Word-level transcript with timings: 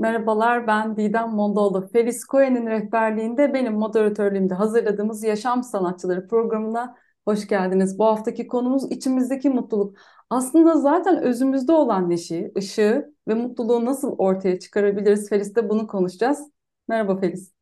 Merhabalar, 0.00 0.66
ben 0.66 0.96
Didem 0.96 1.28
Mondoğlu. 1.28 1.88
Feris 1.88 2.24
Koyen'in 2.24 2.66
rehberliğinde 2.66 3.54
benim 3.54 3.72
moderatörlüğümde 3.72 4.54
hazırladığımız 4.54 5.24
Yaşam 5.24 5.62
Sanatçıları 5.62 6.28
programına 6.28 6.96
hoş 7.24 7.48
geldiniz. 7.48 7.98
Bu 7.98 8.04
haftaki 8.06 8.46
konumuz 8.46 8.92
içimizdeki 8.92 9.50
mutluluk. 9.50 9.96
Aslında 10.30 10.76
zaten 10.76 11.22
özümüzde 11.22 11.72
olan 11.72 12.10
neşeyi, 12.10 12.52
ışığı 12.58 13.14
ve 13.28 13.34
mutluluğu 13.34 13.84
nasıl 13.84 14.18
ortaya 14.18 14.58
çıkarabiliriz? 14.58 15.28
Feris'te 15.28 15.68
bunu 15.68 15.86
konuşacağız. 15.86 16.50
Merhaba 16.88 17.20
Feris. 17.20 17.52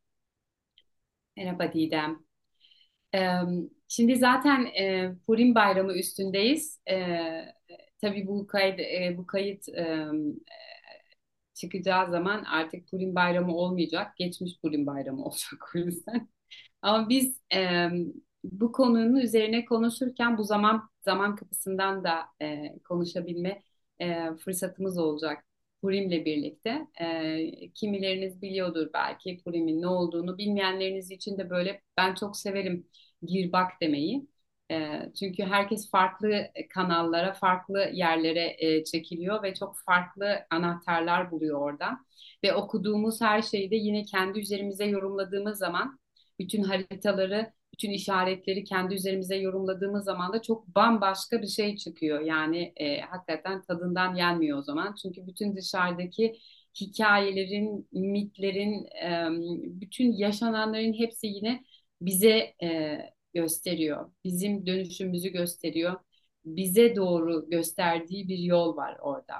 Merhaba 1.36 1.72
Didem. 1.72 2.18
Şimdi 3.88 4.16
zaten 4.16 4.66
Purim 5.26 5.54
Bayramı 5.54 5.92
üstündeyiz. 5.92 6.80
Tabii 8.00 8.26
bu 8.26 8.46
kayıt, 8.46 8.80
bu 9.18 9.26
kayıt 9.26 9.64
çıkacağı 11.58 12.10
zaman 12.10 12.44
artık 12.44 12.88
Purim 12.90 13.14
Bayramı 13.14 13.56
olmayacak. 13.56 14.16
Geçmiş 14.16 14.60
Purim 14.62 14.86
Bayramı 14.86 15.24
olacak 15.26 15.72
o 15.76 15.78
yüzden. 15.78 16.28
Ama 16.82 17.08
biz 17.08 17.40
e, 17.54 17.88
bu 18.44 18.72
konunun 18.72 19.16
üzerine 19.16 19.64
konuşurken 19.64 20.38
bu 20.38 20.44
zaman 20.44 20.90
zaman 21.00 21.36
kapısından 21.36 22.04
da 22.04 22.18
e, 22.42 22.78
konuşabilme 22.88 23.62
e, 24.00 24.34
fırsatımız 24.44 24.98
olacak. 24.98 25.44
Purim'le 25.82 26.24
birlikte. 26.24 26.86
E, 27.00 27.70
kimileriniz 27.74 28.42
biliyordur 28.42 28.90
belki 28.94 29.38
Purim'in 29.44 29.82
ne 29.82 29.86
olduğunu. 29.88 30.38
Bilmeyenleriniz 30.38 31.10
için 31.10 31.38
de 31.38 31.50
böyle 31.50 31.82
ben 31.96 32.14
çok 32.14 32.36
severim 32.36 32.86
girbak 33.22 33.72
demeyi. 33.82 34.28
E, 34.70 35.02
çünkü 35.18 35.42
herkes 35.42 35.90
farklı 35.90 36.46
kanallara, 36.70 37.32
farklı 37.32 37.90
yerlere 37.92 38.56
e, 38.58 38.84
çekiliyor 38.84 39.42
ve 39.42 39.54
çok 39.54 39.76
farklı 39.86 40.46
anahtarlar 40.50 41.30
buluyor 41.30 41.60
orada. 41.60 41.98
Ve 42.44 42.54
okuduğumuz 42.54 43.20
her 43.20 43.42
şeyi 43.42 43.70
de 43.70 43.76
yine 43.76 44.04
kendi 44.04 44.38
üzerimize 44.40 44.84
yorumladığımız 44.84 45.58
zaman 45.58 45.98
bütün 46.38 46.62
haritaları, 46.62 47.52
bütün 47.72 47.90
işaretleri 47.90 48.64
kendi 48.64 48.94
üzerimize 48.94 49.36
yorumladığımız 49.36 50.04
zaman 50.04 50.32
da 50.32 50.42
çok 50.42 50.66
bambaşka 50.66 51.42
bir 51.42 51.46
şey 51.46 51.76
çıkıyor. 51.76 52.20
Yani 52.20 52.72
e, 52.76 53.00
hakikaten 53.00 53.62
tadından 53.62 54.14
yenmiyor 54.14 54.58
o 54.58 54.62
zaman. 54.62 54.94
Çünkü 55.02 55.26
bütün 55.26 55.56
dışarıdaki 55.56 56.38
hikayelerin, 56.80 57.88
mitlerin, 57.92 58.86
e, 59.04 59.28
bütün 59.80 60.12
yaşananların 60.12 60.92
hepsi 60.92 61.26
yine 61.26 61.64
bize 62.00 62.54
e, 62.62 62.98
gösteriyor. 63.34 64.10
Bizim 64.24 64.66
dönüşümüzü 64.66 65.28
gösteriyor. 65.28 66.00
Bize 66.44 66.96
doğru 66.96 67.50
gösterdiği 67.50 68.28
bir 68.28 68.38
yol 68.38 68.76
var 68.76 68.96
orada. 69.00 69.34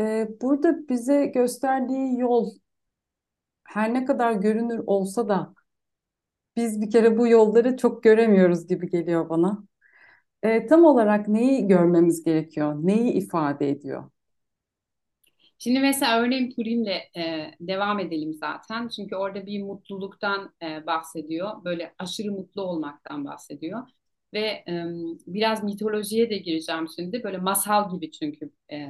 Ee, 0.00 0.28
burada 0.40 0.88
bize 0.88 1.26
gösterdiği 1.26 2.18
yol 2.18 2.54
her 3.64 3.94
ne 3.94 4.04
kadar 4.04 4.32
görünür 4.32 4.78
olsa 4.86 5.28
da 5.28 5.54
biz 6.56 6.80
bir 6.80 6.90
kere 6.90 7.18
bu 7.18 7.28
yolları 7.28 7.76
çok 7.76 8.02
göremiyoruz 8.02 8.66
gibi 8.66 8.88
geliyor 8.90 9.28
bana. 9.28 9.64
Ee, 10.44 10.66
tam 10.66 10.84
olarak 10.84 11.28
neyi 11.28 11.68
görmemiz 11.68 12.24
gerekiyor? 12.24 12.74
Neyi 12.82 13.12
ifade 13.12 13.70
ediyor? 13.70 14.10
Şimdi 15.60 15.80
mesela 15.80 16.20
örneğin 16.20 16.50
Turin'le 16.52 16.86
e, 17.18 17.52
devam 17.60 18.00
edelim 18.00 18.34
zaten. 18.34 18.88
Çünkü 18.88 19.16
orada 19.16 19.46
bir 19.46 19.62
mutluluktan 19.62 20.54
e, 20.62 20.86
bahsediyor. 20.86 21.64
Böyle 21.64 21.94
aşırı 21.98 22.32
mutlu 22.32 22.62
olmaktan 22.62 23.24
bahsediyor. 23.24 23.82
Ve 24.34 24.40
e, 24.68 24.84
biraz 25.26 25.64
mitolojiye 25.64 26.30
de 26.30 26.38
gireceğim 26.38 26.86
şimdi. 26.96 27.24
Böyle 27.24 27.38
masal 27.38 27.92
gibi 27.92 28.12
çünkü 28.12 28.52
e, 28.72 28.88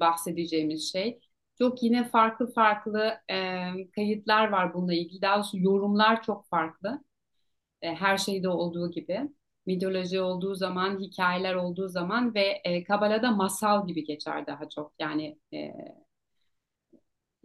bahsedeceğimiz 0.00 0.92
şey. 0.92 1.20
Çok 1.58 1.82
yine 1.82 2.08
farklı 2.08 2.52
farklı 2.54 3.14
e, 3.30 3.36
kayıtlar 3.94 4.48
var 4.48 4.74
bununla 4.74 4.94
ilgili. 4.94 5.22
Daha 5.22 5.36
doğrusu 5.36 5.58
yorumlar 5.58 6.22
çok 6.22 6.48
farklı. 6.48 7.04
E, 7.82 7.94
her 7.94 8.18
şeyde 8.18 8.48
olduğu 8.50 8.92
gibi 8.92 9.30
mitoloji 9.68 10.20
olduğu 10.20 10.54
zaman, 10.54 11.00
hikayeler 11.00 11.54
olduğu 11.54 11.88
zaman 11.88 12.34
ve 12.34 12.60
e, 12.64 12.84
Kabala'da 12.84 13.32
masal 13.32 13.88
gibi 13.88 14.04
geçer 14.04 14.46
daha 14.46 14.68
çok. 14.68 14.92
Yani 15.00 15.38
e, 15.54 15.72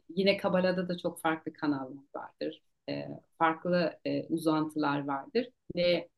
yine 0.10 0.38
Kabala'da 0.38 0.88
da 0.90 0.98
çok 0.98 1.22
farklı 1.22 1.54
kanallar 1.54 2.04
vardır. 2.16 2.64
E, 2.90 3.08
farklı 3.38 4.00
e, 4.06 4.24
uzantılar 4.28 5.08
vardır 5.08 5.48
ve 5.76 6.10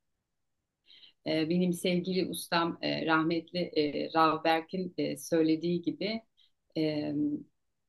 e, 1.27 1.49
benim 1.49 1.73
sevgili 1.73 2.29
ustam 2.29 2.77
e, 2.81 3.05
rahmetli 3.05 3.59
e, 3.59 4.13
Rav 4.15 4.43
Berk'in 4.43 4.93
e, 4.97 5.17
söylediği 5.17 5.81
gibi 5.81 6.21
e, 6.77 7.13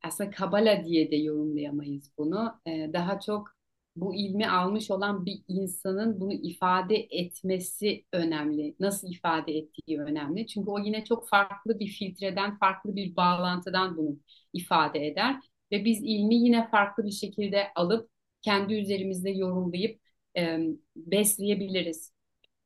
aslında 0.04 0.30
Kabala 0.30 0.84
diye 0.84 1.10
de 1.10 1.16
yorumlayamayız 1.16 2.10
bunu. 2.18 2.60
E, 2.66 2.90
daha 2.92 3.20
çok 3.20 3.55
bu 3.96 4.14
ilmi 4.14 4.48
almış 4.48 4.90
olan 4.90 5.26
bir 5.26 5.42
insanın 5.48 6.20
bunu 6.20 6.32
ifade 6.32 6.96
etmesi 7.10 8.04
önemli. 8.12 8.76
Nasıl 8.80 9.10
ifade 9.10 9.52
ettiği 9.52 10.00
önemli. 10.00 10.46
Çünkü 10.46 10.70
o 10.70 10.78
yine 10.78 11.04
çok 11.04 11.28
farklı 11.28 11.78
bir 11.78 11.86
filtreden, 11.86 12.58
farklı 12.58 12.96
bir 12.96 13.16
bağlantıdan 13.16 13.96
bunu 13.96 14.18
ifade 14.52 15.06
eder. 15.06 15.36
Ve 15.72 15.84
biz 15.84 16.02
ilmi 16.02 16.34
yine 16.34 16.68
farklı 16.68 17.04
bir 17.04 17.10
şekilde 17.10 17.66
alıp 17.74 18.10
kendi 18.42 18.74
üzerimizde 18.74 19.30
yorumlayıp 19.30 20.00
e, 20.38 20.58
besleyebiliriz. 20.96 22.12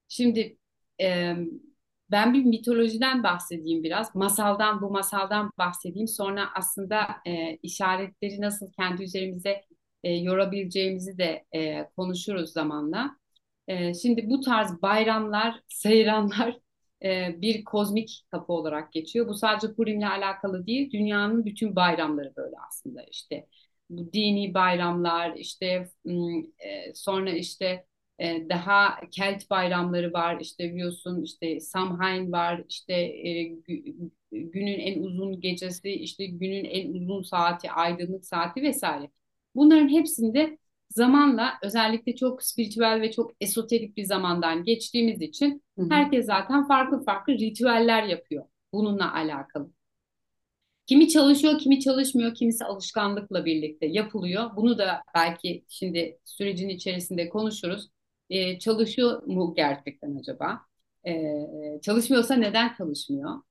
Şimdi 0.09 0.59
e, 1.01 1.35
ben 2.11 2.35
bir 2.35 2.45
mitolojiden 2.45 3.23
bahsedeyim 3.23 3.83
biraz. 3.83 4.15
Masaldan, 4.15 4.83
bu 4.83 4.91
masaldan 4.91 5.53
bahsedeyim. 5.59 6.09
Sonra 6.09 6.49
aslında 6.55 7.07
e, 7.27 7.57
işaretleri 7.57 8.41
nasıl 8.41 8.73
kendi 8.73 9.03
üzerimize 9.03 9.65
e, 10.05 10.13
yorabileceğimizi 10.15 11.19
de 11.19 11.45
e, 11.55 11.89
konuşuruz 11.97 12.53
zamanla. 12.53 13.17
E, 13.69 13.95
şimdi 13.95 14.31
bu 14.31 14.41
tarz 14.41 14.83
bayramlar, 14.83 15.61
seyranlar 15.69 16.59
e, 17.05 17.41
bir 17.41 17.65
kozmik 17.65 18.25
kapı 18.31 18.53
olarak 18.53 18.93
geçiyor. 18.93 19.29
Bu 19.29 19.35
sadece 19.35 19.75
Purim'le 19.75 20.03
alakalı 20.03 20.67
değil, 20.67 20.91
dünyanın 20.93 21.45
bütün 21.45 21.77
bayramları 21.77 22.33
böyle 22.37 22.57
aslında 22.69 23.03
işte. 23.05 23.47
Bu 23.91 24.13
dini 24.13 24.55
bayramlar, 24.55 25.37
işte 25.37 25.89
e, 26.59 26.95
sonra 26.95 27.31
işte 27.31 27.87
e, 28.19 28.49
daha 28.49 29.01
Kelt 29.11 29.51
bayramları 29.51 30.13
var, 30.13 30.39
işte 30.41 30.71
biliyorsun 30.75 31.23
işte 31.23 31.61
Samhain 31.61 32.33
var, 32.33 32.65
işte 32.69 32.93
e, 32.95 33.45
günün 34.33 34.79
en 34.79 35.03
uzun 35.03 35.41
gecesi, 35.41 35.91
işte 35.91 36.27
günün 36.27 36.65
en 36.65 36.93
uzun 36.93 37.23
saati, 37.23 37.71
aydınlık 37.71 38.25
saati 38.27 38.63
vesaire. 38.63 39.11
Bunların 39.55 39.89
hepsinde 39.89 40.59
zamanla 40.91 41.53
özellikle 41.63 42.17
çok 42.17 42.43
spiritüel 42.43 43.01
ve 43.01 43.13
çok 43.13 43.33
esoterik 43.41 43.97
bir 43.97 44.05
zamandan 44.05 44.65
geçtiğimiz 44.65 45.23
için 45.23 45.63
hı 45.79 45.83
hı. 45.83 45.89
herkes 45.91 46.27
zaten 46.27 46.69
farklı 46.69 47.05
farklı 47.05 47.33
ritüeller 47.33 48.03
yapıyor 48.03 48.45
bununla 48.73 49.15
alakalı. 49.15 49.71
Kimi 50.87 51.09
çalışıyor, 51.09 51.59
kimi 51.59 51.81
çalışmıyor, 51.81 52.35
kimisi 52.35 52.65
alışkanlıkla 52.65 53.45
birlikte 53.45 53.87
yapılıyor. 53.87 54.51
Bunu 54.57 54.79
da 54.79 55.03
belki 55.15 55.65
şimdi 55.69 56.19
sürecin 56.25 56.69
içerisinde 56.69 57.29
konuşuruz. 57.29 57.91
Ee, 58.31 58.59
çalışıyor 58.59 59.23
mu 59.23 59.55
gerçekten 59.57 60.17
acaba? 60.17 60.61
Ee, 61.07 61.81
çalışmıyorsa 61.83 62.35
neden 62.35 62.75
çalışmıyor? 62.75 63.43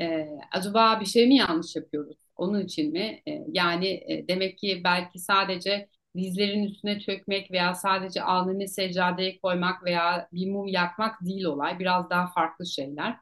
Ee, 0.00 0.28
acaba 0.52 1.00
bir 1.00 1.06
şey 1.06 1.28
mi 1.28 1.36
yanlış 1.36 1.76
yapıyoruz? 1.76 2.16
Onun 2.40 2.60
için 2.60 2.92
mi? 2.92 3.22
E, 3.28 3.44
yani 3.52 3.86
e, 3.88 4.28
demek 4.28 4.58
ki 4.58 4.80
belki 4.84 5.18
sadece 5.18 5.88
dizlerin 6.16 6.64
üstüne 6.64 7.00
çökmek 7.00 7.50
veya 7.50 7.74
sadece 7.74 8.22
alnını 8.22 8.68
seccadeye 8.68 9.38
koymak 9.40 9.84
veya 9.84 10.28
bir 10.32 10.50
mum 10.50 10.66
yakmak 10.66 11.20
değil 11.26 11.44
olay. 11.44 11.78
Biraz 11.78 12.10
daha 12.10 12.26
farklı 12.32 12.66
şeyler. 12.66 13.16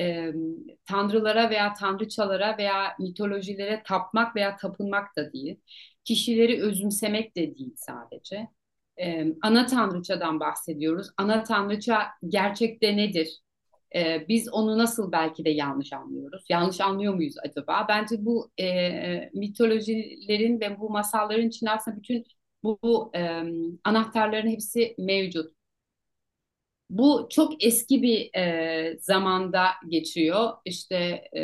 E, 0.00 0.32
tanrılara 0.86 1.50
veya 1.50 1.74
tanrıçalara 1.74 2.58
veya 2.58 2.96
mitolojilere 3.00 3.82
tapmak 3.86 4.36
veya 4.36 4.56
tapınmak 4.56 5.16
da 5.16 5.32
değil. 5.32 5.60
Kişileri 6.04 6.62
özümsemek 6.62 7.36
de 7.36 7.56
değil 7.56 7.74
sadece. 7.76 8.48
Ana 9.42 9.66
tanrıçadan 9.66 10.40
bahsediyoruz. 10.40 11.08
Ana 11.16 11.44
tanrıça 11.44 12.06
gerçekte 12.28 12.96
nedir? 12.96 13.38
E, 13.96 14.28
biz 14.28 14.48
onu 14.52 14.78
nasıl 14.78 15.12
belki 15.12 15.44
de 15.44 15.50
yanlış 15.50 15.92
anlıyoruz? 15.92 16.44
Yanlış 16.48 16.80
anlıyor 16.80 17.14
muyuz 17.14 17.34
acaba? 17.44 17.86
Bence 17.88 18.16
bu 18.24 18.50
e, 18.60 19.30
mitolojilerin 19.34 20.60
ve 20.60 20.80
bu 20.80 20.90
masalların 20.90 21.48
içinde 21.48 21.70
aslında 21.70 21.96
bütün 21.96 22.24
bu, 22.62 22.78
bu 22.82 23.10
e, 23.16 23.42
anahtarların 23.84 24.48
hepsi 24.50 24.94
mevcut. 24.98 25.52
Bu 26.90 27.26
çok 27.30 27.64
eski 27.64 28.02
bir 28.02 28.30
e, 28.36 28.98
zamanda 29.00 29.64
geçiyor 29.88 30.50
işte 30.64 30.96
e, 31.36 31.42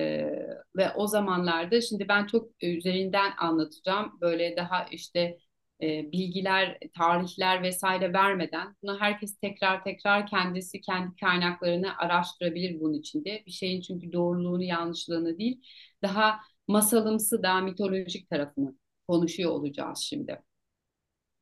ve 0.77 0.91
o 0.97 1.07
zamanlarda 1.07 1.81
şimdi 1.81 2.09
ben 2.09 2.27
çok 2.27 2.51
üzerinden 2.63 3.33
anlatacağım 3.39 4.19
böyle 4.21 4.57
daha 4.57 4.85
işte 4.85 5.39
e, 5.83 6.13
bilgiler, 6.13 6.79
tarihler 6.97 7.63
vesaire 7.63 8.13
vermeden 8.13 8.77
bunu 8.83 9.01
herkes 9.01 9.37
tekrar 9.39 9.85
tekrar 9.85 10.27
kendisi 10.27 10.81
kendi 10.81 11.17
kaynaklarını 11.17 11.97
araştırabilir 11.99 12.81
bunun 12.81 12.95
içinde. 12.95 13.43
Bir 13.47 13.53
şeyin 13.53 13.81
çünkü 13.81 14.13
doğruluğunu, 14.13 14.63
yanlışlığını 14.63 15.39
değil, 15.39 15.63
daha 16.03 16.41
masalımsı 16.69 17.43
daha 17.43 17.61
mitolojik 17.61 18.31
tarafını 18.31 18.75
konuşuyor 19.09 19.51
olacağız 19.51 19.99
şimdi. 19.99 20.43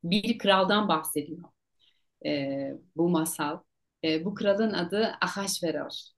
Bir 0.03 0.37
kraldan 0.37 0.87
bahsediyor 0.87 1.49
e, 2.25 2.73
bu 2.95 3.09
masal. 3.09 3.59
E, 4.03 4.25
bu 4.25 4.33
kralın 4.35 4.73
adı 4.73 5.17
Ahasveros. 5.21 6.11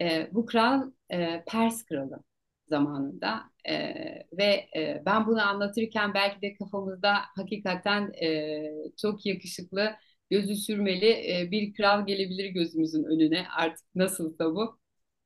E, 0.00 0.30
bu 0.32 0.46
kral 0.46 0.92
e, 1.12 1.44
Pers 1.48 1.84
kralı 1.84 2.24
zamanında 2.68 3.49
e, 3.68 3.94
ve 4.32 4.44
e, 4.76 5.02
ben 5.06 5.26
bunu 5.26 5.42
anlatırken 5.48 6.14
belki 6.14 6.42
de 6.42 6.54
kafamızda 6.54 7.14
hakikaten 7.36 8.12
e, 8.22 8.62
çok 8.96 9.26
yakışıklı, 9.26 9.90
gözü 10.30 10.56
sürmeli 10.56 11.06
e, 11.06 11.50
bir 11.50 11.74
kral 11.74 12.06
gelebilir 12.06 12.46
gözümüzün 12.50 13.04
önüne 13.04 13.46
artık 13.58 13.86
nasılsa 13.94 14.54
bu. 14.54 14.78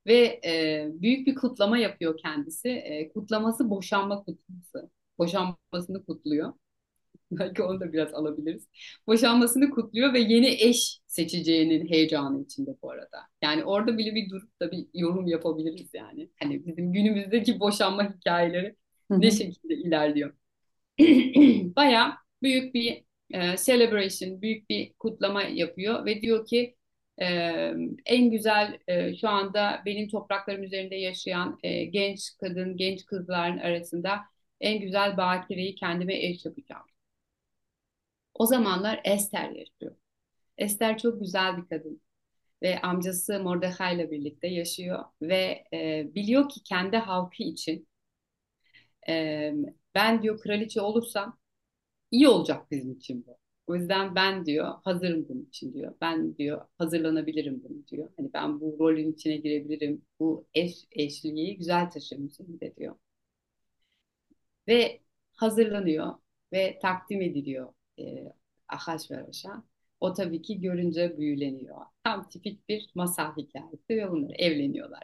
Ve 0.06 0.40
e, 0.44 0.86
büyük 0.94 1.26
bir 1.26 1.34
kutlama 1.34 1.78
yapıyor 1.78 2.18
kendisi. 2.18 2.68
E, 2.68 3.08
kutlaması 3.12 3.70
boşanma 3.70 4.24
kutlaması. 4.24 4.90
Boşanmasını 5.18 6.04
kutluyor. 6.06 6.52
Belki 7.38 7.62
onu 7.62 7.80
da 7.80 7.92
biraz 7.92 8.14
alabiliriz. 8.14 8.68
Boşanmasını 9.06 9.70
kutluyor 9.70 10.12
ve 10.12 10.18
yeni 10.20 10.46
eş 10.48 11.00
seçeceğinin 11.06 11.88
heyecanı 11.88 12.42
içinde 12.42 12.70
bu 12.82 12.90
arada. 12.90 13.18
Yani 13.42 13.64
orada 13.64 13.98
bile 13.98 14.14
bir 14.14 14.30
durup 14.30 14.60
da 14.60 14.70
bir 14.70 14.86
yorum 14.94 15.26
yapabiliriz 15.26 15.90
yani. 15.94 16.30
Hani 16.42 16.66
bizim 16.66 16.92
günümüzdeki 16.92 17.60
boşanma 17.60 18.14
hikayeleri 18.14 18.76
ne 19.10 19.30
şekilde 19.30 19.74
ilerliyor. 19.74 20.34
Baya 21.76 22.18
büyük 22.42 22.74
bir 22.74 23.04
e, 23.30 23.56
celebration, 23.56 24.42
büyük 24.42 24.70
bir 24.70 24.92
kutlama 24.94 25.42
yapıyor 25.42 26.06
ve 26.06 26.22
diyor 26.22 26.46
ki 26.46 26.76
e, 27.20 27.26
en 28.06 28.30
güzel 28.30 28.78
e, 28.88 29.16
şu 29.16 29.28
anda 29.28 29.82
benim 29.86 30.08
topraklarım 30.08 30.62
üzerinde 30.62 30.94
yaşayan 30.96 31.58
e, 31.62 31.84
genç 31.84 32.36
kadın, 32.40 32.76
genç 32.76 33.06
kızların 33.06 33.58
arasında 33.58 34.20
en 34.60 34.80
güzel 34.80 35.16
bakireyi 35.16 35.74
kendime 35.74 36.14
eş 36.26 36.44
yapacağım. 36.44 36.84
O 38.34 38.46
zamanlar 38.46 39.00
Esther 39.04 39.50
yaşıyor. 39.50 39.96
Esther 40.58 40.98
çok 40.98 41.20
güzel 41.20 41.56
bir 41.58 41.68
kadın 41.68 42.02
ve 42.62 42.80
amcası 42.82 43.40
Mordecai 43.40 43.96
ile 43.96 44.10
birlikte 44.10 44.48
yaşıyor 44.48 45.04
ve 45.22 45.64
e, 45.72 46.10
biliyor 46.14 46.48
ki 46.48 46.62
kendi 46.62 46.96
halkı 46.96 47.42
için 47.42 47.88
e, 49.08 49.52
ben 49.94 50.22
diyor 50.22 50.40
kraliçe 50.40 50.80
olursam 50.80 51.38
iyi 52.10 52.28
olacak 52.28 52.70
bizim 52.70 52.92
için 52.92 53.26
bu. 53.26 53.38
O 53.66 53.76
yüzden 53.76 54.14
ben 54.14 54.46
diyor 54.46 54.74
hazırım 54.84 55.28
bunun 55.28 55.44
için 55.46 55.74
diyor. 55.74 55.94
Ben 56.00 56.36
diyor 56.36 56.66
hazırlanabilirim 56.78 57.62
bunu 57.64 57.86
diyor. 57.88 58.10
Hani 58.16 58.30
ben 58.34 58.60
bu 58.60 58.76
rolün 58.80 59.12
içine 59.12 59.36
girebilirim. 59.36 60.02
Bu 60.20 60.46
eş 60.54 60.86
eşliği 60.92 61.58
güzel 61.58 61.90
taşırım 61.90 62.30
de 62.60 62.76
diyor. 62.76 62.96
Ve 64.68 65.00
hazırlanıyor 65.36 66.14
ve 66.52 66.78
takdim 66.82 67.22
ediliyor 67.22 67.72
e, 67.98 68.32
Ahasveroş'a. 68.68 69.62
O 70.00 70.12
tabii 70.12 70.42
ki 70.42 70.60
görünce 70.60 71.18
büyüleniyor. 71.18 71.76
Tam 72.04 72.28
tipik 72.28 72.68
bir 72.68 72.90
masal 72.94 73.36
hikayesi 73.36 73.88
ve 73.90 74.10
bunlar 74.10 74.34
evleniyorlar. 74.38 75.02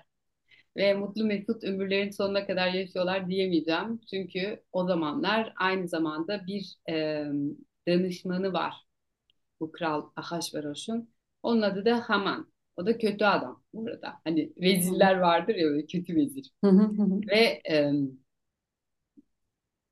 Ve 0.77 0.95
mutlu 0.95 1.25
mesut 1.25 1.65
ömürlerin 1.65 2.11
sonuna 2.11 2.47
kadar 2.47 2.73
yaşıyorlar 2.73 3.29
diyemeyeceğim. 3.29 4.01
Çünkü 4.11 4.63
o 4.73 4.87
zamanlar 4.87 5.53
aynı 5.57 5.89
zamanda 5.89 6.47
bir 6.47 6.77
e, 6.91 7.25
danışmanı 7.89 8.53
var. 8.53 8.75
Bu 9.61 9.73
kral 9.73 10.11
Ahasveroş'un. 10.17 11.11
Onun 11.43 11.63
adı 11.63 11.85
da 11.85 12.01
Haman. 12.11 12.53
O 12.77 12.87
da 12.87 12.99
kötü 12.99 13.25
adam 13.25 13.63
burada. 13.75 14.15
Hani 14.25 14.53
vezirler 14.57 15.19
vardır 15.19 15.55
ya 15.55 15.67
böyle 15.69 15.87
kötü 15.87 16.17
vezir. 16.17 16.51
Ve 17.31 17.63
e, 17.71 17.93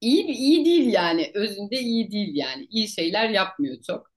iyi 0.01 0.25
iyi 0.27 0.65
değil 0.65 0.93
yani. 0.93 1.31
Özünde 1.35 1.81
iyi 1.81 2.11
değil 2.11 2.35
yani. 2.37 2.67
İyi 2.71 2.89
şeyler 2.89 3.29
yapmıyor 3.31 3.83
çok. 3.87 4.11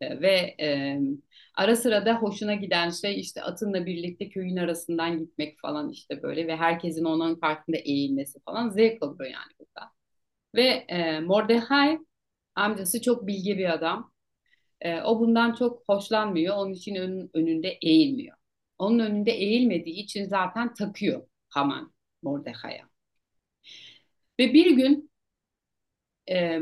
E, 0.00 0.20
ve 0.20 0.56
e, 0.60 0.98
ara 1.56 1.76
sıra 1.76 2.06
da 2.06 2.14
hoşuna 2.14 2.54
giden 2.54 2.90
şey 2.90 3.20
işte 3.20 3.42
atınla 3.42 3.86
birlikte 3.86 4.28
köyün 4.30 4.56
arasından 4.56 5.18
gitmek 5.18 5.60
falan 5.60 5.90
işte 5.90 6.22
böyle 6.22 6.46
ve 6.46 6.56
herkesin 6.56 7.04
onun 7.04 7.36
farkında 7.40 7.76
eğilmesi 7.76 8.40
falan 8.40 8.70
zevk 8.70 9.02
alıyor 9.02 9.30
yani 9.30 9.52
burada. 9.60 9.92
Ve 10.54 10.62
e, 10.88 11.20
Mordecai 11.20 11.98
amcası 12.54 13.02
çok 13.02 13.26
bilge 13.26 13.58
bir 13.58 13.74
adam. 13.74 14.12
E, 14.80 15.02
o 15.02 15.20
bundan 15.20 15.54
çok 15.54 15.82
hoşlanmıyor. 15.88 16.56
Onun 16.56 16.72
için 16.72 16.94
ön, 16.96 17.30
önünde 17.34 17.68
eğilmiyor. 17.82 18.36
Onun 18.78 18.98
önünde 18.98 19.32
eğilmediği 19.32 19.96
için 20.04 20.26
zaten 20.28 20.74
takıyor 20.74 21.28
Haman 21.50 21.94
Mordecai'ye 22.22 22.87
ve 24.38 24.54
bir 24.54 24.70
gün 24.76 25.10
e, 26.30 26.60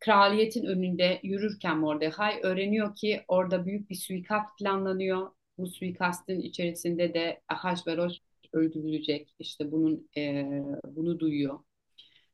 kraliyetin 0.00 0.64
önünde 0.64 1.20
yürürken 1.22 1.78
Mordecai 1.78 2.40
öğreniyor 2.42 2.94
ki 2.96 3.24
orada 3.28 3.66
büyük 3.66 3.90
bir 3.90 3.94
suikast 3.94 4.58
planlanıyor. 4.58 5.30
Bu 5.58 5.66
suikastın 5.66 6.40
içerisinde 6.40 7.14
de 7.14 7.40
Ahasveros 7.48 8.18
öldürülecek. 8.52 9.34
İşte 9.38 9.72
bunun 9.72 10.08
e, 10.16 10.44
bunu 10.86 11.20
duyuyor. 11.20 11.58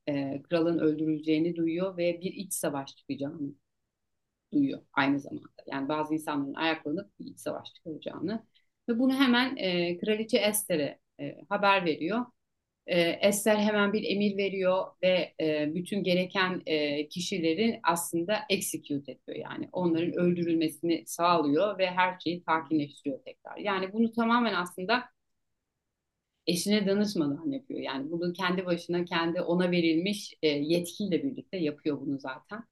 E, 0.09 0.43
kralın 0.43 0.79
öldürüleceğini 0.79 1.57
duyuyor 1.57 1.97
ve 1.97 2.21
bir 2.21 2.33
iç 2.33 2.53
savaş 2.55 2.97
çıkacağını 2.97 3.55
duyuyor 4.53 4.81
aynı 4.93 5.21
zamanda. 5.21 5.49
Yani 5.67 5.89
bazı 5.89 6.15
insanların 6.15 6.55
ayaklanıp 6.55 7.19
bir 7.21 7.27
iç 7.27 7.41
savaş 7.41 7.75
çıkacağını 7.75 8.47
ve 8.89 8.99
bunu 8.99 9.15
hemen 9.15 9.57
e, 9.57 9.99
kraliçe 9.99 10.39
Esther'e 10.39 10.99
e, 11.21 11.37
haber 11.49 11.85
veriyor 11.85 12.27
e, 12.87 13.33
hemen 13.45 13.93
bir 13.93 14.05
emir 14.05 14.37
veriyor 14.37 14.87
ve 15.03 15.35
e, 15.41 15.75
bütün 15.75 16.05
gereken 16.05 16.63
e, 16.67 17.09
kişilerin 17.09 17.81
aslında 17.83 18.39
execute 18.51 19.13
ediyor 19.13 19.39
yani 19.39 19.69
onların 19.73 20.13
öldürülmesini 20.13 21.05
sağlıyor 21.07 21.79
ve 21.79 21.87
her 21.91 22.21
şeyi 22.21 22.41
sakinleştiriyor 22.41 23.25
tekrar. 23.25 23.57
Yani 23.57 23.93
bunu 23.93 24.13
tamamen 24.13 24.55
aslında 24.55 25.05
eşine 26.47 26.87
danışmadan 26.87 27.51
yapıyor. 27.53 27.81
Yani 27.81 28.11
bunu 28.11 28.33
kendi 28.33 28.67
başına 28.67 29.05
kendi 29.05 29.41
ona 29.41 29.71
verilmiş 29.71 30.35
e, 30.43 30.49
yetkiyle 30.49 31.23
birlikte 31.23 31.57
yapıyor 31.57 32.01
bunu 32.01 32.19
zaten. 32.21 32.65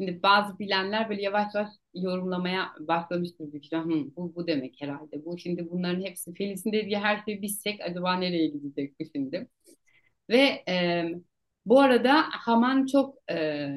Şimdi 0.00 0.22
bazı 0.22 0.58
bilenler 0.58 1.08
böyle 1.10 1.22
yavaş 1.22 1.54
yavaş 1.54 1.68
yorumlamaya 1.96 2.72
başlamıştır 2.80 3.52
bir 3.52 3.62
şey. 3.62 3.78
bu, 4.16 4.34
bu 4.34 4.46
demek 4.46 4.76
herhalde. 4.80 5.24
Bu 5.24 5.38
şimdi 5.38 5.70
bunların 5.70 6.02
hepsi 6.04 6.34
Felis'in 6.34 6.72
dediği 6.72 6.98
her 6.98 7.22
şeyi 7.24 7.42
bizsek 7.42 7.80
acaba 7.80 8.14
nereye 8.16 8.46
gidecek 8.46 9.00
düşündüm. 9.00 9.48
Ve 10.30 10.64
e, 10.68 11.04
bu 11.66 11.80
arada 11.80 12.22
Haman 12.30 12.86
çok 12.86 13.18
e, 13.30 13.68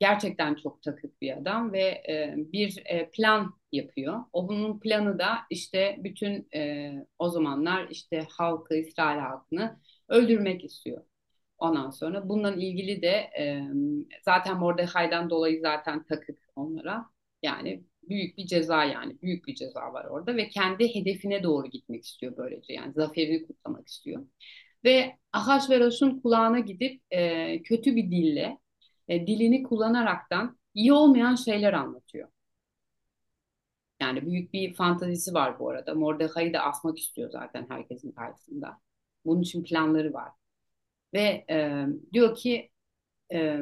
gerçekten 0.00 0.54
çok 0.54 0.82
takık 0.82 1.22
bir 1.22 1.36
adam 1.38 1.72
ve 1.72 1.82
e, 2.08 2.34
bir 2.36 2.82
e, 2.86 3.10
plan 3.10 3.54
yapıyor. 3.72 4.20
O 4.32 4.48
bunun 4.48 4.80
planı 4.80 5.18
da 5.18 5.38
işte 5.50 5.96
bütün 6.04 6.48
e, 6.54 6.92
o 7.18 7.28
zamanlar 7.30 7.88
işte 7.90 8.26
halkı, 8.30 8.76
İsrail 8.76 9.18
halkını 9.20 9.80
öldürmek 10.08 10.64
istiyor. 10.64 11.02
Ondan 11.58 11.90
sonra 11.90 12.28
bununla 12.28 12.54
ilgili 12.54 13.02
de 13.02 13.30
e, 13.38 13.62
zaten 14.24 14.58
Mordecai'den 14.58 15.30
dolayı 15.30 15.60
zaten 15.60 16.04
takık 16.04 16.38
onlara. 16.56 17.13
Yani 17.44 17.84
büyük 18.08 18.38
bir 18.38 18.46
ceza 18.46 18.84
yani 18.84 19.22
büyük 19.22 19.46
bir 19.46 19.54
ceza 19.54 19.92
var 19.92 20.04
orada 20.04 20.36
ve 20.36 20.48
kendi 20.48 20.94
hedefine 20.94 21.42
doğru 21.42 21.66
gitmek 21.68 22.04
istiyor 22.04 22.36
böylece 22.36 22.72
yani 22.72 22.92
zaferini 22.92 23.46
kutlamak 23.46 23.88
istiyor. 23.88 24.26
Ve 24.84 25.18
Ahasveros'un 25.32 26.20
kulağına 26.20 26.60
gidip 26.60 27.02
e, 27.10 27.62
kötü 27.62 27.96
bir 27.96 28.10
dille 28.10 28.58
e, 29.08 29.26
dilini 29.26 29.62
kullanaraktan 29.62 30.58
iyi 30.74 30.92
olmayan 30.92 31.34
şeyler 31.34 31.72
anlatıyor. 31.72 32.28
Yani 34.00 34.26
büyük 34.26 34.52
bir 34.52 34.74
fantazisi 34.74 35.34
var 35.34 35.58
bu 35.58 35.70
arada. 35.70 35.94
Mordecai'yi 35.94 36.52
de 36.52 36.60
asmak 36.60 36.98
istiyor 36.98 37.30
zaten 37.30 37.66
herkesin 37.68 38.12
karşısında. 38.12 38.80
Bunun 39.24 39.42
için 39.42 39.64
planları 39.64 40.12
var. 40.12 40.32
Ve 41.14 41.44
e, 41.50 41.86
diyor 42.12 42.36
ki 42.36 42.70
e, 43.32 43.60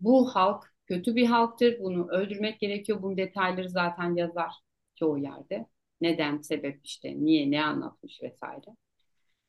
bu 0.00 0.36
halk 0.36 0.74
kötü 0.90 1.16
bir 1.16 1.26
halktır. 1.26 1.78
Bunu 1.80 2.08
öldürmek 2.10 2.60
gerekiyor. 2.60 3.02
Bunun 3.02 3.16
detayları 3.16 3.68
zaten 3.68 4.14
yazar 4.16 4.52
çoğu 4.94 5.18
yerde. 5.18 5.66
Neden, 6.00 6.38
sebep 6.38 6.80
işte, 6.86 7.24
niye, 7.24 7.50
ne 7.50 7.64
anlatmış 7.64 8.22
vesaire. 8.22 8.76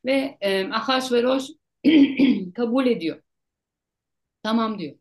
Ve 0.06 0.38
e, 0.42 0.66
Ahasveroş 0.70 1.44
kabul 2.56 2.88
ediyor. 2.88 3.22
Tamam 4.44 4.80
diyor. 4.80 4.96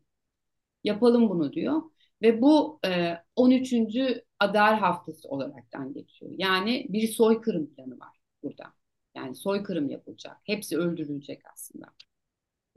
Yapalım 0.83 1.29
bunu 1.29 1.53
diyor. 1.53 1.81
Ve 2.21 2.41
bu 2.41 2.79
e, 2.85 3.15
13. 3.35 3.73
Adar 4.39 4.79
haftası 4.79 5.29
olaraktan 5.29 5.93
geçiyor. 5.93 6.31
Yani 6.37 6.85
bir 6.89 7.07
soykırım 7.07 7.75
planı 7.75 7.99
var 7.99 8.17
burada. 8.43 8.73
Yani 9.15 9.35
soykırım 9.35 9.89
yapılacak. 9.89 10.37
Hepsi 10.43 10.77
öldürülecek 10.77 11.41
aslında. 11.53 11.87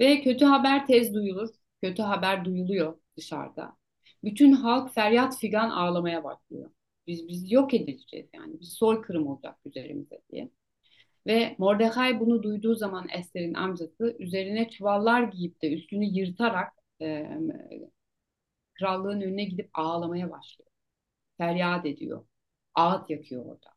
Ve 0.01 0.23
kötü 0.23 0.45
haber 0.45 0.87
tez 0.87 1.15
duyulur. 1.15 1.49
Kötü 1.83 2.03
haber 2.03 2.45
duyuluyor 2.45 2.99
dışarıda. 3.17 3.77
Bütün 4.25 4.53
halk 4.53 4.95
feryat 4.95 5.39
figan 5.39 5.71
ağlamaya 5.71 6.25
başlıyor. 6.25 6.71
Biz 7.07 7.29
biz 7.29 7.53
yok 7.53 7.75
edileceğiz 7.75 8.27
yani. 8.35 8.61
Bir 8.61 8.65
soykırım 8.65 9.27
olacak 9.27 9.59
üzerimize 9.65 10.21
diye. 10.33 10.51
Ve 11.27 11.55
Mordecai 11.59 12.21
bunu 12.21 12.43
duyduğu 12.43 12.75
zaman 12.75 13.09
Esther'in 13.09 13.55
amcası 13.55 14.17
üzerine 14.19 14.71
çuvallar 14.71 15.23
giyip 15.23 15.63
de 15.63 15.73
üstünü 15.75 16.05
yırtarak 16.05 16.73
e, 17.03 17.29
krallığın 18.75 19.21
önüne 19.21 19.45
gidip 19.45 19.71
ağlamaya 19.75 20.31
başlıyor. 20.31 20.71
Feryat 21.39 21.87
ediyor. 21.87 22.27
Ağıt 22.75 23.11
yakıyor 23.11 23.47
orada. 23.47 23.71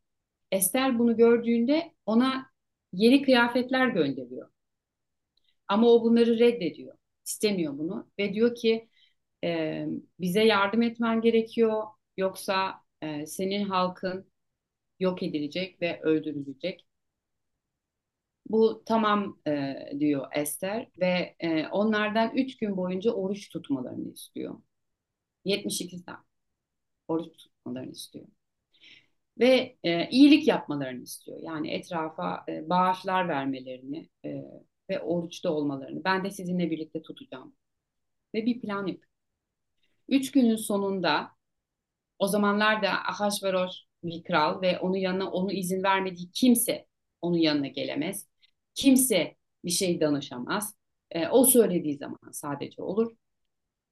Ester 0.51 0.99
bunu 0.99 1.17
gördüğünde 1.17 1.93
ona 2.05 2.51
yeni 2.93 3.21
kıyafetler 3.21 3.87
gönderiyor. 3.87 4.49
Ama 5.67 5.87
o 5.87 6.03
bunları 6.03 6.39
reddediyor. 6.39 6.97
İstemiyor 7.25 7.77
bunu 7.77 8.09
ve 8.19 8.33
diyor 8.33 8.55
ki 8.55 8.89
e, 9.43 9.85
bize 10.19 10.43
yardım 10.43 10.81
etmen 10.81 11.21
gerekiyor 11.21 11.83
yoksa 12.17 12.81
e, 13.01 13.25
senin 13.25 13.65
halkın 13.69 14.31
yok 14.99 15.23
edilecek 15.23 15.81
ve 15.81 16.01
öldürülecek. 16.03 16.87
Bu 18.49 18.83
tamam 18.85 19.39
e, 19.47 19.75
diyor 19.99 20.27
Ester 20.35 20.87
ve 20.99 21.35
e, 21.39 21.67
onlardan 21.67 22.35
üç 22.37 22.57
gün 22.57 22.77
boyunca 22.77 23.11
oruç 23.11 23.49
tutmalarını 23.49 24.13
istiyor. 24.13 24.61
72 25.45 25.99
saat 25.99 26.25
oruç 27.09 27.37
tutmalarını 27.37 27.91
istiyor. 27.91 28.27
Ve 29.39 29.77
e, 29.83 30.09
iyilik 30.09 30.47
yapmalarını 30.47 31.03
istiyor. 31.03 31.39
Yani 31.41 31.71
etrafa 31.71 32.45
e, 32.49 32.69
bağışlar 32.69 33.27
vermelerini 33.29 34.09
e, 34.25 34.43
ve 34.89 34.99
oruçta 34.99 35.49
olmalarını. 35.53 36.03
Ben 36.03 36.23
de 36.23 36.31
sizinle 36.31 36.71
birlikte 36.71 37.01
tutacağım. 37.01 37.55
Ve 38.35 38.47
bir 38.47 38.61
plan 38.61 38.87
yapıyor. 38.87 39.11
Üç 40.09 40.31
günün 40.31 40.55
sonunda 40.55 41.31
o 42.19 42.27
zamanlarda 42.27 42.89
Ahasveroş 42.91 43.71
bir 44.03 44.23
kral 44.23 44.61
ve 44.61 44.79
onun 44.79 44.95
yanına 44.97 45.31
onu 45.31 45.51
izin 45.51 45.83
vermediği 45.83 46.31
kimse 46.31 46.87
onun 47.21 47.37
yanına 47.37 47.67
gelemez. 47.67 48.27
Kimse 48.75 49.35
bir 49.65 49.71
şey 49.71 50.01
danışamaz. 50.01 50.75
E, 51.11 51.27
o 51.27 51.45
söylediği 51.45 51.97
zaman 51.97 52.31
sadece 52.31 52.81
olur. 52.81 53.15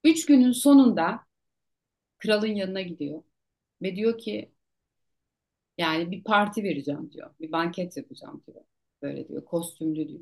Üç 0.04 0.26
günün 0.26 0.52
sonunda 0.52 1.20
kralın 2.18 2.46
yanına 2.54 2.82
gidiyor 2.82 3.22
ve 3.82 3.96
diyor 3.96 4.18
ki 4.18 4.52
yani 5.78 6.10
bir 6.10 6.24
parti 6.24 6.62
vereceğim 6.64 7.10
diyor. 7.12 7.34
Bir 7.40 7.52
banket 7.52 7.96
yapacağım 7.96 8.42
diyor. 8.46 8.64
Böyle 9.02 9.28
diyor. 9.28 9.44
Kostümlü 9.44 10.08
diyor. 10.08 10.20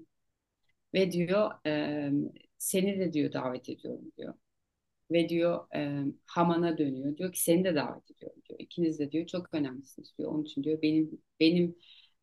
Ve 0.94 1.12
diyor 1.12 1.52
e, 1.66 2.10
seni 2.58 2.98
de 3.00 3.12
diyor 3.12 3.32
davet 3.32 3.68
ediyorum 3.68 4.12
diyor. 4.18 4.34
Ve 5.11 5.28
diyor 5.28 5.66
e, 5.76 6.04
Haman'a 6.26 6.78
dönüyor. 6.78 7.16
Diyor 7.16 7.32
ki 7.32 7.42
seni 7.42 7.64
de 7.64 7.75
davet 7.75 8.11
ediyorum 8.11 8.42
diyor. 8.49 8.61
İkiniz 8.61 8.99
de 8.99 9.12
diyor 9.12 9.26
çok 9.26 9.54
önemlisiniz 9.54 10.18
diyor. 10.18 10.32
Onun 10.32 10.44
için 10.44 10.64
diyor 10.64 10.82
benim 10.82 11.20
benim 11.40 11.76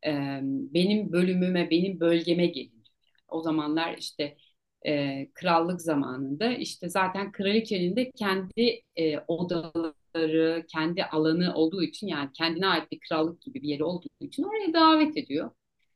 e, 0.05 0.11
benim 0.43 1.11
bölümüme, 1.11 1.69
benim 1.69 1.99
bölgeme 1.99 2.45
gelin 2.45 2.71
diyor. 2.71 2.85
O 3.29 3.41
zamanlar 3.41 3.97
işte 3.97 4.37
e, 4.85 5.27
krallık 5.33 5.81
zamanında 5.81 6.51
işte 6.53 6.89
zaten 6.89 7.31
kraliçenin 7.31 7.95
de 7.95 8.11
kendi 8.11 8.81
e, 8.95 9.19
odaları, 9.19 10.65
kendi 10.67 11.03
alanı 11.03 11.55
olduğu 11.55 11.83
için 11.83 12.07
yani 12.07 12.29
kendine 12.33 12.67
ait 12.67 12.91
bir 12.91 12.99
krallık 12.99 13.41
gibi 13.41 13.61
bir 13.61 13.67
yeri 13.67 13.83
olduğu 13.83 14.07
için 14.19 14.43
oraya 14.43 14.73
davet 14.73 15.17
ediyor. 15.17 15.51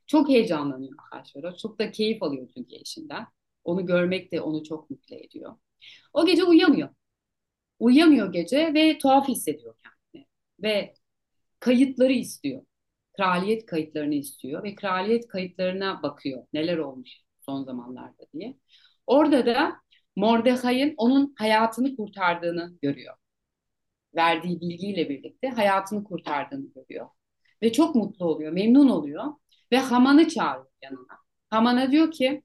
Çok 0.07 0.29
heyecanlanıyor 0.29 0.93
Ahasveroş. 1.11 1.57
Çok 1.57 1.79
da 1.79 1.91
keyif 1.91 2.23
alıyor 2.23 2.49
çünkü 2.53 2.75
eşinden. 2.75 3.27
Onu 3.63 3.85
görmek 3.85 4.31
de 4.31 4.41
onu 4.41 4.63
çok 4.63 4.89
mutlu 4.89 5.15
ediyor. 5.15 5.55
O 6.13 6.25
gece 6.25 6.43
uyuyamıyor. 6.43 6.89
Uyuyamıyor 7.79 8.33
gece 8.33 8.73
ve 8.73 8.97
tuhaf 8.97 9.27
hissediyor 9.27 9.75
kendini. 9.83 10.27
Ve 10.63 10.93
kayıtları 11.59 12.13
istiyor. 12.13 12.65
Kraliyet 13.17 13.65
kayıtlarını 13.65 14.15
istiyor 14.15 14.63
ve 14.63 14.75
kraliyet 14.75 15.27
kayıtlarına 15.27 16.03
bakıyor. 16.03 16.47
Neler 16.53 16.77
olmuş 16.77 17.09
son 17.41 17.63
zamanlarda 17.63 18.23
diye. 18.33 18.57
Orada 19.07 19.45
da 19.45 19.75
Mordecai'nin 20.15 20.93
onun 20.97 21.35
hayatını 21.37 21.95
kurtardığını 21.95 22.77
görüyor. 22.81 23.15
Verdiği 24.15 24.61
bilgiyle 24.61 25.09
birlikte 25.09 25.49
hayatını 25.49 26.03
kurtardığını 26.03 26.73
görüyor. 26.75 27.07
Ve 27.61 27.71
çok 27.71 27.95
mutlu 27.95 28.25
oluyor, 28.25 28.51
memnun 28.51 28.89
oluyor. 28.89 29.25
Ve 29.71 29.77
Haman'ı 29.77 30.27
çağırıyor 30.27 30.71
yanına. 30.81 31.17
Haman'a 31.49 31.91
diyor 31.91 32.11
ki, 32.11 32.43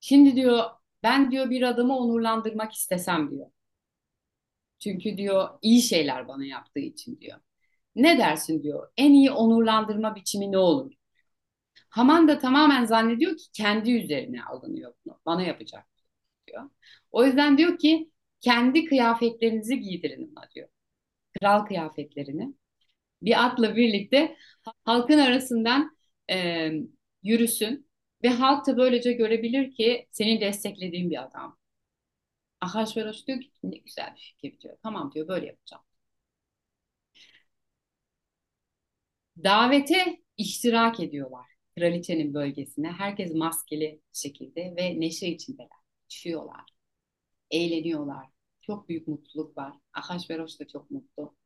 şimdi 0.00 0.36
diyor 0.36 0.64
ben 1.02 1.30
diyor 1.30 1.50
bir 1.50 1.62
adamı 1.62 1.98
onurlandırmak 1.98 2.72
istesem 2.72 3.30
diyor. 3.30 3.50
Çünkü 4.78 5.16
diyor 5.18 5.48
iyi 5.62 5.82
şeyler 5.82 6.28
bana 6.28 6.44
yaptığı 6.44 6.80
için 6.80 7.20
diyor. 7.20 7.38
Ne 7.96 8.18
dersin 8.18 8.62
diyor. 8.62 8.90
En 8.96 9.12
iyi 9.12 9.30
onurlandırma 9.30 10.14
biçimi 10.16 10.52
ne 10.52 10.58
olur? 10.58 10.92
Haman 11.90 12.28
da 12.28 12.38
tamamen 12.38 12.84
zannediyor 12.84 13.36
ki 13.36 13.44
kendi 13.52 13.92
üzerine 13.92 14.44
alınıyor 14.44 14.94
bunu. 15.06 15.20
Bana 15.26 15.42
yapacak 15.42 15.86
diyor. 16.48 16.70
O 17.12 17.24
yüzden 17.24 17.58
diyor 17.58 17.78
ki 17.78 18.10
kendi 18.40 18.84
kıyafetlerinizi 18.84 19.80
giydirin 19.80 20.32
ona 20.36 20.50
diyor. 20.54 20.68
Kral 21.40 21.66
kıyafetlerini. 21.66 22.54
Bir 23.22 23.46
atla 23.46 23.76
birlikte 23.76 24.36
halkın 24.84 25.18
arasından 25.18 25.98
e, 26.30 26.70
yürüsün 27.22 27.87
ve 28.22 28.28
halk 28.28 28.66
da 28.66 28.76
böylece 28.76 29.12
görebilir 29.12 29.72
ki 29.74 30.06
senin 30.10 30.40
desteklediğin 30.40 31.10
bir 31.10 31.22
adam. 31.24 31.58
Ahasveroş 32.60 33.26
diyor 33.26 33.40
ki 33.40 33.50
ne 33.62 33.76
güzel 33.78 34.14
bir 34.16 34.20
fikir 34.20 34.60
diyor. 34.60 34.76
Tamam 34.82 35.12
diyor 35.14 35.28
böyle 35.28 35.46
yapacağım. 35.46 35.82
Davete 39.44 40.22
iştirak 40.36 41.00
ediyorlar 41.00 41.46
kraliçenin 41.78 42.34
bölgesine. 42.34 42.92
Herkes 42.92 43.34
maskeli 43.34 44.00
şekilde 44.12 44.74
ve 44.76 45.00
neşe 45.00 45.28
içindeler. 45.28 45.78
Düşüyorlar. 46.10 46.60
Eğleniyorlar. 47.50 48.26
Çok 48.60 48.88
büyük 48.88 49.08
mutluluk 49.08 49.56
var. 49.58 49.72
Ahasveroş 49.94 50.60
da 50.60 50.68
çok 50.68 50.90
mutlu. 50.90 51.36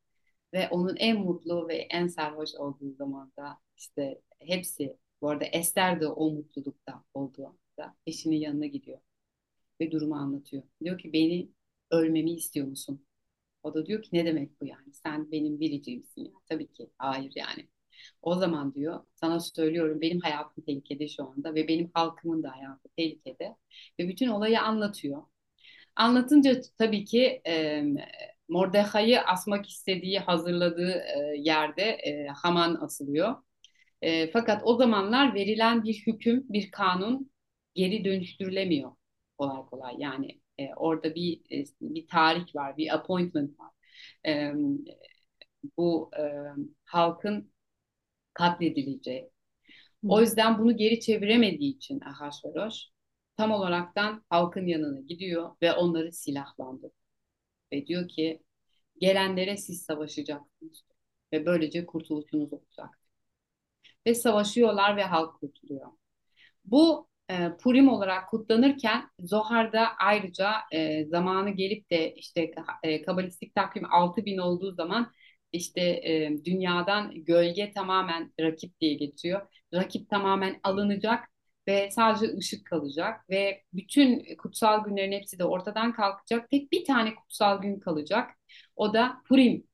Ve 0.53 0.69
onun 0.69 0.95
en 0.97 1.19
mutlu 1.19 1.67
ve 1.67 1.75
en 1.75 2.07
sarhoş 2.07 2.55
olduğu 2.55 2.93
zamanda 2.95 3.57
işte 3.77 4.21
hepsi 4.39 4.97
bu 5.23 5.29
arada 5.31 5.45
Ester 5.45 6.01
de 6.01 6.07
o 6.07 6.31
mutlulukta 6.31 7.05
olduğu 7.15 7.47
anda 7.47 7.95
eşinin 8.07 8.37
yanına 8.37 8.67
gidiyor 8.67 8.99
ve 9.81 9.91
durumu 9.91 10.15
anlatıyor. 10.15 10.63
Diyor 10.83 10.99
ki 10.99 11.13
beni 11.13 11.49
ölmemi 11.91 12.33
istiyor 12.33 12.67
musun? 12.67 13.05
O 13.63 13.73
da 13.73 13.85
diyor 13.85 14.03
ki 14.03 14.09
ne 14.13 14.25
demek 14.25 14.61
bu 14.61 14.65
yani? 14.65 14.93
Sen 14.93 15.31
benim 15.31 15.59
biricimsin 15.59 16.25
ya. 16.25 16.31
Tabii 16.49 16.73
ki 16.73 16.89
hayır 16.97 17.33
yani. 17.35 17.69
O 18.21 18.35
zaman 18.35 18.75
diyor 18.75 19.05
sana 19.15 19.39
söylüyorum 19.39 20.01
benim 20.01 20.19
hayatım 20.19 20.65
tehlikede 20.65 21.07
şu 21.07 21.25
anda 21.29 21.55
ve 21.55 21.67
benim 21.67 21.91
halkımın 21.93 22.43
da 22.43 22.51
hayatı 22.51 22.89
tehlikede 22.97 23.55
ve 23.99 24.07
bütün 24.09 24.27
olayı 24.27 24.61
anlatıyor. 24.61 25.23
Anlatınca 25.95 26.61
tabii 26.77 27.05
ki 27.05 27.41
e, 27.47 27.83
Mordecai'yi 28.49 29.21
asmak 29.21 29.69
istediği, 29.69 30.19
hazırladığı 30.19 30.91
e, 30.91 31.35
yerde 31.37 31.83
e, 31.83 32.27
Haman 32.27 32.75
asılıyor. 32.75 33.35
E, 34.03 34.31
fakat 34.31 34.61
o 34.65 34.75
zamanlar 34.77 35.33
verilen 35.35 35.83
bir 35.83 36.03
hüküm, 36.07 36.45
bir 36.49 36.71
kanun 36.71 37.31
geri 37.75 38.05
dönüştürülemiyor 38.05 38.91
kolay 39.37 39.65
kolay. 39.65 39.95
Yani 39.99 40.41
e, 40.57 40.73
orada 40.75 41.15
bir 41.15 41.41
e, 41.51 41.65
bir 41.81 42.07
tarih 42.07 42.55
var, 42.55 42.77
bir 42.77 42.95
appointment 42.95 43.59
var. 43.59 43.71
E, 44.27 44.53
bu 45.77 46.11
e, 46.19 46.23
halkın 46.85 47.51
katledileceği. 48.33 49.31
O 50.09 50.21
yüzden 50.21 50.59
bunu 50.59 50.77
geri 50.77 50.99
çeviremediği 50.99 51.77
için 51.77 51.99
Ahasveroş 52.01 52.75
tam 53.37 53.51
olaraktan 53.51 54.25
halkın 54.29 54.67
yanına 54.67 55.01
gidiyor 55.01 55.55
ve 55.61 55.73
onları 55.73 56.13
silahlandırıyor. 56.13 56.93
Ve 57.73 57.87
diyor 57.87 58.09
ki 58.09 58.43
gelenlere 59.01 59.57
siz 59.57 59.83
savaşacaksınız 59.83 60.85
ve 61.33 61.45
böylece 61.45 61.85
kurtuluşunuz 61.85 62.53
olacak. 62.53 63.02
Ve 64.07 64.15
savaşıyorlar 64.15 64.97
ve 64.97 65.03
halk 65.03 65.39
kurtuluyor. 65.39 65.87
Bu 66.65 67.07
e, 67.29 67.49
Purim 67.63 67.89
olarak 67.89 68.29
kutlanırken 68.29 69.09
Zohar'da 69.19 69.87
ayrıca 69.99 70.53
e, 70.71 71.05
zamanı 71.05 71.49
gelip 71.49 71.91
de 71.91 72.13
işte 72.15 72.51
e, 72.83 73.01
kabalistik 73.01 73.55
takvim 73.55 73.93
6000 73.93 74.37
olduğu 74.37 74.71
zaman 74.73 75.11
işte 75.51 75.81
e, 75.81 76.45
dünyadan 76.45 77.25
gölge 77.25 77.71
tamamen 77.71 78.33
rakip 78.39 78.81
diye 78.81 78.93
geçiyor. 78.93 79.47
Rakip 79.73 80.09
tamamen 80.09 80.59
alınacak 80.63 81.29
ve 81.67 81.91
sadece 81.91 82.37
ışık 82.37 82.65
kalacak 82.67 83.29
ve 83.29 83.63
bütün 83.73 84.35
kutsal 84.37 84.83
günlerin 84.85 85.11
hepsi 85.11 85.39
de 85.39 85.45
ortadan 85.45 85.93
kalkacak. 85.93 86.49
Tek 86.49 86.71
bir 86.71 86.85
tane 86.85 87.15
kutsal 87.15 87.61
gün 87.61 87.79
kalacak. 87.79 88.31
O 88.75 88.93
da 88.93 89.21
Purim 89.27 89.67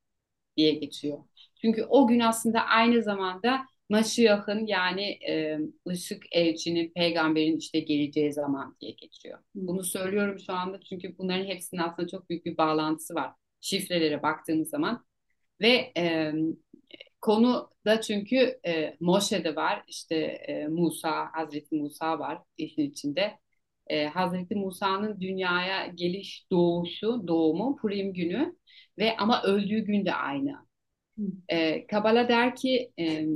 diye 0.56 0.74
geçiyor. 0.74 1.18
Çünkü 1.60 1.84
o 1.84 2.06
gün 2.08 2.20
aslında 2.20 2.60
aynı 2.62 3.02
zamanda 3.02 3.66
Maşiyah'ın 3.90 4.66
yani 4.66 5.02
e, 5.28 5.58
ışık 5.88 6.22
elçinin, 6.32 6.92
peygamberin 6.94 7.56
işte 7.56 7.80
geleceği 7.80 8.32
zaman 8.32 8.76
diye 8.80 8.92
geçiyor. 8.92 9.38
Bunu 9.54 9.84
söylüyorum 9.84 10.38
şu 10.38 10.52
anda 10.52 10.80
çünkü 10.80 11.18
bunların 11.18 11.44
hepsinin 11.44 11.80
aslında 11.80 12.08
çok 12.08 12.30
büyük 12.30 12.46
bir 12.46 12.56
bağlantısı 12.56 13.14
var. 13.14 13.32
Şifrelere 13.60 14.22
baktığımız 14.22 14.68
zaman 14.68 15.04
ve 15.60 15.92
e, 15.96 16.32
konu 17.20 17.70
da 17.86 18.00
çünkü 18.00 18.60
e, 18.66 18.96
Moşe'de 19.00 19.56
var, 19.56 19.84
işte 19.88 20.16
e, 20.16 20.66
Musa, 20.68 21.28
Hazreti 21.32 21.74
Musa 21.74 22.18
var 22.18 22.38
işin 22.58 22.90
içinde. 22.90 23.38
E, 23.86 24.06
Hazreti 24.06 24.54
Musa'nın 24.54 25.20
dünyaya 25.20 25.86
geliş 25.86 26.46
doğuşu, 26.50 27.22
doğumu 27.26 27.76
Purim 27.76 28.12
günü 28.14 28.56
ve 28.98 29.16
ama 29.16 29.42
öldüğü 29.42 29.80
gün 29.80 30.04
de 30.06 30.14
aynı. 30.14 30.56
E, 31.48 31.86
Kabala 31.86 32.28
der 32.28 32.56
ki 32.56 32.92
e, 32.98 33.26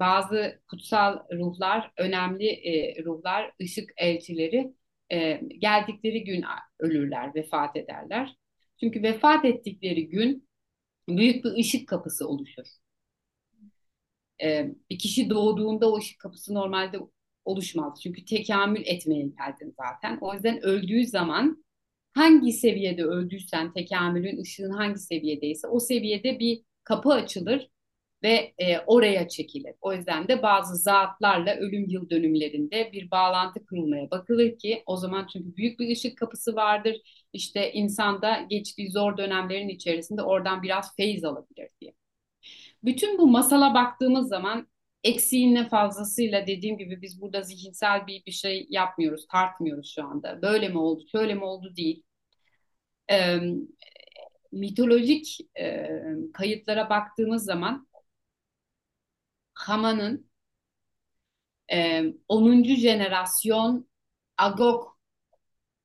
bazı 0.00 0.62
kutsal 0.70 1.18
ruhlar, 1.32 1.92
önemli 1.96 2.46
e, 2.48 3.04
ruhlar, 3.04 3.52
ışık 3.62 3.90
elçileri 3.96 4.74
e, 5.12 5.40
geldikleri 5.58 6.24
gün 6.24 6.44
ölürler, 6.78 7.34
vefat 7.34 7.76
ederler. 7.76 8.36
Çünkü 8.80 9.02
vefat 9.02 9.44
ettikleri 9.44 10.08
gün 10.08 10.48
büyük 11.08 11.44
bir 11.44 11.50
ışık 11.52 11.88
kapısı 11.88 12.28
oluşur. 12.28 12.66
E, 14.42 14.74
bir 14.90 14.98
kişi 14.98 15.30
doğduğunda 15.30 15.92
o 15.92 15.98
ışık 15.98 16.18
kapısı 16.20 16.54
normalde 16.54 16.98
oluşmaz. 17.44 18.00
Çünkü 18.02 18.24
tekamül 18.24 18.82
etmeye 18.86 19.22
geldin 19.22 19.74
zaten. 19.76 20.18
O 20.20 20.34
yüzden 20.34 20.62
öldüğü 20.62 21.06
zaman 21.06 21.64
hangi 22.12 22.52
seviyede 22.52 23.04
öldüysen, 23.04 23.72
tekamülün 23.72 24.42
ışığın 24.42 24.70
hangi 24.70 24.98
seviyedeyse 24.98 25.68
o 25.68 25.80
seviyede 25.80 26.38
bir 26.38 26.62
kapı 26.84 27.12
açılır 27.12 27.68
ve 28.22 28.54
e, 28.58 28.78
oraya 28.78 29.28
çekilir. 29.28 29.74
O 29.80 29.92
yüzden 29.92 30.28
de 30.28 30.42
bazı 30.42 30.76
zatlarla 30.76 31.56
ölüm 31.56 31.88
yıl 31.88 32.10
dönümlerinde 32.10 32.90
bir 32.92 33.10
bağlantı 33.10 33.66
kurulmaya 33.66 34.10
bakılır 34.10 34.58
ki 34.58 34.82
o 34.86 34.96
zaman 34.96 35.26
çünkü 35.32 35.56
büyük 35.56 35.80
bir 35.80 35.90
ışık 35.92 36.18
kapısı 36.18 36.56
vardır. 36.56 36.96
İşte 37.32 37.72
insanda 37.72 38.46
geçtiği 38.50 38.90
zor 38.90 39.16
dönemlerin 39.16 39.68
içerisinde 39.68 40.22
oradan 40.22 40.62
biraz 40.62 40.96
feyiz 40.96 41.24
alabilir 41.24 41.68
diye. 41.80 41.94
Bütün 42.84 43.18
bu 43.18 43.26
masala 43.26 43.74
baktığımız 43.74 44.28
zaman 44.28 44.68
eksiğinle 45.04 45.68
fazlasıyla 45.68 46.46
dediğim 46.46 46.78
gibi 46.78 47.02
biz 47.02 47.20
burada 47.20 47.42
zihinsel 47.42 48.06
bir 48.06 48.26
bir 48.26 48.32
şey 48.32 48.66
yapmıyoruz, 48.70 49.26
tartmıyoruz 49.26 49.92
şu 49.94 50.04
anda. 50.04 50.42
Böyle 50.42 50.68
mi 50.68 50.78
oldu, 50.78 51.04
şöyle 51.12 51.34
mi 51.34 51.44
oldu 51.44 51.76
değil. 51.76 52.02
Ee, 53.10 53.38
mitolojik 54.52 55.38
e, 55.60 55.88
kayıtlara 56.32 56.90
baktığımız 56.90 57.44
zaman 57.44 57.88
Haman'ın 59.58 60.30
e, 61.72 62.04
10. 62.28 62.64
jenerasyon 62.64 63.88
Agog 64.36 64.84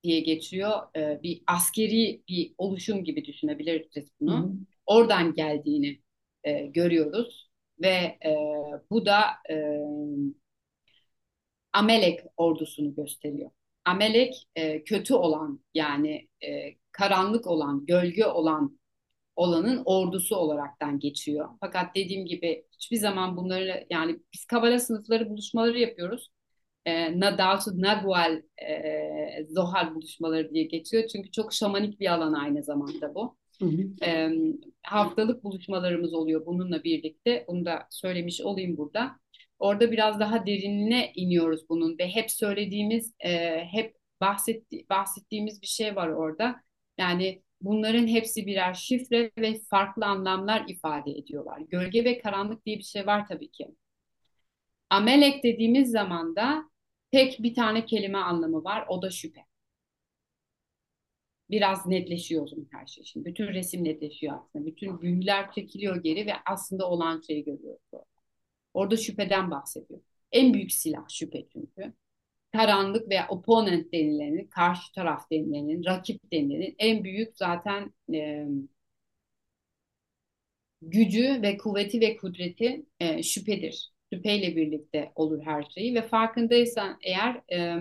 diye 0.04 0.20
geçiyor. 0.20 0.96
E, 0.96 1.24
bir 1.24 1.44
askeri 1.48 2.24
bir 2.30 2.54
oluşum 2.58 3.04
gibi 3.04 3.26
düşünebiliriz 3.26 4.12
bunu. 4.20 4.44
Hı. 4.44 4.52
Oradan 4.86 5.34
geldiğini 5.34 6.02
e, 6.44 6.66
görüyoruz 6.66 7.50
ve 7.82 8.18
e, 8.26 8.36
bu 8.90 9.06
da 9.06 9.22
e, 9.50 9.56
Amelek 11.74 12.20
ordusunu 12.38 12.96
gösteriyor. 12.96 13.52
Amelek 13.86 14.48
e, 14.56 14.84
kötü 14.84 15.14
olan 15.14 15.60
yani 15.74 16.28
e, 16.44 16.76
karanlık 16.92 17.48
olan, 17.48 17.86
gölge 17.86 18.26
olan 18.26 18.80
olanın 19.36 19.82
ordusu 19.86 20.36
olaraktan 20.36 21.00
geçiyor. 21.00 21.50
Fakat 21.60 21.96
dediğim 21.96 22.26
gibi 22.26 22.66
hiçbir 22.72 22.98
zaman 22.98 23.38
bunları 23.38 23.86
yani 23.90 24.20
biz 24.34 24.46
kabala 24.46 24.80
sınıfları 24.80 25.30
buluşmaları 25.30 25.80
yapıyoruz. 25.80 26.30
E, 26.86 27.20
Nadalsu 27.20 27.82
Nagual 27.82 28.42
e, 28.68 29.46
Zohar 29.50 29.96
buluşmaları 29.96 30.54
diye 30.54 30.64
geçiyor. 30.64 31.08
Çünkü 31.08 31.32
çok 31.32 31.54
şamanik 31.54 32.00
bir 32.00 32.14
alan 32.14 32.34
aynı 32.34 32.64
zamanda 32.64 33.16
bu. 33.16 33.38
Hı 33.60 33.66
hı. 33.66 34.06
E, 34.06 34.32
haftalık 34.84 35.44
buluşmalarımız 35.44 36.14
oluyor 36.14 36.46
bununla 36.46 36.84
birlikte. 36.84 37.46
Bunu 37.48 37.66
da 37.66 37.88
söylemiş 37.90 38.42
olayım 38.42 38.78
burada. 38.78 39.12
Orada 39.60 39.92
biraz 39.92 40.20
daha 40.20 40.46
derinine 40.46 41.12
iniyoruz 41.16 41.70
bunun 41.70 41.98
ve 41.98 42.08
hep 42.08 42.32
söylediğimiz, 42.32 43.14
e, 43.20 43.60
hep 43.66 43.96
bahsetti, 44.22 44.86
bahsettiğimiz 44.90 45.62
bir 45.62 45.68
şey 45.68 45.96
var 45.96 46.08
orada. 46.08 46.56
Yani 46.98 47.43
bunların 47.64 48.08
hepsi 48.08 48.46
birer 48.48 48.74
şifre 48.74 49.32
ve 49.38 49.60
farklı 49.70 50.06
anlamlar 50.06 50.66
ifade 50.68 51.12
ediyorlar. 51.12 51.60
Gölge 51.60 52.04
ve 52.06 52.18
karanlık 52.18 52.66
diye 52.66 52.78
bir 52.78 52.84
şey 52.84 53.08
var 53.08 53.28
tabii 53.28 53.52
ki. 53.52 53.68
Amelek 54.90 55.44
dediğimiz 55.44 55.92
zaman 55.92 56.36
da 56.36 56.70
tek 57.12 57.44
bir 57.44 57.54
tane 57.54 57.86
kelime 57.86 58.18
anlamı 58.18 58.64
var, 58.64 58.86
o 58.88 59.02
da 59.02 59.10
şüphe. 59.10 59.42
Biraz 61.50 61.86
netleşiyor 61.88 62.44
o 62.44 62.48
zaman 62.48 62.68
her 62.72 62.88
şey. 62.88 63.04
Şimdi 63.04 63.26
bütün 63.26 63.48
resim 63.48 63.84
netleşiyor 63.84 64.40
aslında. 64.40 64.66
Bütün 64.66 65.02
büyüler 65.02 65.52
çekiliyor 65.52 66.04
geri 66.04 66.28
ve 66.28 66.34
aslında 66.46 66.90
olan 66.90 67.22
şeyi 67.28 67.44
görüyoruz. 67.44 67.82
Orada 68.74 68.98
şüpheden 68.98 69.52
bahsediyor. 69.52 70.02
En 70.32 70.54
büyük 70.54 70.72
silah 70.72 71.10
şüphe 71.10 71.48
çünkü 71.54 71.94
karanlık 72.54 73.10
veya 73.10 73.28
opponent 73.30 73.94
denilenin, 73.94 74.48
karşı 74.48 74.94
taraf 74.94 75.32
denilenin, 75.32 75.86
rakip 75.86 76.32
denilenin 76.34 76.76
en 76.80 77.04
büyük 77.04 77.38
zaten 77.38 77.94
e, 78.14 78.46
gücü 80.82 81.42
ve 81.42 81.58
kuvveti 81.58 82.02
ve 82.02 82.18
kudreti 82.18 82.86
e, 83.00 83.24
şüphedir. 83.24 83.94
Şüpheyle 84.14 84.56
birlikte 84.56 85.12
olur 85.16 85.42
her 85.46 85.64
şeyi 85.64 85.96
ve 85.96 86.02
farkındaysan 86.08 86.98
eğer 87.02 87.42
e, 87.54 87.80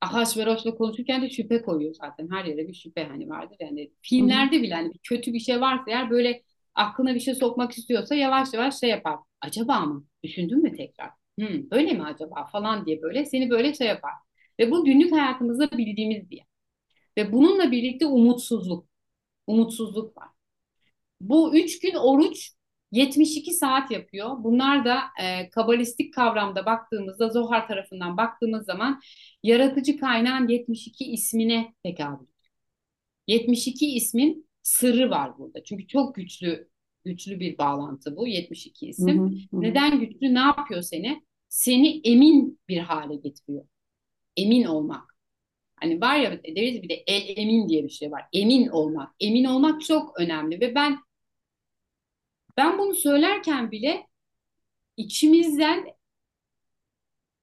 Ahasveros'la 0.00 0.74
konuşurken 0.74 1.22
de 1.22 1.30
şüphe 1.30 1.62
koyuyor 1.62 1.94
zaten. 1.94 2.28
Her 2.30 2.44
yere 2.44 2.68
bir 2.68 2.74
şüphe 2.74 3.04
hani 3.04 3.28
vardır. 3.28 3.56
Yani 3.60 3.90
filmlerde 4.02 4.62
bile 4.62 4.74
hani 4.74 4.92
kötü 5.02 5.32
bir 5.32 5.40
şey 5.40 5.60
varsa 5.60 5.84
eğer 5.88 6.10
böyle 6.10 6.42
aklına 6.74 7.14
bir 7.14 7.20
şey 7.20 7.34
sokmak 7.34 7.72
istiyorsa 7.78 8.14
yavaş 8.14 8.54
yavaş 8.54 8.80
şey 8.80 8.90
yapar. 8.90 9.18
Acaba 9.40 9.80
mı? 9.80 10.06
Düşündün 10.24 10.62
mü 10.62 10.76
tekrar? 10.76 11.23
Hmm, 11.38 11.62
öyle 11.70 11.92
mi 11.92 12.02
acaba 12.04 12.46
falan 12.52 12.86
diye 12.86 13.02
böyle 13.02 13.24
seni 13.24 13.50
böyle 13.50 13.74
şey 13.74 13.86
yapar. 13.86 14.12
Ve 14.60 14.70
bu 14.70 14.84
günlük 14.84 15.12
hayatımızda 15.12 15.70
bildiğimiz 15.78 16.30
bir 16.30 16.36
yer. 16.36 16.46
Ve 17.18 17.32
bununla 17.32 17.72
birlikte 17.72 18.06
umutsuzluk. 18.06 18.88
Umutsuzluk 19.46 20.18
var. 20.18 20.28
Bu 21.20 21.56
üç 21.56 21.80
gün 21.80 21.94
oruç 21.94 22.50
72 22.92 23.52
saat 23.54 23.90
yapıyor. 23.90 24.44
Bunlar 24.44 24.84
da 24.84 25.00
e, 25.22 25.50
kabalistik 25.50 26.14
kavramda 26.14 26.66
baktığımızda 26.66 27.28
Zohar 27.30 27.68
tarafından 27.68 28.16
baktığımız 28.16 28.66
zaman 28.66 29.00
yaratıcı 29.42 29.98
kaynağın 29.98 30.48
72 30.48 31.04
ismine 31.12 31.74
tekabül 31.84 32.24
ediyor. 32.24 32.28
72 33.28 33.96
ismin 33.96 34.48
sırrı 34.62 35.10
var 35.10 35.38
burada. 35.38 35.64
Çünkü 35.64 35.86
çok 35.86 36.14
güçlü 36.14 36.68
güçlü 37.04 37.40
bir 37.40 37.58
bağlantı 37.58 38.16
bu 38.16 38.26
72 38.26 38.86
isim. 38.86 39.18
Hı 39.18 39.22
hı, 39.22 39.58
hı. 39.58 39.62
Neden 39.62 40.00
güçlü? 40.00 40.34
Ne 40.34 40.40
yapıyor 40.40 40.82
seni? 40.82 41.24
Seni 41.48 42.00
emin 42.04 42.60
bir 42.68 42.78
hale 42.78 43.16
getiriyor. 43.16 43.66
Emin 44.36 44.64
olmak. 44.64 45.16
Hani 45.80 46.00
var 46.00 46.16
ya 46.16 46.42
deriz 46.44 46.82
bir 46.82 46.88
de 46.88 46.94
el 47.06 47.38
emin 47.38 47.68
diye 47.68 47.84
bir 47.84 47.88
şey 47.88 48.12
var. 48.12 48.24
Emin 48.32 48.68
olmak. 48.68 49.14
Emin 49.20 49.44
olmak 49.44 49.80
çok 49.82 50.20
önemli 50.20 50.60
ve 50.60 50.74
ben 50.74 50.98
ben 52.56 52.78
bunu 52.78 52.94
söylerken 52.94 53.70
bile 53.70 54.06
içimizden 54.96 55.86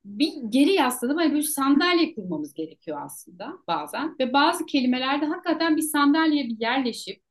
bir 0.06 0.34
geri 0.50 0.74
yasladım. 0.74 1.18
Hani 1.18 1.34
bir 1.34 1.42
sandalye 1.42 2.16
kurmamız 2.16 2.54
gerekiyor 2.54 3.02
aslında 3.06 3.54
bazen. 3.68 4.16
Ve 4.20 4.34
bazı 4.34 4.66
kelimelerde 4.66 5.26
hakikaten 5.26 5.78
bir 5.78 5.82
sandalyeye 5.82 6.46
bir 6.46 6.60
yerleşip 6.60 7.22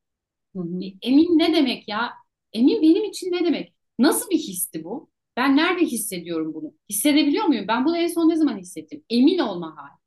Hı 0.55 0.59
hı. 0.59 0.79
Emin 1.01 1.39
ne 1.39 1.53
demek 1.53 1.87
ya? 1.87 2.13
Emin 2.53 2.81
benim 2.81 3.03
için 3.03 3.31
ne 3.31 3.45
demek? 3.45 3.73
Nasıl 3.99 4.29
bir 4.29 4.37
histi 4.37 4.83
bu? 4.83 5.09
Ben 5.37 5.57
nerede 5.57 5.85
hissediyorum 5.85 6.53
bunu? 6.53 6.73
Hissedebiliyor 6.89 7.45
muyum? 7.45 7.67
Ben 7.67 7.85
bunu 7.85 7.97
en 7.97 8.07
son 8.07 8.29
ne 8.29 8.35
zaman 8.35 8.57
hissettim? 8.57 9.03
Emin 9.09 9.39
olma 9.39 9.77
hali. 9.77 10.01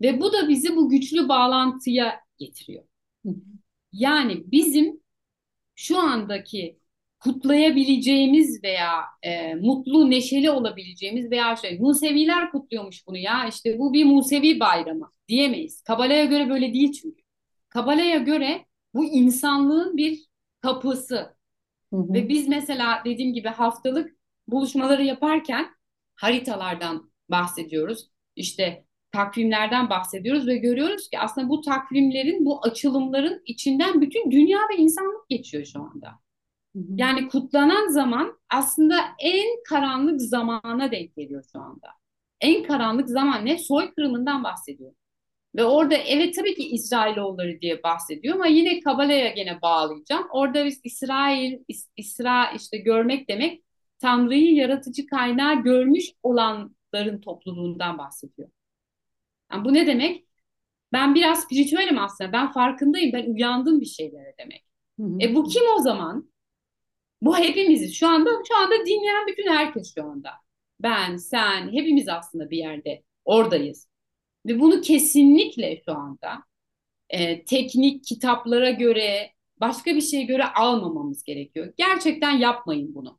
Ve 0.00 0.20
bu 0.20 0.32
da 0.32 0.48
bizi 0.48 0.76
bu 0.76 0.88
güçlü 0.88 1.28
bağlantıya 1.28 2.20
getiriyor. 2.38 2.84
Yani 3.92 4.42
bizim 4.52 5.00
şu 5.76 5.98
andaki 5.98 6.80
kutlayabileceğimiz 7.20 8.64
veya 8.64 9.02
e, 9.22 9.54
mutlu, 9.54 10.10
neşeli 10.10 10.50
olabileceğimiz 10.50 11.30
veya 11.30 11.56
şey 11.56 11.80
Museviler 11.80 12.52
kutluyormuş 12.52 13.06
bunu 13.08 13.18
ya 13.18 13.48
işte 13.48 13.78
bu 13.78 13.94
bir 13.94 14.04
Musevi 14.04 14.60
bayramı 14.60 15.12
diyemeyiz. 15.28 15.82
Kabala'ya 15.82 16.24
göre 16.24 16.50
böyle 16.50 16.74
değil 16.74 16.92
çünkü. 16.92 17.22
Kabala'ya 17.68 18.18
göre 18.18 18.66
bu 18.94 19.04
insanlığın 19.04 19.96
bir 19.96 20.29
kapısı. 20.60 21.14
Hı 21.92 21.96
hı. 21.96 22.12
Ve 22.12 22.28
biz 22.28 22.48
mesela 22.48 23.02
dediğim 23.04 23.34
gibi 23.34 23.48
haftalık 23.48 24.16
buluşmaları 24.48 25.04
yaparken 25.04 25.66
haritalardan 26.14 27.12
bahsediyoruz. 27.28 28.10
İşte 28.36 28.84
takvimlerden 29.12 29.90
bahsediyoruz 29.90 30.46
ve 30.46 30.56
görüyoruz 30.56 31.08
ki 31.10 31.18
aslında 31.18 31.48
bu 31.48 31.60
takvimlerin, 31.60 32.44
bu 32.44 32.64
açılımların 32.64 33.42
içinden 33.46 34.00
bütün 34.00 34.30
dünya 34.30 34.58
ve 34.58 34.76
insanlık 34.76 35.28
geçiyor 35.28 35.64
şu 35.64 35.82
anda. 35.82 36.20
Yani 36.74 37.28
kutlanan 37.28 37.88
zaman 37.88 38.38
aslında 38.50 38.94
en 39.18 39.46
karanlık 39.68 40.20
zamana 40.20 40.90
denk 40.92 41.16
geliyor 41.16 41.44
şu 41.52 41.60
anda. 41.60 41.88
En 42.40 42.62
karanlık 42.62 43.08
zaman 43.08 43.46
ne? 43.46 43.58
Soykırımından 43.58 44.44
bahsediyor. 44.44 44.92
Ve 45.56 45.64
orada 45.64 45.94
evet 45.94 46.34
tabii 46.34 46.54
ki 46.54 46.68
İsrailoğulları 46.68 47.60
diye 47.60 47.82
bahsediyor 47.82 48.34
ama 48.34 48.46
yine 48.46 48.80
Kabala'ya 48.80 49.30
gene 49.30 49.62
bağlayacağım. 49.62 50.26
Orada 50.32 50.64
biz 50.64 50.80
İsrail, 50.84 51.58
İs, 51.68 51.88
İsra 51.96 52.52
işte 52.52 52.78
görmek 52.78 53.28
demek 53.28 53.62
Tanrı'yı 53.98 54.54
yaratıcı 54.54 55.06
kaynağı 55.06 55.62
görmüş 55.62 56.04
olanların 56.22 57.20
topluluğundan 57.20 57.98
bahsediyor. 57.98 58.48
Yani 59.52 59.64
bu 59.64 59.74
ne 59.74 59.86
demek? 59.86 60.26
Ben 60.92 61.14
biraz 61.14 61.42
spiritüelim 61.42 61.98
aslında. 61.98 62.32
Ben 62.32 62.52
farkındayım. 62.52 63.12
Ben 63.12 63.34
uyandım 63.34 63.80
bir 63.80 63.86
şeylere 63.86 64.34
demek. 64.38 64.64
Hı 65.00 65.06
hı. 65.06 65.18
E 65.20 65.34
bu 65.34 65.48
kim 65.48 65.62
o 65.78 65.82
zaman? 65.82 66.32
Bu 67.22 67.38
hepimiziz. 67.38 67.94
Şu 67.94 68.08
anda 68.08 68.30
şu 68.48 68.56
anda 68.56 68.74
dinleyen 68.86 69.26
bütün 69.26 69.50
herkes 69.50 69.94
şu 69.94 70.04
anda. 70.04 70.30
Ben, 70.80 71.16
sen, 71.16 71.72
hepimiz 71.72 72.08
aslında 72.08 72.50
bir 72.50 72.58
yerde 72.58 73.02
oradayız. 73.24 73.89
Ve 74.46 74.60
bunu 74.60 74.80
kesinlikle 74.80 75.82
şu 75.84 75.92
anda 75.92 76.44
e, 77.10 77.44
teknik 77.44 78.04
kitaplara 78.04 78.70
göre, 78.70 79.30
başka 79.60 79.94
bir 79.96 80.00
şeye 80.00 80.24
göre 80.24 80.44
almamamız 80.44 81.24
gerekiyor. 81.24 81.72
Gerçekten 81.76 82.38
yapmayın 82.38 82.94
bunu. 82.94 83.18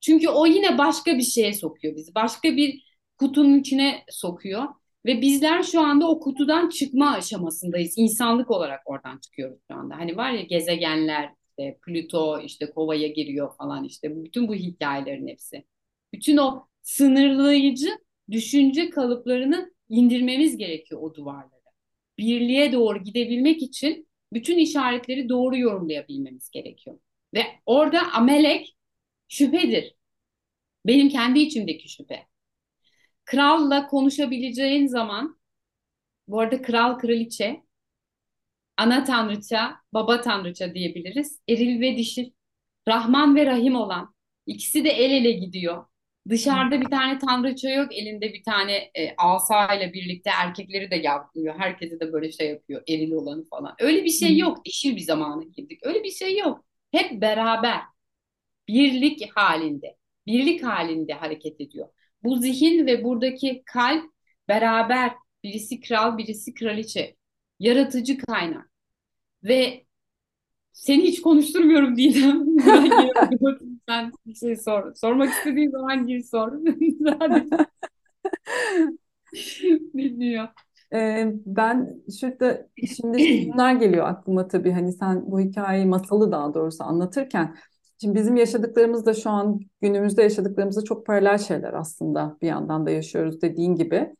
Çünkü 0.00 0.28
o 0.28 0.46
yine 0.46 0.78
başka 0.78 1.18
bir 1.18 1.22
şeye 1.22 1.52
sokuyor 1.52 1.96
bizi. 1.96 2.14
Başka 2.14 2.56
bir 2.56 2.82
kutunun 3.18 3.58
içine 3.58 4.04
sokuyor. 4.10 4.64
Ve 5.06 5.20
bizler 5.20 5.62
şu 5.62 5.80
anda 5.80 6.08
o 6.10 6.20
kutudan 6.20 6.68
çıkma 6.68 7.10
aşamasındayız. 7.10 7.94
İnsanlık 7.98 8.50
olarak 8.50 8.80
oradan 8.84 9.18
çıkıyoruz 9.18 9.58
şu 9.70 9.76
anda. 9.76 9.96
Hani 9.96 10.16
var 10.16 10.30
ya 10.30 10.42
gezegenler, 10.42 11.30
işte 11.58 11.78
Plüto 11.86 12.40
işte 12.40 12.70
kovaya 12.70 13.08
giriyor 13.08 13.56
falan 13.56 13.84
işte. 13.84 14.24
Bütün 14.24 14.48
bu 14.48 14.54
hikayelerin 14.54 15.28
hepsi. 15.28 15.64
Bütün 16.12 16.36
o 16.36 16.66
sınırlayıcı 16.82 17.88
düşünce 18.30 18.90
kalıplarını 18.90 19.73
indirmemiz 19.88 20.56
gerekiyor 20.56 21.02
o 21.02 21.14
duvarları. 21.14 21.64
Birliğe 22.18 22.72
doğru 22.72 23.04
gidebilmek 23.04 23.62
için 23.62 24.08
bütün 24.32 24.58
işaretleri 24.58 25.28
doğru 25.28 25.56
yorumlayabilmemiz 25.56 26.50
gerekiyor. 26.50 26.98
Ve 27.34 27.46
orada 27.66 28.12
amelek 28.12 28.76
şüphedir. 29.28 29.94
Benim 30.86 31.08
kendi 31.08 31.40
içimdeki 31.40 31.88
şüphe. 31.88 32.26
Kralla 33.24 33.86
konuşabileceğin 33.86 34.86
zaman, 34.86 35.38
bu 36.28 36.40
arada 36.40 36.62
kral 36.62 36.98
kraliçe, 36.98 37.62
ana 38.76 39.04
tanrıça, 39.04 39.76
baba 39.92 40.20
tanrıça 40.20 40.74
diyebiliriz. 40.74 41.40
Eril 41.48 41.80
ve 41.80 41.96
dişil, 41.96 42.30
Rahman 42.88 43.36
ve 43.36 43.46
Rahim 43.46 43.76
olan, 43.76 44.14
ikisi 44.46 44.84
de 44.84 44.90
el 44.90 45.10
ele 45.10 45.32
gidiyor. 45.32 45.86
Dışarıda 46.28 46.80
bir 46.80 46.90
tane 46.90 47.18
tanrıça 47.18 47.70
yok, 47.70 47.92
elinde 47.96 48.32
bir 48.32 48.42
tane 48.42 48.72
e, 48.72 49.14
asa 49.18 49.74
ile 49.74 49.92
birlikte 49.92 50.30
erkekleri 50.30 50.90
de 50.90 50.96
yaklıyor. 50.96 51.54
Herkese 51.58 52.00
de 52.00 52.12
böyle 52.12 52.32
şey 52.32 52.48
yapıyor, 52.48 52.82
eril 52.88 53.12
olanı 53.12 53.44
falan. 53.44 53.74
Öyle 53.78 54.04
bir 54.04 54.10
şey 54.10 54.38
yok. 54.38 54.64
Dişil 54.64 54.96
bir 54.96 55.00
zamana 55.00 55.42
girdik. 55.44 55.80
Öyle 55.82 56.02
bir 56.04 56.10
şey 56.10 56.38
yok. 56.38 56.64
Hep 56.92 57.20
beraber, 57.20 57.80
birlik 58.68 59.36
halinde, 59.36 59.96
birlik 60.26 60.62
halinde 60.64 61.12
hareket 61.12 61.60
ediyor. 61.60 61.88
Bu 62.22 62.36
zihin 62.36 62.86
ve 62.86 63.04
buradaki 63.04 63.62
kalp 63.66 64.04
beraber, 64.48 65.12
birisi 65.44 65.80
kral, 65.80 66.18
birisi 66.18 66.54
kraliçe, 66.54 67.16
yaratıcı 67.58 68.18
kaynak. 68.18 68.70
Ve 69.44 69.84
seni 70.72 71.02
hiç 71.02 71.22
konuşturmuyorum 71.22 71.96
Didem. 71.96 72.46
Sen 73.88 74.12
bir 74.26 74.34
şey 74.34 74.56
sor. 74.56 74.94
Sormak 74.94 75.30
istediğin 75.30 75.70
zaman 75.70 76.06
gir 76.06 76.22
sor. 76.22 76.52
Bilmiyor. 79.94 80.48
Ee, 80.94 81.32
ben 81.46 82.02
şurada 82.20 82.66
şimdi 82.96 83.18
filmler 83.18 83.74
geliyor 83.74 84.08
aklıma 84.08 84.48
tabii 84.48 84.72
hani 84.72 84.92
sen 84.92 85.30
bu 85.30 85.40
hikayeyi 85.40 85.86
masalı 85.86 86.32
daha 86.32 86.54
doğrusu 86.54 86.84
anlatırken 86.84 87.56
şimdi 88.00 88.14
bizim 88.14 88.36
yaşadıklarımız 88.36 89.06
da 89.06 89.14
şu 89.14 89.30
an 89.30 89.60
günümüzde 89.80 90.22
yaşadıklarımızda 90.22 90.84
çok 90.84 91.06
paralel 91.06 91.38
şeyler 91.38 91.72
aslında 91.72 92.36
bir 92.42 92.46
yandan 92.46 92.86
da 92.86 92.90
yaşıyoruz 92.90 93.42
dediğin 93.42 93.74
gibi. 93.74 94.14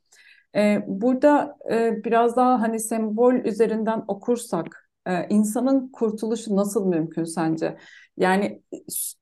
Ee, 0.57 0.85
burada 0.87 1.57
e, 1.73 2.05
biraz 2.05 2.37
daha 2.37 2.61
hani 2.61 2.81
sembol 2.81 3.35
üzerinden 3.35 4.05
okursak 4.09 4.84
ee, 5.07 5.27
insanın 5.31 5.89
kurtuluşu 5.93 6.57
nasıl 6.57 6.87
mümkün 6.87 7.25
sence? 7.25 7.79
Yani 8.17 8.63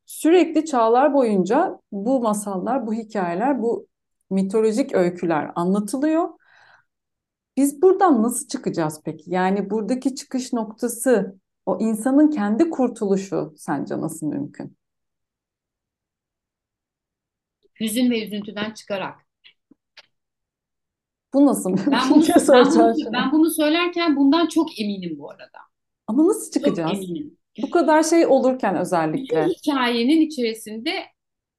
sürekli 0.06 0.64
çağlar 0.64 1.14
boyunca 1.14 1.78
bu 1.92 2.20
masallar, 2.20 2.86
bu 2.86 2.94
hikayeler, 2.94 3.62
bu 3.62 3.86
mitolojik 4.30 4.94
öyküler 4.94 5.50
anlatılıyor. 5.54 6.28
Biz 7.56 7.82
buradan 7.82 8.22
nasıl 8.22 8.48
çıkacağız 8.48 9.00
peki? 9.04 9.30
Yani 9.30 9.70
buradaki 9.70 10.14
çıkış 10.14 10.52
noktası, 10.52 11.36
o 11.66 11.78
insanın 11.80 12.30
kendi 12.30 12.70
kurtuluşu 12.70 13.54
sence 13.56 14.00
nasıl 14.00 14.26
mümkün? 14.26 14.76
Hüzün 17.80 18.10
ve 18.10 18.26
üzüntüden 18.26 18.74
çıkarak. 18.74 19.26
Bu 21.34 21.46
nasıl 21.46 21.70
mümkün? 21.70 21.92
Ben 21.92 22.10
bunu, 22.10 22.24
ben, 22.48 22.66
bunu, 22.70 23.12
ben 23.12 23.32
bunu 23.32 23.50
söylerken 23.50 24.16
bundan 24.16 24.46
çok 24.46 24.80
eminim 24.80 25.18
bu 25.18 25.30
arada. 25.30 25.71
Ama 26.06 26.26
nasıl 26.28 26.50
çıkacağız? 26.50 26.92
Çok 26.92 27.04
eminim. 27.04 27.38
Bu 27.62 27.70
kadar 27.70 28.02
şey 28.02 28.26
olurken 28.26 28.76
özellikle. 28.76 29.46
Bir 29.46 29.54
hikayenin 29.54 30.20
içerisinde 30.20 30.92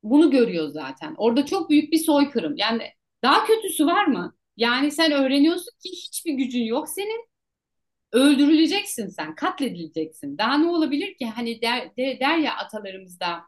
bunu 0.04 0.32
görüyor 0.32 0.68
zaten. 0.68 1.16
Orada 1.18 1.46
çok 1.46 1.70
büyük 1.70 1.92
bir 1.92 1.98
soykırım. 1.98 2.58
Yani 2.58 2.84
daha 3.24 3.46
kötüsü 3.46 3.86
var 3.86 4.06
mı? 4.06 4.36
Yani 4.58 4.92
sen 4.92 5.12
öğreniyorsun 5.12 5.72
ki 5.84 5.90
hiçbir 5.90 6.34
gücün 6.34 6.64
yok 6.64 6.90
senin. 6.90 7.26
Öldürüleceksin 8.12 9.08
sen, 9.08 9.36
katledileceksin. 9.36 10.38
Daha 10.38 10.58
ne 10.58 10.68
olabilir 10.70 11.18
ki? 11.18 11.26
Hani 11.26 11.62
der, 11.62 11.98
der, 11.98 12.20
der 12.20 12.38
ya 12.38 12.56
atalarımızda 12.56 13.44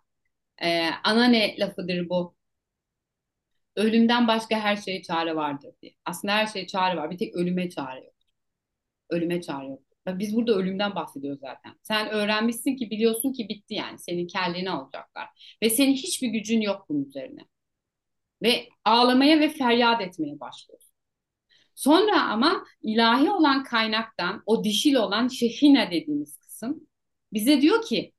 e, 0.62 0.90
ana 1.04 1.26
ne 1.26 1.56
lafıdır 1.60 2.10
bu? 2.10 2.36
Ölümden 3.76 4.28
başka 4.28 4.60
her 4.60 4.76
şeye 4.76 5.02
çare 5.04 5.36
vardır 5.36 5.74
diye. 5.82 5.94
Aslında 6.06 6.34
her 6.34 6.48
şeye 6.48 6.68
çare 6.68 6.98
var. 6.98 7.12
Bir 7.12 7.18
tek 7.18 7.36
ölüme 7.36 7.70
çare 7.70 8.06
yok. 8.06 8.14
Ölüme 9.10 9.42
çare 9.42 9.68
yok. 9.68 9.85
Biz 10.08 10.36
burada 10.36 10.54
ölümden 10.54 10.96
bahsediyoruz 10.96 11.40
zaten. 11.42 11.76
Sen 11.84 12.10
öğrenmişsin 12.10 12.76
ki 12.76 12.90
biliyorsun 12.92 13.34
ki 13.34 13.50
bitti 13.50 13.74
yani. 13.74 14.00
Senin 14.00 14.28
kelleni 14.28 14.70
alacaklar. 14.70 15.58
Ve 15.64 15.70
senin 15.70 15.94
hiçbir 15.94 16.28
gücün 16.28 16.62
yok 16.62 16.86
bunun 16.90 17.06
üzerine. 17.06 17.42
Ve 18.42 18.70
ağlamaya 18.86 19.40
ve 19.40 19.50
feryat 19.50 20.02
etmeye 20.02 20.40
başlıyorsun. 20.40 20.92
Sonra 21.76 22.24
ama 22.24 22.66
ilahi 22.84 23.32
olan 23.32 23.64
kaynaktan 23.64 24.44
o 24.46 24.64
dişil 24.64 24.96
olan 24.96 25.28
şehine 25.28 25.92
dediğimiz 25.92 26.38
kısım 26.38 26.88
bize 27.34 27.62
diyor 27.62 27.86
ki 27.86 28.14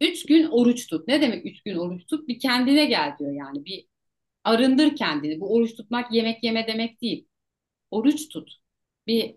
üç 0.00 0.26
gün 0.26 0.46
oruç 0.46 0.86
tut. 0.88 1.08
Ne 1.08 1.22
demek 1.22 1.46
üç 1.46 1.62
gün 1.62 1.76
oruç 1.76 2.06
tut? 2.06 2.28
Bir 2.28 2.38
kendine 2.40 2.86
gel 2.86 3.16
diyor 3.18 3.32
yani. 3.32 3.64
Bir 3.64 3.86
arındır 4.44 4.96
kendini. 4.96 5.40
Bu 5.40 5.54
oruç 5.54 5.76
tutmak 5.76 6.12
yemek 6.14 6.44
yeme 6.44 6.66
demek 6.66 7.02
değil. 7.02 7.28
Oruç 7.92 8.28
tut. 8.28 8.52
Bir 9.06 9.36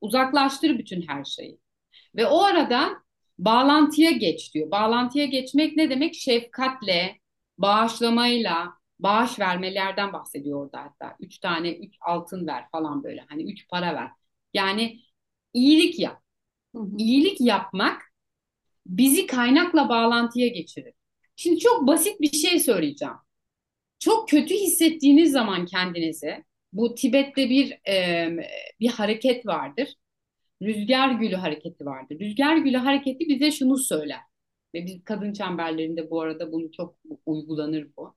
Uzaklaştır 0.00 0.78
bütün 0.78 1.08
her 1.08 1.24
şeyi. 1.24 1.58
Ve 2.16 2.26
o 2.26 2.42
arada 2.42 2.92
bağlantıya 3.38 4.10
geç 4.10 4.54
diyor. 4.54 4.70
Bağlantıya 4.70 5.24
geçmek 5.26 5.76
ne 5.76 5.90
demek? 5.90 6.14
Şefkatle, 6.14 7.18
bağışlamayla, 7.58 8.74
bağış 9.00 9.38
vermelerden 9.38 10.12
bahsediyor 10.12 10.64
orada 10.64 10.82
hatta. 10.82 11.16
Üç 11.20 11.38
tane, 11.38 11.72
üç 11.72 11.94
altın 12.00 12.46
ver 12.46 12.64
falan 12.72 13.04
böyle. 13.04 13.24
Hani 13.28 13.52
üç 13.52 13.68
para 13.68 13.94
ver. 13.94 14.10
Yani 14.54 15.00
iyilik 15.54 15.98
yap. 15.98 16.22
İyilik 16.98 17.40
yapmak 17.40 18.02
bizi 18.86 19.26
kaynakla 19.26 19.88
bağlantıya 19.88 20.48
geçirir. 20.48 20.94
Şimdi 21.36 21.58
çok 21.58 21.86
basit 21.86 22.20
bir 22.20 22.32
şey 22.32 22.60
söyleyeceğim. 22.60 23.14
Çok 23.98 24.28
kötü 24.28 24.54
hissettiğiniz 24.54 25.32
zaman 25.32 25.66
kendinizi 25.66 26.44
bu 26.76 26.94
Tibet'te 26.94 27.50
bir 27.50 27.72
e, 27.88 28.28
bir 28.80 28.88
hareket 28.90 29.46
vardır. 29.46 29.94
Rüzgar 30.62 31.10
gülü 31.12 31.34
hareketi 31.36 31.86
vardır. 31.86 32.20
Rüzgar 32.20 32.56
gülü 32.56 32.76
hareketi 32.76 33.28
bize 33.28 33.50
şunu 33.52 33.78
söyler. 33.78 34.20
Ve 34.74 34.86
biz 34.86 35.04
kadın 35.04 35.32
çemberlerinde 35.32 36.10
bu 36.10 36.20
arada 36.22 36.52
bunu 36.52 36.72
çok 36.72 36.96
uygulanır 37.26 37.88
bu. 37.98 38.16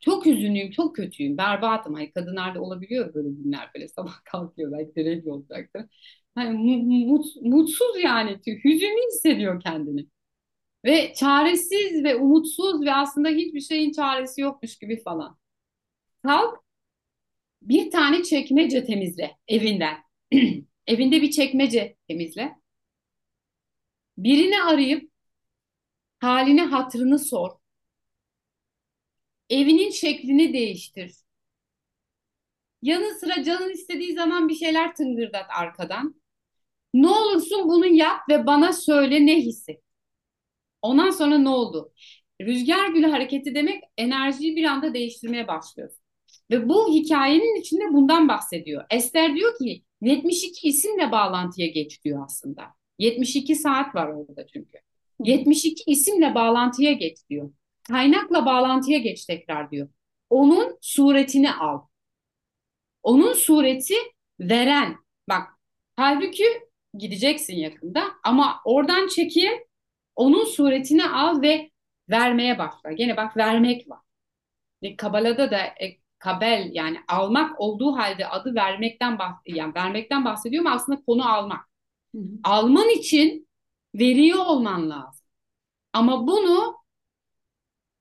Çok 0.00 0.26
üzünlüyüm, 0.26 0.70
çok 0.70 0.96
kötüyüm, 0.96 1.38
berbatım. 1.38 1.94
Hani 1.94 2.12
kadınlarda 2.12 2.62
olabiliyor 2.62 3.14
böyle 3.14 3.28
günler 3.30 3.70
böyle 3.74 3.88
sabah 3.88 4.14
kalkıyor 4.24 4.72
belki 4.72 4.94
de 5.26 5.30
olacaktır. 5.32 5.84
Hani 6.34 6.76
mut, 7.06 7.26
mutsuz 7.42 8.00
yani, 8.04 8.40
hüzünlü 8.46 9.06
hissediyor 9.08 9.60
kendini. 9.62 10.06
Ve 10.84 11.14
çaresiz 11.14 12.04
ve 12.04 12.16
umutsuz 12.16 12.82
ve 12.86 12.94
aslında 12.94 13.28
hiçbir 13.28 13.60
şeyin 13.60 13.92
çaresi 13.92 14.40
yokmuş 14.40 14.78
gibi 14.78 15.02
falan. 15.02 15.38
Kalk 16.22 16.61
bir 17.68 17.90
tane 17.90 18.22
çekmece 18.22 18.84
temizle 18.84 19.38
evinden. 19.48 19.96
Evinde 20.86 21.22
bir 21.22 21.30
çekmece 21.30 21.96
temizle. 22.08 22.52
Birini 24.18 24.62
arayıp 24.62 25.10
halini 26.20 26.60
hatrını 26.62 27.18
sor. 27.18 27.50
Evinin 29.50 29.90
şeklini 29.90 30.52
değiştir. 30.52 31.12
yanı 32.82 33.14
sıra 33.18 33.42
canın 33.44 33.70
istediği 33.70 34.12
zaman 34.14 34.48
bir 34.48 34.54
şeyler 34.54 34.94
tıngırdat 34.96 35.46
arkadan. 35.58 36.22
Ne 36.94 37.08
olursun 37.08 37.68
bunu 37.68 37.86
yap 37.86 38.20
ve 38.30 38.46
bana 38.46 38.72
söyle 38.72 39.26
ne 39.26 39.36
hisset. 39.40 39.82
Ondan 40.82 41.10
sonra 41.10 41.38
ne 41.38 41.48
oldu? 41.48 41.92
Rüzgar 42.40 42.88
gülü 42.88 43.06
hareketi 43.06 43.54
demek 43.54 43.84
enerjiyi 43.98 44.56
bir 44.56 44.64
anda 44.64 44.94
değiştirmeye 44.94 45.48
başlıyor. 45.48 45.92
Ve 46.50 46.68
bu 46.68 46.94
hikayenin 46.94 47.60
içinde 47.60 47.92
bundan 47.92 48.28
bahsediyor. 48.28 48.84
Ester 48.90 49.34
diyor 49.34 49.58
ki 49.58 49.82
72 50.00 50.68
isimle 50.68 51.12
bağlantıya 51.12 51.66
geç 51.66 52.04
diyor 52.04 52.24
aslında. 52.24 52.62
72 52.98 53.54
saat 53.54 53.94
var 53.94 54.08
orada 54.08 54.46
çünkü. 54.46 54.78
72 55.24 55.90
isimle 55.90 56.34
bağlantıya 56.34 56.92
geç 56.92 57.18
diyor. 57.30 57.52
Kaynakla 57.88 58.46
bağlantıya 58.46 58.98
geç 58.98 59.24
tekrar 59.24 59.70
diyor. 59.70 59.88
Onun 60.30 60.78
suretini 60.80 61.52
al. 61.52 61.80
Onun 63.02 63.32
sureti 63.32 63.94
veren. 64.40 64.96
Bak 65.28 65.48
halbuki 65.96 66.44
gideceksin 66.98 67.56
yakında 67.56 68.04
ama 68.24 68.60
oradan 68.64 69.06
çekil 69.06 69.48
onun 70.16 70.44
suretini 70.44 71.04
al 71.04 71.42
ve 71.42 71.70
vermeye 72.10 72.58
başla. 72.58 72.92
Gene 72.92 73.16
bak 73.16 73.36
vermek 73.36 73.90
var. 73.90 74.00
Kabala'da 74.96 75.50
da 75.50 75.60
kabel 76.22 76.70
yani 76.72 76.98
almak 77.08 77.60
olduğu 77.60 77.96
halde 77.96 78.28
adı 78.28 78.54
vermekten 78.54 79.18
bahsediyor. 79.18 79.58
Yani 79.58 79.74
vermekten 79.74 80.24
bahsediyor 80.24 80.64
ama 80.66 80.74
aslında 80.74 81.02
konu 81.06 81.32
almak. 81.34 81.60
Hı 82.14 82.18
hı. 82.18 82.24
Alman 82.44 82.88
için 82.90 83.48
veriyor 83.94 84.46
olman 84.46 84.90
lazım. 84.90 85.26
Ama 85.94 86.28
bunu 86.28 86.76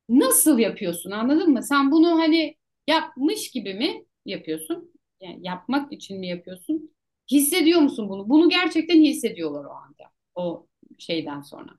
nasıl 0.09 0.59
yapıyorsun 0.59 1.11
anladın 1.11 1.49
mı? 1.49 1.63
Sen 1.63 1.91
bunu 1.91 2.19
hani 2.19 2.55
yapmış 2.87 3.51
gibi 3.51 3.73
mi 3.73 4.05
yapıyorsun? 4.25 4.93
Yani 5.21 5.39
yapmak 5.41 5.93
için 5.93 6.19
mi 6.19 6.27
yapıyorsun? 6.27 6.91
Hissediyor 7.31 7.79
musun 7.81 8.09
bunu? 8.09 8.29
Bunu 8.29 8.49
gerçekten 8.49 9.01
hissediyorlar 9.01 9.65
o 9.65 9.69
anda. 9.71 10.03
O 10.35 10.67
şeyden 10.97 11.41
sonra. 11.41 11.71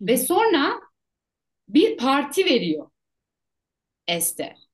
Ve 0.00 0.16
sonra 0.16 0.72
bir 1.68 1.96
parti 1.96 2.44
veriyor 2.44 2.90
Ester. 4.06 4.67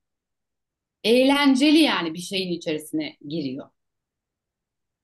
Eğlenceli 1.04 1.78
yani 1.78 2.14
bir 2.14 2.18
şeyin 2.18 2.52
içerisine 2.52 3.16
giriyor. 3.28 3.70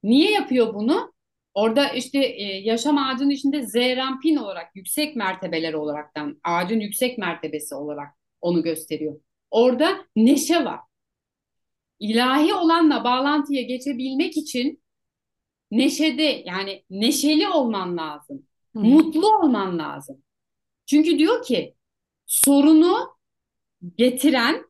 Niye 0.03 0.31
yapıyor 0.31 0.75
bunu? 0.75 1.13
Orada 1.55 1.89
işte 1.89 2.19
e, 2.19 2.43
yaşam 2.43 2.99
ağacının 2.99 3.31
içinde 3.31 3.63
zerampin 3.67 4.37
olarak 4.37 4.77
yüksek 4.77 5.17
mertebeler 5.17 5.73
olaraktan 5.73 6.41
ağacın 6.45 6.81
yüksek 6.81 7.19
mertebesi 7.19 7.75
olarak 7.75 8.09
onu 8.41 8.63
gösteriyor. 8.63 9.21
Orada 9.51 10.07
neşe 10.17 10.65
var. 10.65 10.81
İlahi 11.99 12.55
olanla 12.55 13.05
bağlantıya 13.05 13.63
geçebilmek 13.63 14.37
için 14.37 14.83
neşede 15.71 16.43
yani 16.47 16.85
neşeli 16.91 17.49
olman 17.49 17.97
lazım. 17.97 18.47
Hı. 18.77 18.79
Mutlu 18.79 19.37
olman 19.39 19.79
lazım. 19.79 20.23
Çünkü 20.87 21.19
diyor 21.19 21.43
ki 21.45 21.75
sorunu 22.27 23.17
getiren 23.97 24.70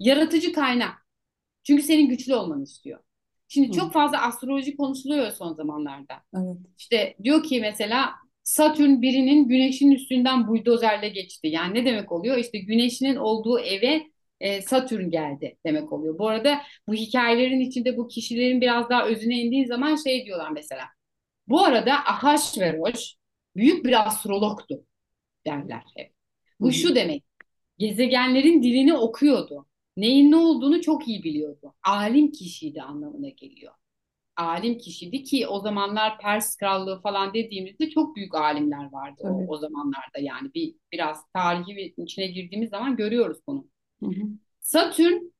yaratıcı 0.00 0.52
kaynak. 0.52 1.06
Çünkü 1.62 1.82
senin 1.82 2.08
güçlü 2.08 2.34
olmanı 2.34 2.62
istiyor. 2.62 3.00
Şimdi 3.48 3.68
Hı. 3.68 3.72
çok 3.72 3.92
fazla 3.92 4.22
astroloji 4.22 4.76
konuşuluyor 4.76 5.30
son 5.30 5.54
zamanlarda. 5.54 6.14
Evet. 6.36 6.56
İşte 6.78 7.16
diyor 7.22 7.42
ki 7.42 7.60
mesela 7.60 8.10
Satürn 8.42 9.02
birinin 9.02 9.48
güneşin 9.48 9.90
üstünden 9.90 10.48
buldozerle 10.48 11.08
geçti. 11.08 11.48
Yani 11.48 11.74
ne 11.74 11.84
demek 11.84 12.12
oluyor? 12.12 12.36
İşte 12.36 12.58
güneşinin 12.58 13.16
olduğu 13.16 13.60
eve 13.60 14.06
e, 14.40 14.62
Satürn 14.62 15.10
geldi 15.10 15.56
demek 15.66 15.92
oluyor. 15.92 16.18
Bu 16.18 16.28
arada 16.28 16.60
bu 16.88 16.94
hikayelerin 16.94 17.60
içinde 17.60 17.96
bu 17.96 18.08
kişilerin 18.08 18.60
biraz 18.60 18.90
daha 18.90 19.06
özüne 19.06 19.38
indiği 19.38 19.66
zaman 19.66 19.96
şey 19.96 20.26
diyorlar 20.26 20.50
mesela. 20.50 20.84
Bu 21.48 21.64
arada 21.64 21.92
Ahasveroş 21.94 23.14
büyük 23.56 23.84
bir 23.84 24.06
astrologtu 24.06 24.84
derler 25.46 25.82
hep. 25.96 26.12
Bu 26.60 26.66
Hı-hı. 26.66 26.72
şu 26.74 26.94
demek. 26.94 27.24
Gezegenlerin 27.78 28.62
dilini 28.62 28.94
okuyordu. 28.94 29.66
Neyin 30.00 30.30
ne 30.30 30.36
olduğunu 30.36 30.80
çok 30.80 31.08
iyi 31.08 31.22
biliyordu. 31.22 31.74
Alim 31.82 32.32
kişiydi 32.32 32.82
anlamına 32.82 33.28
geliyor. 33.28 33.72
Alim 34.36 34.78
kişiydi 34.78 35.22
ki 35.22 35.46
o 35.46 35.60
zamanlar 35.60 36.18
Pers 36.18 36.56
krallığı 36.56 37.00
falan 37.00 37.34
dediğimizde 37.34 37.90
çok 37.90 38.16
büyük 38.16 38.34
alimler 38.34 38.92
vardı 38.92 39.22
o, 39.24 39.44
o 39.48 39.58
zamanlarda. 39.58 40.20
Yani 40.20 40.54
bir 40.54 40.74
biraz 40.92 41.24
tarihi 41.34 41.94
içine 41.96 42.26
girdiğimiz 42.26 42.70
zaman 42.70 42.96
görüyoruz 42.96 43.38
bunu. 43.46 43.66
Hı 44.02 44.06
hı. 44.06 44.22
Satürn 44.60 45.32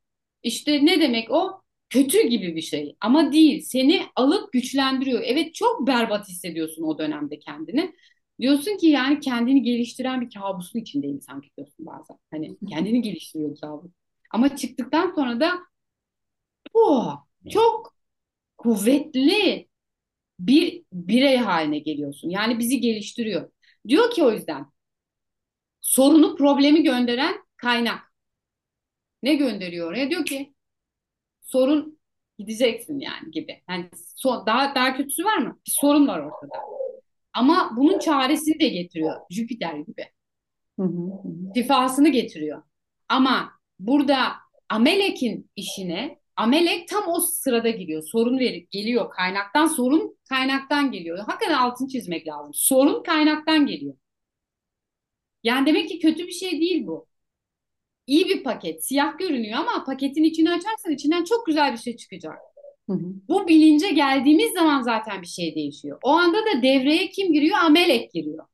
işte 0.43 0.87
ne 0.87 1.01
demek 1.01 1.31
o? 1.31 1.61
kötü 1.91 2.29
gibi 2.29 2.57
bir 2.57 2.61
şey 2.61 2.97
ama 3.01 3.33
değil. 3.33 3.63
Seni 3.63 4.03
alıp 4.17 4.53
güçlendiriyor. 4.53 5.23
Evet 5.25 5.55
çok 5.55 5.87
berbat 5.87 6.29
hissediyorsun 6.29 6.83
o 6.83 6.99
dönemde 6.99 7.39
kendini. 7.39 7.95
Diyorsun 8.41 8.77
ki 8.77 8.87
yani 8.87 9.21
kendini 9.21 9.63
geliştiren 9.63 10.21
bir 10.21 10.31
kabusun 10.31 10.79
içindeyim 10.79 11.21
sanki 11.21 11.49
diyorsun 11.57 11.87
bazen. 11.87 12.17
Hani 12.31 12.57
kendini 12.69 13.03
geliştiriyor 13.03 13.57
kabus. 13.61 13.91
Ama 14.31 14.57
çıktıktan 14.57 15.13
sonra 15.15 15.41
da 15.41 15.59
oh, 16.75 17.25
çok 17.51 17.95
kuvvetli 18.59 19.69
bir 20.41 20.85
birey 20.93 21.37
haline 21.37 21.79
geliyorsun. 21.79 22.31
Yani 22.31 22.59
bizi 22.59 22.81
geliştiriyor. 22.81 23.51
Diyor 23.89 24.11
ki 24.11 24.25
o 24.25 24.33
yüzden 24.33 24.67
sorunu 25.81 26.37
problemi 26.37 26.83
gönderen 26.83 27.35
kaynak. 27.57 28.13
Ne 29.23 29.35
gönderiyor 29.35 29.89
oraya? 29.91 30.11
Diyor 30.11 30.25
ki 30.25 30.55
sorun 31.43 31.99
gideceksin 32.39 32.99
yani 32.99 33.31
gibi. 33.31 33.63
Yani 33.71 33.91
so 34.17 34.47
daha 34.47 34.75
daha 34.75 34.97
kötüsü 34.97 35.25
var 35.25 35.39
mı? 35.39 35.59
Bir 35.67 35.73
sorun 35.73 36.09
var 36.09 36.21
ortada. 36.21 36.63
Ama 37.33 37.73
bunun 37.77 37.99
çaresini 37.99 38.61
de 38.61 38.69
getiriyor 38.69 39.21
Jüpiter 39.31 39.75
gibi. 39.75 40.07
Hı 40.81 40.91
Şifasını 41.55 42.09
getiriyor. 42.09 42.63
Ama 43.09 43.60
burada 43.87 44.33
Amelek'in 44.69 45.51
işine 45.57 46.21
Amelek 46.37 46.89
tam 46.89 47.09
o 47.09 47.21
sırada 47.21 47.71
giriyor. 47.71 48.03
Sorun 48.03 48.39
verip 48.39 48.71
geliyor 48.71 49.11
kaynaktan. 49.11 49.67
Sorun 49.67 50.19
kaynaktan 50.29 50.93
geliyor. 50.93 51.19
Hakikaten 51.19 51.55
altını 51.55 51.89
çizmek 51.89 52.29
lazım. 52.29 52.51
Sorun 52.55 53.03
kaynaktan 53.03 53.67
geliyor. 53.67 53.95
Yani 55.43 55.67
demek 55.67 55.89
ki 55.89 55.99
kötü 55.99 56.27
bir 56.27 56.33
şey 56.33 56.61
değil 56.61 56.87
bu 56.87 57.07
iyi 58.07 58.29
bir 58.29 58.43
paket. 58.45 58.85
Siyah 58.85 59.19
görünüyor 59.19 59.59
ama 59.59 59.85
paketin 59.85 60.25
içini 60.25 60.51
açarsan 60.51 60.93
içinden 60.93 61.25
çok 61.25 61.47
güzel 61.47 61.73
bir 61.73 61.79
şey 61.79 61.97
çıkacak. 61.97 62.39
Hı 62.89 62.93
hı. 62.93 63.07
Bu 63.29 63.49
bilince 63.49 63.91
geldiğimiz 63.91 64.53
zaman 64.53 64.83
zaten 64.83 65.23
bir 65.23 65.27
şey 65.27 65.55
değişiyor. 65.55 65.99
O 66.03 66.09
anda 66.11 66.39
da 66.39 66.63
devreye 66.63 67.11
kim 67.11 67.33
giriyor? 67.33 67.59
Amelek 67.59 68.13
giriyor. 68.13 68.47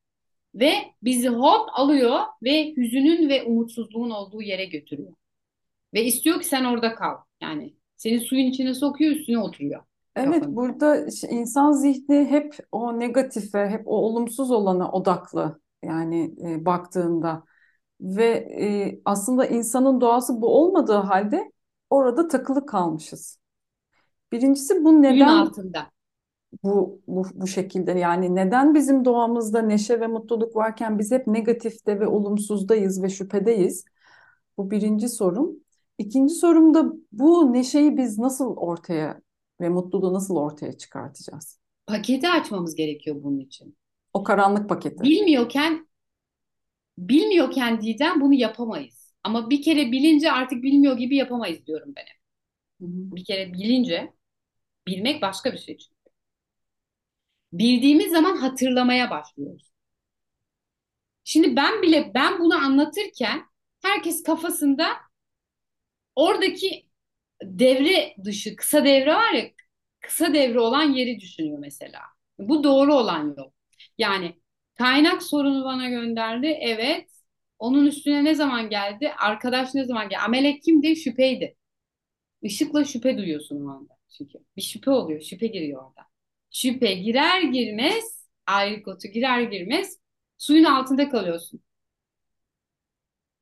Ve 0.57 0.73
bizi 1.03 1.29
hop 1.29 1.69
alıyor 1.73 2.21
ve 2.43 2.75
hüzünün 2.77 3.29
ve 3.29 3.43
umutsuzluğun 3.43 4.11
olduğu 4.11 4.43
yere 4.43 4.65
götürüyor. 4.65 5.13
Ve 5.95 6.05
istiyor 6.05 6.41
ki 6.41 6.47
sen 6.47 6.65
orada 6.65 6.95
kal. 6.95 7.17
Yani 7.41 7.75
seni 7.97 8.21
suyun 8.21 8.47
içine 8.47 8.75
sokuyor 8.75 9.11
üstüne 9.11 9.39
oturuyor. 9.39 9.83
Evet 10.17 10.41
kafanı. 10.41 10.57
burada 10.57 11.07
insan 11.31 11.73
zihni 11.73 12.25
hep 12.25 12.57
o 12.73 13.01
negatife, 13.01 13.69
hep 13.69 13.83
o 13.89 13.97
olumsuz 13.97 14.51
olana 14.51 14.93
odaklı. 14.93 15.61
Yani 15.85 16.35
e, 16.47 16.67
baktığında 16.67 17.45
ve 18.01 18.27
e, 18.61 19.01
aslında 19.05 19.47
insanın 19.47 20.01
doğası 20.01 20.43
bu 20.43 20.61
olmadığı 20.61 20.93
halde 20.93 21.53
orada 21.91 22.29
takılı 22.29 22.67
kalmışız. 22.67 23.39
Birincisi 24.33 24.85
bu 24.85 25.03
neden 25.03 25.29
altında. 25.29 25.96
Bu, 26.63 27.01
bu 27.07 27.25
bu 27.35 27.47
şekilde 27.47 27.93
yani 27.93 28.35
neden 28.35 28.75
bizim 28.75 29.05
doğamızda 29.05 29.63
neşe 29.63 30.01
ve 30.01 30.07
mutluluk 30.07 30.57
varken 30.57 30.99
biz 30.99 31.13
hep 31.13 31.27
negatifte 31.27 32.01
ve 32.01 32.07
olumsuzdayız 32.07 33.03
ve 33.03 33.09
şüphedeyiz? 33.09 33.85
Bu 34.59 34.71
birinci 34.71 35.09
sorum. 35.09 35.57
İkinci 35.99 36.35
sorum 36.35 36.75
da 36.75 36.93
bu 37.13 37.53
neşeyi 37.53 37.97
biz 37.97 38.19
nasıl 38.19 38.57
ortaya 38.57 39.21
ve 39.61 39.69
mutluluğu 39.69 40.15
nasıl 40.15 40.37
ortaya 40.37 40.73
çıkartacağız? 40.73 41.59
Paketi 41.87 42.29
açmamız 42.29 42.75
gerekiyor 42.75 43.17
bunun 43.23 43.39
için. 43.39 43.77
O 44.13 44.23
karanlık 44.23 44.69
paketi. 44.69 45.05
Bilmiyorken 45.05 45.87
bilmiyorken 46.99 47.83
Didem 47.83 48.21
bunu 48.21 48.35
yapamayız. 48.35 49.15
Ama 49.25 49.51
bir 49.51 49.63
kere 49.63 49.93
bilince 49.93 50.33
artık 50.33 50.63
bilmiyor 50.63 50.99
gibi 50.99 51.17
yapamayız 51.17 51.67
diyorum 51.67 51.93
ben 51.97 52.03
hep. 52.03 52.17
Bir 52.81 53.25
kere 53.25 53.53
bilince 53.53 54.13
bilmek 54.87 55.23
başka 55.23 55.53
bir 55.53 55.59
şey 55.59 55.77
çünkü. 55.79 55.96
Bildiğimiz 57.53 58.11
zaman 58.13 58.37
hatırlamaya 58.37 59.11
başlıyoruz. 59.11 59.71
Şimdi 61.25 61.57
ben 61.57 61.83
bile 61.83 62.13
ben 62.15 62.39
bunu 62.41 62.55
anlatırken 62.55 63.47
herkes 63.83 64.23
kafasında 64.23 64.87
oradaki 66.17 66.87
devre 67.43 68.15
dışı 68.25 68.57
kısa 68.57 68.85
devre 68.85 69.15
var 69.15 69.33
ya 69.33 69.51
kısa 70.01 70.35
devre 70.35 70.61
olan 70.61 70.83
yeri 70.95 71.21
düşünüyor 71.21 71.59
mesela. 71.59 72.01
Bu 72.39 72.65
doğru 72.65 72.95
olan 72.95 73.35
yol. 73.39 73.51
Yani 73.99 74.37
Kaynak 74.75 75.23
sorunu 75.23 75.65
bana 75.65 75.89
gönderdi. 75.89 76.47
Evet. 76.61 77.11
Onun 77.59 77.87
üstüne 77.87 78.25
ne 78.25 78.35
zaman 78.35 78.71
geldi? 78.71 79.13
Arkadaş 79.19 79.75
ne 79.75 79.85
zaman 79.85 80.09
geldi? 80.09 80.21
Amelek 80.23 80.63
kimdi? 80.63 80.97
Şüpheydi. 80.97 81.57
Işıkla 82.43 82.85
şüphe 82.85 83.19
duyuyorsun 83.19 83.67
o 83.67 83.71
anda. 83.71 83.95
Çünkü 84.19 84.39
bir 84.57 84.63
şüphe 84.63 84.91
oluyor. 84.91 85.21
Şüphe 85.23 85.47
giriyor 85.47 85.85
orada. 85.89 86.03
Şüphe 86.57 86.95
girer 86.95 87.43
girmez 87.43 88.29
ayrıkotu 88.47 89.09
girer 89.09 89.43
girmez 89.43 89.99
suyun 90.39 90.65
altında 90.65 91.09
kalıyorsun. 91.09 91.61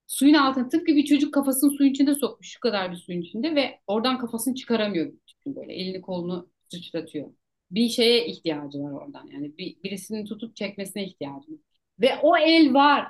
Suyun 0.07 0.35
altında 0.35 0.69
tıpkı 0.69 0.97
bir 0.97 1.05
çocuk 1.05 1.35
kafasını 1.35 1.71
suyun 1.71 1.91
içinde 1.91 2.15
sokmuş 2.15 2.49
şu 2.49 2.61
kadar 2.61 2.93
bir 2.93 2.97
suyun 2.97 3.23
içinde 3.23 3.55
ve 3.55 3.81
oradan 3.87 4.19
kafasını 4.19 4.55
çıkaramıyor. 4.55 5.13
Böyle 5.47 5.73
elini 5.75 6.01
kolunu 6.01 6.51
sıçratıyor. 6.69 7.31
Bir 7.71 7.89
şeye 7.89 8.27
ihtiyacı 8.27 8.79
var 8.83 8.93
oradan. 8.93 9.27
Yani 9.33 9.59
bir, 9.59 9.83
birisinin 9.83 10.25
tutup 10.25 10.57
çekmesine 10.57 11.05
ihtiyacı 11.05 11.53
var. 11.53 11.59
Ve 12.01 12.19
o 12.23 12.37
el 12.37 12.75
var. 12.75 13.07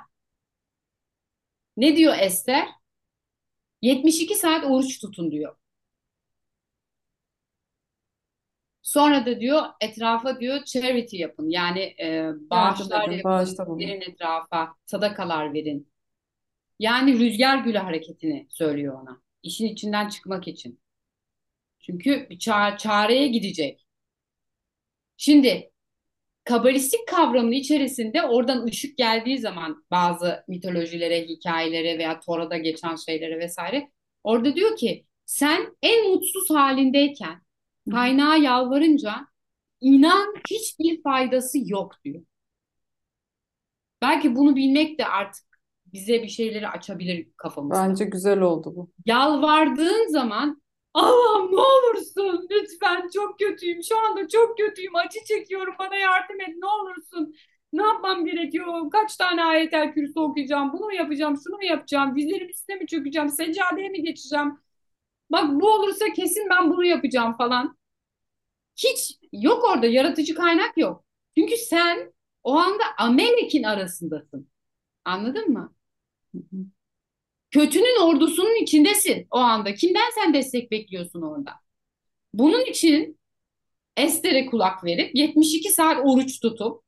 Ne 1.77 1.97
diyor 1.97 2.13
Ester? 2.19 2.67
72 3.81 4.35
saat 4.35 4.65
oruç 4.65 4.99
tutun 5.01 5.31
diyor. 5.31 5.55
Sonra 8.85 9.25
da 9.25 9.39
diyor 9.39 9.63
etrafa 9.81 10.39
diyor 10.39 10.63
charity 10.63 11.17
yapın. 11.17 11.49
Yani 11.49 11.79
e, 11.79 12.31
bağışlar 12.49 13.09
yapın, 13.09 13.65
bulunun. 13.65 13.79
verin 13.79 14.01
etrafa, 14.01 14.75
sadakalar 14.85 15.53
verin. 15.53 15.91
Yani 16.79 17.19
rüzgar 17.19 17.57
gülü 17.57 17.77
hareketini 17.77 18.47
söylüyor 18.49 19.01
ona. 19.01 19.21
İşin 19.43 19.67
içinden 19.67 20.09
çıkmak 20.09 20.47
için. 20.47 20.79
Çünkü 21.79 22.27
bir 22.29 22.39
ça 22.39 22.77
çareye 22.77 23.27
gidecek. 23.27 23.87
Şimdi 25.17 25.71
kabalistik 26.43 27.07
kavramının 27.07 27.51
içerisinde 27.51 28.23
oradan 28.23 28.65
ışık 28.65 28.97
geldiği 28.97 29.37
zaman 29.37 29.85
bazı 29.91 30.43
mitolojilere, 30.47 31.21
hikayelere 31.27 31.97
veya 31.97 32.19
Tora'da 32.19 32.57
geçen 32.57 32.95
şeylere 32.95 33.39
vesaire 33.39 33.91
orada 34.23 34.55
diyor 34.55 34.77
ki 34.77 35.05
sen 35.25 35.75
en 35.81 36.09
mutsuz 36.09 36.49
halindeyken 36.49 37.44
kaynağa 37.91 38.35
yalvarınca 38.35 39.27
inan 39.81 40.35
hiçbir 40.51 41.01
faydası 41.03 41.57
yok 41.65 41.93
diyor. 42.03 42.21
Belki 44.01 44.35
bunu 44.35 44.55
bilmek 44.55 44.99
de 44.99 45.05
artık 45.05 45.45
bize 45.85 46.23
bir 46.23 46.27
şeyleri 46.27 46.67
açabilir 46.67 47.27
kafamızda. 47.37 47.75
Bence 47.89 48.05
güzel 48.05 48.41
oldu 48.41 48.73
bu. 48.75 48.91
Yalvardığın 49.05 50.11
zaman 50.11 50.61
Allah'ım 50.93 51.51
ne 51.51 51.59
olursun 51.59 52.47
lütfen 52.51 53.09
çok 53.13 53.39
kötüyüm 53.39 53.83
şu 53.83 53.97
anda 53.99 54.27
çok 54.27 54.57
kötüyüm 54.57 54.95
acı 54.95 55.19
çekiyorum 55.27 55.73
bana 55.79 55.95
yardım 55.95 56.41
et 56.41 56.55
ne 56.57 56.65
olursun 56.65 57.35
ne 57.73 57.83
yapmam 57.83 58.25
gerekiyor 58.25 58.89
kaç 58.91 59.17
tane 59.17 59.43
ayetel 59.43 59.93
kürsü 59.93 60.19
okuyacağım 60.19 60.73
bunu 60.73 60.85
mu 60.85 60.93
yapacağım 60.93 61.37
şunu 61.43 61.55
mu 61.55 61.63
yapacağım 61.65 62.15
dizlerim 62.15 62.49
üstüne 62.49 62.75
mi 62.75 62.87
çökeceğim 62.87 63.29
seccadeye 63.29 63.89
mi 63.89 64.03
geçeceğim 64.03 64.57
bak 65.31 65.61
bu 65.61 65.73
olursa 65.73 66.05
kesin 66.13 66.49
ben 66.49 66.69
bunu 66.69 66.85
yapacağım 66.85 67.37
falan 67.37 67.77
hiç 68.77 69.19
yok 69.31 69.63
orada 69.63 69.87
yaratıcı 69.87 70.35
kaynak 70.35 70.77
yok 70.77 71.05
çünkü 71.37 71.57
sen 71.57 72.13
o 72.43 72.53
anda 72.57 72.83
Amelek'in 72.97 73.63
arasındasın 73.63 74.49
anladın 75.05 75.49
mı? 75.53 75.75
Kötünün 77.51 78.01
ordusunun 78.01 78.63
içindesin 78.63 79.27
o 79.31 79.37
anda. 79.37 79.73
Kimden 79.73 80.11
sen 80.15 80.33
destek 80.33 80.71
bekliyorsun 80.71 81.21
orada? 81.21 81.51
Bunun 82.33 82.65
için 82.65 83.19
Ester'e 83.97 84.45
kulak 84.45 84.85
verip 84.85 85.15
72 85.15 85.69
saat 85.69 85.97
oruç 86.05 86.39
tutup 86.39 86.83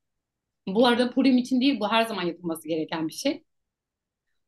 bu 0.67 0.87
arada 0.87 1.11
Purim 1.11 1.37
için 1.37 1.61
değil 1.61 1.79
bu 1.79 1.89
her 1.89 2.05
zaman 2.05 2.23
yapılması 2.23 2.67
gereken 2.69 3.07
bir 3.07 3.13
şey. 3.13 3.43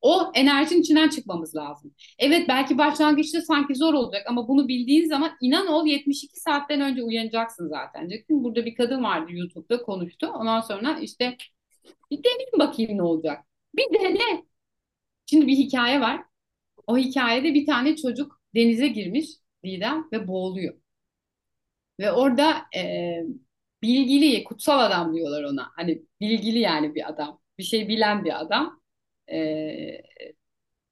O 0.02 0.32
enerjinin 0.36 0.82
içinden 0.82 1.10
çıkmamız 1.10 1.56
lazım. 1.56 1.94
Evet 2.20 2.48
belki 2.50 2.78
başlangıçta 2.78 3.42
sanki 3.42 3.76
zor 3.76 3.94
olacak 3.94 4.24
ama 4.28 4.48
bunu 4.48 4.68
bildiğin 4.68 5.06
zaman 5.10 5.32
inan 5.42 5.68
ol 5.68 5.86
72 5.86 6.40
saatten 6.40 6.82
önce 6.82 7.04
uyanacaksın 7.04 7.68
zaten. 7.68 8.10
Burada 8.30 8.66
bir 8.66 8.76
kadın 8.76 9.04
vardı 9.04 9.32
YouTube'da 9.32 9.82
konuştu. 9.82 10.28
Ondan 10.28 10.62
sonra 10.62 11.00
işte 11.00 11.38
bir 12.12 12.24
deneyim 12.24 12.60
bakayım 12.60 12.98
ne 12.98 13.04
olacak. 13.04 13.46
Bir 13.76 14.00
dene. 14.00 14.44
Şimdi 15.26 15.48
bir 15.48 15.58
hikaye 15.58 16.02
var. 16.02 16.22
O 16.88 16.98
hikayede 16.98 17.54
bir 17.54 17.66
tane 17.66 17.96
çocuk 17.96 18.42
denize 18.56 18.88
girmiş 18.88 19.26
Didem 19.64 20.08
ve 20.12 20.28
boğuluyor. 20.28 20.76
Ve 22.00 22.12
orada 22.12 22.58
e, 22.76 23.14
bilgili, 23.82 24.44
kutsal 24.44 24.80
adam 24.80 25.16
diyorlar 25.16 25.44
ona. 25.44 25.72
Hani 25.76 26.02
bilgili 26.22 26.60
yani 26.60 26.96
bir 26.96 27.10
adam. 27.10 27.42
Bir 27.58 27.64
şey 27.64 27.88
bilen 27.88 28.26
bir 28.26 28.42
adam. 28.42 28.79
E, 29.32 30.02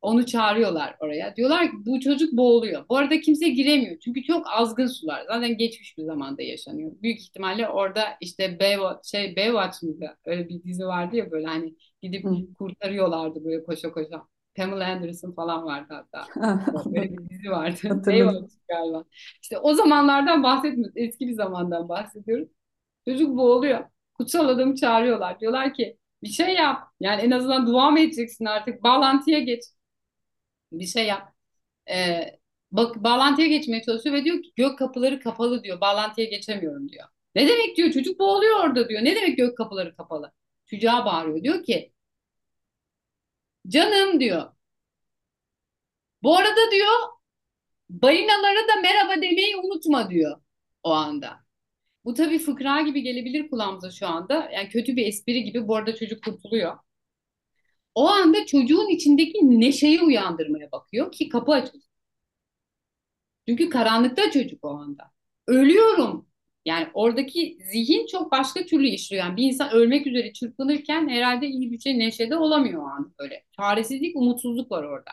onu 0.02 0.26
çağırıyorlar 0.26 0.96
oraya. 1.00 1.36
Diyorlar 1.36 1.66
ki 1.66 1.74
bu 1.86 2.00
çocuk 2.00 2.34
boğuluyor. 2.34 2.86
Bu 2.90 2.98
arada 2.98 3.20
kimse 3.20 3.50
giremiyor. 3.50 4.00
Çünkü 4.00 4.24
çok 4.24 4.46
azgın 4.50 4.88
sular. 4.88 5.24
Zaten 5.28 5.58
geçmiş 5.58 5.98
bir 5.98 6.04
zamanda 6.04 6.42
yaşanıyor. 6.42 6.92
Büyük 7.02 7.20
ihtimalle 7.22 7.70
orada 7.70 8.04
işte 8.22 8.60
Baywatch, 8.60 9.12
şey 9.12 9.36
Baywatch 9.36 9.84
mıydı? 9.84 10.18
Öyle 10.26 10.50
bir 10.50 10.64
dizi 10.64 10.86
vardı 10.86 11.16
ya 11.16 11.32
böyle 11.32 11.48
hani 11.48 11.76
gidip 12.02 12.26
Hı. 12.26 12.54
kurtarıyorlardı 12.60 13.46
böyle 13.46 13.64
koşa 13.64 13.92
koşa. 13.92 14.24
Pamela 14.56 14.88
Anderson 14.88 15.32
falan 15.32 15.66
vardı 15.66 15.94
hatta. 15.94 16.26
Böyle 16.86 17.18
bir 17.18 17.30
dizi 17.30 17.50
vardı. 17.52 18.02
Baywatch 18.08 18.54
galiba. 18.68 19.04
İşte 19.42 19.58
o 19.58 19.74
zamanlardan 19.74 20.44
bahsetmiyoruz. 20.44 20.94
Eski 20.96 21.28
bir 21.28 21.34
zamandan 21.34 21.90
bahsediyoruz. 21.90 22.48
Çocuk 23.08 23.38
boğuluyor. 23.38 23.86
Kutsal 24.14 24.50
adamı 24.50 24.76
çağırıyorlar. 24.76 25.40
Diyorlar 25.40 25.74
ki 25.74 25.98
bir 26.24 26.28
şey 26.30 26.54
yap. 26.56 26.88
Yani 27.00 27.22
en 27.22 27.32
azından 27.32 27.68
dua 27.68 27.92
mı 27.92 28.00
edeceksin 28.00 28.46
artık? 28.46 28.84
Bağlantıya 28.84 29.40
geç 29.40 29.64
bir 30.72 30.86
şey 30.86 31.06
yap. 31.08 31.34
Ee, 31.92 32.40
bak 32.72 32.96
bağlantıya 33.04 33.48
geçmeye 33.48 33.84
çalışıyor 33.84 34.16
ve 34.16 34.26
diyor 34.26 34.44
ki 34.44 34.52
gök 34.56 34.80
kapıları 34.80 35.20
kapalı 35.20 35.64
diyor. 35.64 35.82
Bağlantıya 35.82 36.28
geçemiyorum 36.28 36.90
diyor. 36.90 37.06
Ne 37.36 37.50
demek 37.50 37.78
diyor 37.78 37.92
çocuk 37.92 38.20
boğuluyor 38.20 38.66
orada 38.66 38.90
diyor. 38.90 39.06
Ne 39.06 39.16
demek 39.16 39.38
gök 39.38 39.58
kapıları 39.58 39.96
kapalı? 39.98 40.34
Çocuğa 40.66 41.06
bağırıyor. 41.06 41.44
Diyor 41.44 41.64
ki 41.64 41.94
canım 43.68 44.20
diyor. 44.20 44.52
Bu 46.24 46.38
arada 46.38 46.72
diyor 46.72 46.90
balinalara 47.90 48.68
da 48.68 48.76
merhaba 48.82 49.16
demeyi 49.22 49.58
unutma 49.58 50.10
diyor 50.10 50.42
o 50.84 50.92
anda. 50.92 51.47
Bu 52.08 52.16
tabii 52.16 52.40
fıkra 52.40 52.82
gibi 52.82 53.04
gelebilir 53.04 53.50
kulağımıza 53.52 53.92
şu 53.92 54.08
anda. 54.08 54.52
Yani 54.54 54.70
kötü 54.70 54.98
bir 54.98 55.08
espri 55.08 55.46
gibi 55.46 55.70
bu 55.70 55.78
arada 55.78 55.96
çocuk 55.96 56.26
kurtuluyor 56.26 56.78
o 57.96 58.08
anda 58.08 58.46
çocuğun 58.46 58.90
içindeki 58.90 59.60
neşeyi 59.60 60.02
uyandırmaya 60.02 60.72
bakıyor 60.72 61.12
ki 61.12 61.30
kapı 61.30 61.52
açılsın. 61.52 61.92
Çünkü 63.48 63.70
karanlıkta 63.70 64.32
çocuk 64.32 64.66
o 64.66 64.70
anda. 64.70 65.12
Ölüyorum. 65.48 66.28
Yani 66.66 66.88
oradaki 66.94 67.58
zihin 67.72 68.08
çok 68.08 68.32
başka 68.32 68.66
türlü 68.66 68.88
işliyor. 68.88 69.26
Yani 69.26 69.38
bir 69.38 69.44
insan 69.44 69.72
ölmek 69.72 70.08
üzere 70.08 70.34
çırpınırken 70.34 71.10
herhalde 71.10 71.48
iyi 71.48 71.72
bir 71.72 71.80
şey 71.80 72.00
neşede 72.00 72.38
olamıyor 72.38 72.84
o 72.84 72.86
an 72.86 73.14
böyle. 73.20 73.44
Çaresizlik, 73.60 74.16
umutsuzluk 74.16 74.72
var 74.72 74.84
orada. 74.84 75.12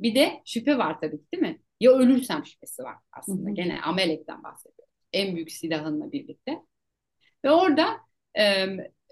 Bir 0.00 0.14
de 0.14 0.42
şüphe 0.46 0.78
var 0.78 1.00
tabii 1.00 1.20
değil 1.34 1.42
mi? 1.42 1.60
Ya 1.80 1.92
ölürsem 1.92 2.46
şüphesi 2.46 2.82
var 2.82 2.96
aslında. 3.12 3.48
Hı 3.48 3.50
hı. 3.50 3.54
Gene 3.54 3.80
amelekten 3.82 4.42
bahsediyorum. 4.42 4.75
En 5.16 5.36
büyük 5.36 5.52
silahınla 5.52 6.12
birlikte. 6.12 6.62
Ve 7.44 7.50
orada 7.50 7.96
e, 8.34 8.44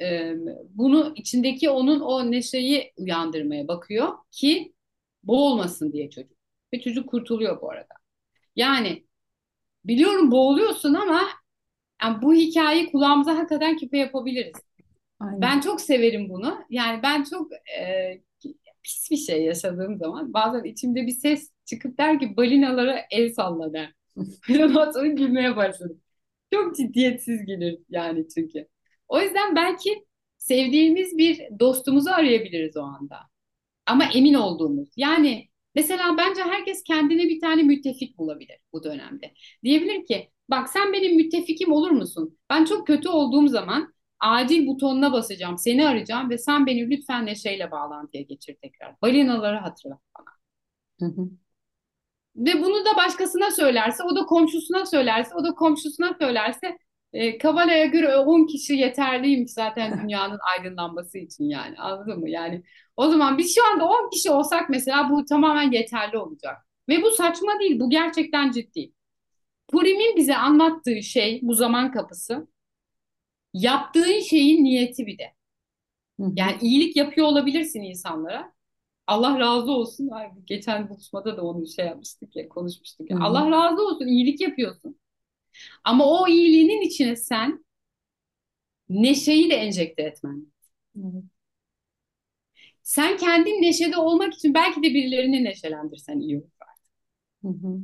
e, 0.02 0.34
bunu 0.68 1.12
içindeki 1.16 1.70
onun 1.70 2.00
o 2.00 2.30
neşeyi 2.30 2.92
uyandırmaya 2.96 3.68
bakıyor 3.68 4.08
ki 4.30 4.74
boğulmasın 5.22 5.92
diye 5.92 6.10
çocuk. 6.10 6.38
Ve 6.72 6.80
çocuk 6.80 7.08
kurtuluyor 7.08 7.60
bu 7.60 7.70
arada. 7.70 7.94
Yani 8.56 9.06
biliyorum 9.84 10.30
boğuluyorsun 10.30 10.94
ama 10.94 11.22
yani 12.02 12.22
bu 12.22 12.34
hikayeyi 12.34 12.92
kulağımıza 12.92 13.38
hakikaten 13.38 13.76
küpe 13.76 13.98
yapabiliriz. 13.98 14.56
Aynen. 15.20 15.40
Ben 15.40 15.60
çok 15.60 15.80
severim 15.80 16.28
bunu. 16.28 16.58
Yani 16.70 17.02
ben 17.02 17.24
çok 17.24 17.52
e, 17.52 18.20
pis 18.82 19.10
bir 19.10 19.16
şey 19.16 19.44
yaşadığım 19.44 19.98
zaman 19.98 20.32
bazen 20.32 20.64
içimde 20.64 21.06
bir 21.06 21.12
ses 21.12 21.52
çıkıp 21.64 21.98
der 21.98 22.20
ki 22.20 22.36
balinalara 22.36 23.00
el 23.10 23.32
salla 23.32 23.72
der. 23.72 23.92
Ondan 24.50 24.90
sonra 24.92 25.06
gülmeye 25.06 25.56
başladım. 25.56 26.00
Çok 26.52 26.76
ciddiyetsiz 26.76 27.46
gelir 27.46 27.78
yani 27.90 28.26
çünkü. 28.34 28.68
O 29.08 29.20
yüzden 29.20 29.56
belki 29.56 30.04
sevdiğimiz 30.38 31.18
bir 31.18 31.42
dostumuzu 31.60 32.10
arayabiliriz 32.10 32.76
o 32.76 32.82
anda. 32.82 33.16
Ama 33.86 34.04
emin 34.14 34.34
olduğumuz. 34.34 34.88
Yani 34.96 35.48
mesela 35.74 36.16
bence 36.18 36.42
herkes 36.42 36.82
kendine 36.84 37.24
bir 37.24 37.40
tane 37.40 37.62
müttefik 37.62 38.18
bulabilir 38.18 38.58
bu 38.72 38.84
dönemde. 38.84 39.34
Diyebilir 39.64 40.06
ki 40.06 40.30
bak 40.50 40.68
sen 40.70 40.92
benim 40.92 41.16
müttefikim 41.16 41.72
olur 41.72 41.90
musun? 41.90 42.38
Ben 42.50 42.64
çok 42.64 42.86
kötü 42.86 43.08
olduğum 43.08 43.48
zaman 43.48 43.94
acil 44.20 44.66
butonuna 44.66 45.12
basacağım, 45.12 45.58
seni 45.58 45.88
arayacağım 45.88 46.30
ve 46.30 46.38
sen 46.38 46.66
beni 46.66 46.90
lütfen 46.90 47.26
Neşe'yle 47.26 47.70
bağlantıya 47.70 48.22
geçir 48.22 48.56
tekrar. 48.62 48.96
Balinaları 49.02 49.56
hatırlat 49.58 50.00
bana. 50.18 50.26
Hı 51.00 51.06
hı. 51.22 51.30
Ve 52.36 52.62
bunu 52.62 52.84
da 52.84 52.96
başkasına 52.96 53.50
söylerse, 53.50 54.02
o 54.02 54.16
da 54.16 54.26
komşusuna 54.26 54.86
söylerse, 54.86 55.34
o 55.34 55.44
da 55.44 55.54
komşusuna 55.54 56.16
söylerse 56.20 56.78
e, 57.12 57.38
Kabala'ya 57.38 57.86
göre 57.86 58.16
10 58.16 58.46
kişi 58.46 58.74
yeterliymiş 58.74 59.52
zaten 59.52 59.98
dünyanın 60.02 60.38
aydınlanması 60.58 61.18
için 61.18 61.44
yani 61.44 61.78
anladın 61.78 62.20
mı? 62.20 62.30
Yani 62.30 62.62
o 62.96 63.08
zaman 63.08 63.38
biz 63.38 63.54
şu 63.54 63.66
anda 63.66 63.84
10 63.88 64.10
kişi 64.10 64.30
olsak 64.30 64.70
mesela 64.70 65.10
bu 65.10 65.24
tamamen 65.24 65.72
yeterli 65.72 66.18
olacak. 66.18 66.56
Ve 66.88 67.02
bu 67.02 67.10
saçma 67.10 67.60
değil, 67.60 67.80
bu 67.80 67.90
gerçekten 67.90 68.50
ciddi. 68.50 68.92
Purim'in 69.68 70.16
bize 70.16 70.36
anlattığı 70.36 71.02
şey 71.02 71.40
bu 71.42 71.54
zaman 71.54 71.92
kapısı. 71.92 72.48
Yaptığın 73.54 74.20
şeyin 74.20 74.64
niyeti 74.64 75.06
bir 75.06 75.18
de. 75.18 75.34
Yani 76.18 76.56
iyilik 76.60 76.96
yapıyor 76.96 77.26
olabilirsin 77.26 77.80
insanlara. 77.82 78.52
Allah 79.06 79.38
razı 79.40 79.70
olsun. 79.72 80.08
Ay, 80.08 80.30
geçen 80.44 80.88
buluşmada 80.88 81.36
da 81.36 81.42
onu 81.42 81.66
şey 81.66 81.86
yapmıştık 81.86 82.36
ya, 82.36 82.48
konuşmuştuk 82.48 83.10
ya. 83.10 83.16
Allah 83.20 83.50
razı 83.50 83.82
olsun, 83.82 84.06
iyilik 84.06 84.40
yapıyorsun. 84.40 84.98
Ama 85.84 86.06
o 86.06 86.28
iyiliğinin 86.28 86.82
içine 86.82 87.16
sen 87.16 87.64
neşeyi 88.88 89.50
de 89.50 89.54
enjekte 89.54 90.02
etmen. 90.02 90.46
Evet. 90.98 91.24
Sen 92.82 93.16
kendin 93.16 93.62
neşede 93.62 93.96
olmak 93.96 94.34
için 94.34 94.54
belki 94.54 94.82
de 94.82 94.94
birilerini 94.94 95.44
neşelendirsen 95.44 96.18
iyi 96.20 96.36
olur. 96.38 96.50
Hı 97.42 97.48
hı. 97.48 97.78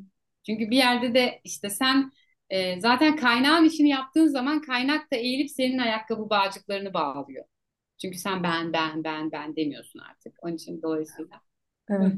Çünkü 0.47 0.71
bir 0.71 0.77
yerde 0.77 1.15
de 1.15 1.41
işte 1.45 1.71
sen 1.71 2.13
e, 2.51 2.81
zaten 2.81 3.17
kaynağın 3.17 3.65
işini 3.65 3.89
yaptığın 3.89 4.27
zaman 4.27 4.61
kaynak 4.61 5.13
da 5.13 5.17
eğilip 5.17 5.51
senin 5.51 5.79
ayakkabı 5.79 6.31
bağcıklarını 6.31 6.95
bağlıyor. 6.95 7.45
Çünkü 8.03 8.19
sen 8.19 8.43
ben 8.43 8.73
ben 8.73 9.05
ben 9.05 9.33
ben 9.33 9.57
demiyorsun 9.57 10.01
artık. 10.11 10.35
Onun 10.43 10.55
için 10.55 10.83
dolayısıyla. 10.83 11.41
Evet. 11.91 12.13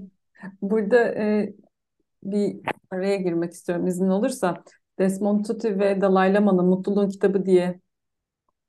Burada 0.62 1.14
e, 1.14 1.54
bir 2.22 2.56
araya 2.90 3.16
girmek 3.16 3.52
istiyorum 3.52 3.86
izin 3.86 4.08
olursa. 4.08 4.64
Desmond 4.98 5.44
Tutu 5.44 5.68
ve 5.68 6.00
Dalai 6.00 6.34
Lama'nın 6.34 6.66
Mutluluğun 6.66 7.08
Kitabı 7.08 7.46
diye 7.46 7.80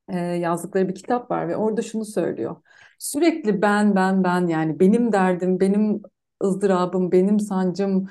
e, 0.08 0.18
yazdıkları 0.18 0.88
bir 0.88 0.94
kitap 0.94 1.30
var 1.30 1.48
ve 1.48 1.56
orada 1.56 1.82
şunu 1.82 2.04
söylüyor. 2.04 2.56
Sürekli 2.98 3.62
ben 3.62 3.94
ben 3.96 4.24
ben 4.24 4.46
yani 4.46 4.80
benim 4.80 5.12
derdim, 5.12 5.60
benim 5.60 6.02
ızdırabım, 6.42 7.12
benim 7.12 7.40
sancım 7.40 8.08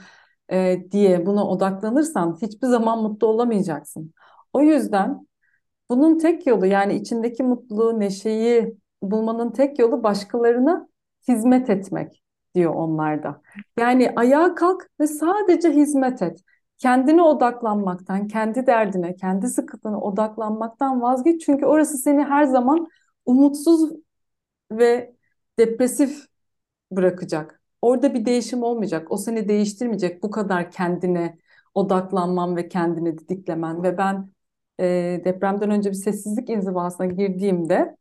e, 0.51 0.85
diye 0.91 1.25
buna 1.25 1.47
odaklanırsan 1.47 2.37
hiçbir 2.41 2.67
zaman 2.67 3.03
mutlu 3.03 3.27
olamayacaksın. 3.27 4.13
O 4.53 4.61
yüzden 4.61 5.27
bunun 5.89 6.17
tek 6.19 6.47
yolu 6.47 6.65
yani 6.65 6.95
içindeki 6.95 7.43
mutluluğu, 7.43 7.99
neşeyi 7.99 8.77
bulmanın 9.11 9.51
tek 9.51 9.79
yolu 9.79 10.03
başkalarına 10.03 10.87
hizmet 11.27 11.69
etmek 11.69 12.23
diyor 12.55 12.73
onlar 12.75 13.23
da. 13.23 13.41
Yani 13.79 14.13
ayağa 14.15 14.55
kalk 14.55 14.89
ve 14.99 15.07
sadece 15.07 15.69
hizmet 15.71 16.21
et. 16.21 16.43
Kendine 16.77 17.21
odaklanmaktan, 17.21 18.27
kendi 18.27 18.67
derdine, 18.67 19.15
kendi 19.15 19.47
sıkıntına 19.47 20.01
odaklanmaktan 20.01 21.01
vazgeç. 21.01 21.45
Çünkü 21.45 21.65
orası 21.65 21.97
seni 21.97 22.23
her 22.23 22.43
zaman 22.43 22.87
umutsuz 23.25 23.91
ve 24.71 25.15
depresif 25.59 26.25
bırakacak. 26.91 27.61
Orada 27.81 28.13
bir 28.13 28.25
değişim 28.25 28.63
olmayacak. 28.63 29.11
O 29.11 29.17
seni 29.17 29.49
değiştirmeyecek. 29.49 30.23
Bu 30.23 30.31
kadar 30.31 30.71
kendine 30.71 31.37
odaklanman 31.73 32.55
ve 32.55 32.67
kendini 32.67 33.17
didiklemen. 33.17 33.83
Ve 33.83 33.97
ben 33.97 34.29
e, 34.79 34.85
depremden 35.25 35.71
önce 35.71 35.89
bir 35.89 35.95
sessizlik 35.95 36.49
inzivasına 36.49 37.05
girdiğimde 37.05 37.97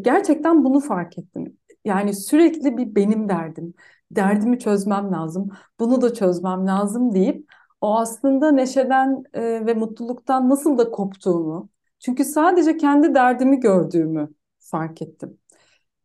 gerçekten 0.00 0.64
bunu 0.64 0.80
fark 0.80 1.18
ettim. 1.18 1.58
Yani 1.84 2.14
sürekli 2.14 2.76
bir 2.76 2.94
benim 2.94 3.28
derdim. 3.28 3.74
Derdimi 4.10 4.58
çözmem 4.58 5.12
lazım. 5.12 5.50
Bunu 5.80 6.02
da 6.02 6.14
çözmem 6.14 6.66
lazım 6.66 7.14
deyip 7.14 7.52
o 7.80 7.98
aslında 7.98 8.52
neşeden 8.52 9.24
e, 9.34 9.66
ve 9.66 9.74
mutluluktan 9.74 10.48
nasıl 10.48 10.78
da 10.78 10.90
koptuğumu. 10.90 11.68
Çünkü 11.98 12.24
sadece 12.24 12.76
kendi 12.76 13.14
derdimi 13.14 13.60
gördüğümü 13.60 14.28
fark 14.58 15.02
ettim. 15.02 15.38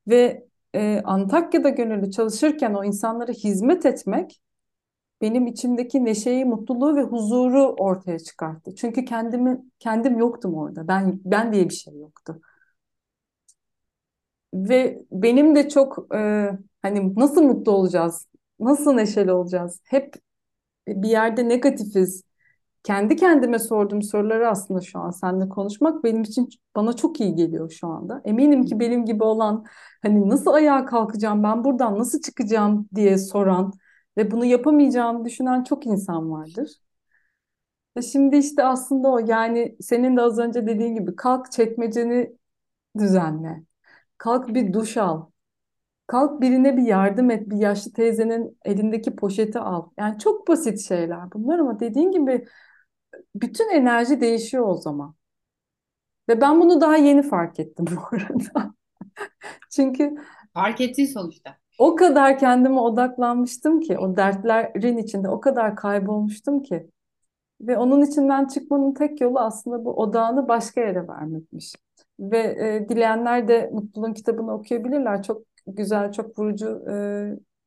Ve 0.08 0.48
e, 0.74 1.02
Antakya'da 1.06 1.70
gönüllü 1.70 2.12
çalışırken 2.12 2.74
o 2.74 2.84
insanlara 2.84 3.32
hizmet 3.32 3.86
etmek 3.86 4.42
benim 5.22 5.48
içimdeki 5.48 6.06
neşeyi, 6.06 6.46
mutluluğu 6.46 6.96
ve 6.96 7.02
huzuru 7.04 7.76
ortaya 7.80 8.20
çıkarttı. 8.20 8.76
Çünkü 8.76 9.06
kendimi 9.06 9.62
kendim 9.80 10.18
yoktum 10.18 10.56
orada. 10.56 10.88
Ben 10.88 11.20
ben 11.26 11.54
diye 11.54 11.70
bir 11.70 11.74
şey 11.74 11.98
yoktu. 11.98 12.42
Ve 14.54 15.06
benim 15.12 15.56
de 15.56 15.70
çok 15.70 16.16
e, 16.16 16.50
hani 16.82 17.16
nasıl 17.16 17.42
mutlu 17.44 17.72
olacağız? 17.72 18.28
Nasıl 18.60 18.94
neşeli 18.94 19.32
olacağız? 19.34 19.82
Hep 19.86 20.16
bir 20.88 21.10
yerde 21.10 21.50
negatifiz. 21.50 22.24
Kendi 22.84 23.16
kendime 23.16 23.60
sorduğum 23.60 24.02
soruları 24.04 24.50
aslında 24.50 24.82
şu 24.82 25.00
an 25.00 25.12
seninle 25.12 25.50
konuşmak 25.50 26.04
benim 26.04 26.22
için 26.24 26.50
bana 26.76 26.94
çok 26.94 27.22
iyi 27.22 27.36
geliyor 27.36 27.72
şu 27.72 27.88
anda. 27.88 28.22
Eminim 28.26 28.66
ki 28.66 28.80
benim 28.80 29.06
gibi 29.06 29.24
olan 29.24 29.66
hani 30.02 30.30
nasıl 30.30 30.52
ayağa 30.54 30.86
kalkacağım 30.86 31.44
ben 31.44 31.64
buradan 31.64 32.00
nasıl 32.00 32.22
çıkacağım 32.22 32.90
diye 32.96 33.18
soran 33.18 33.74
ve 34.18 34.32
bunu 34.32 34.46
yapamayacağımı 34.46 35.26
düşünen 35.26 35.64
çok 35.64 35.88
insan 35.88 36.32
vardır. 36.32 36.70
Ve 37.98 38.02
şimdi 38.02 38.38
işte 38.38 38.64
aslında 38.64 39.08
o 39.10 39.20
yani 39.20 39.78
senin 39.82 40.18
de 40.18 40.22
az 40.22 40.40
önce 40.40 40.68
dediğin 40.68 40.96
gibi 40.96 41.16
kalk 41.16 41.52
çekmeceni 41.52 42.38
düzenle. 43.00 43.64
Kalk 44.20 44.50
bir 44.56 44.74
duş 44.74 44.98
al. 44.98 45.26
Kalk 46.08 46.42
birine 46.42 46.78
bir 46.78 46.84
yardım 46.84 47.32
et. 47.32 47.50
Bir 47.52 47.58
yaşlı 47.58 47.94
teyzenin 47.94 48.60
elindeki 48.66 49.16
poşeti 49.16 49.60
al. 49.60 49.90
Yani 50.00 50.20
çok 50.20 50.48
basit 50.48 50.82
şeyler 50.82 51.34
bunlar 51.34 51.60
ama 51.60 51.82
dediğin 51.82 52.12
gibi 52.12 52.48
bütün 53.36 53.70
enerji 53.70 54.22
değişiyor 54.22 54.68
o 54.68 54.76
zaman. 54.76 55.16
Ve 56.30 56.42
ben 56.42 56.62
bunu 56.62 56.82
daha 56.82 56.96
yeni 56.98 57.22
fark 57.24 57.60
ettim 57.60 57.86
bu 57.92 58.16
arada. 58.18 58.74
Çünkü 59.72 60.16
Fark 60.54 60.82
ettin 60.82 61.06
sonuçta. 61.06 61.58
o 61.80 61.96
kadar 61.96 62.40
kendime 62.40 62.80
odaklanmıştım 62.80 63.80
ki, 63.80 63.98
o 64.00 64.16
dertlerin 64.18 64.98
içinde 64.98 65.30
o 65.30 65.42
kadar 65.42 65.76
kaybolmuştum 65.76 66.64
ki. 66.64 66.90
Ve 67.62 67.78
onun 67.78 68.02
içinden 68.02 68.48
çıkmanın 68.48 68.94
tek 68.94 69.22
yolu 69.22 69.40
aslında 69.40 69.86
bu 69.86 69.94
odağını 69.94 70.48
başka 70.48 70.82
yere 70.82 71.08
vermekmiş. 71.08 71.76
Ve 72.20 72.38
e, 72.86 72.90
dileyenler 72.90 73.48
de 73.48 73.70
Mutluluğun 73.74 74.14
kitabını 74.14 74.54
okuyabilirler. 74.54 75.24
Çok 75.24 75.44
güzel, 75.68 76.12
çok 76.12 76.40
vurucu 76.40 76.86
e, 76.92 76.96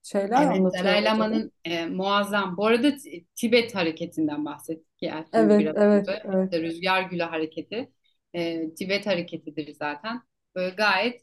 şeyler 0.02 0.42
Evet, 0.42 0.46
anlatıyor 0.46 0.94
Dalai. 0.94 1.04
Lama'nın 1.04 1.52
e, 1.64 1.86
muazzam. 1.86 2.56
Bu 2.56 2.66
arada 2.66 2.92
Tibet 3.34 3.74
hareketinden 3.74 4.44
bahsettik 4.44 5.02
ya 5.02 5.26
Evet, 5.32 5.52
biraz 5.58 5.76
evet, 5.76 6.08
önce. 6.08 6.22
evet. 6.24 6.52
İşte 6.52 6.62
Rüzgar 6.62 7.02
Gülü 7.02 7.22
hareketi. 7.22 7.92
E, 8.34 8.74
Tibet 8.74 9.06
hareketidir 9.06 9.74
zaten. 9.74 10.20
Böyle 10.54 10.74
gayet 10.74 11.22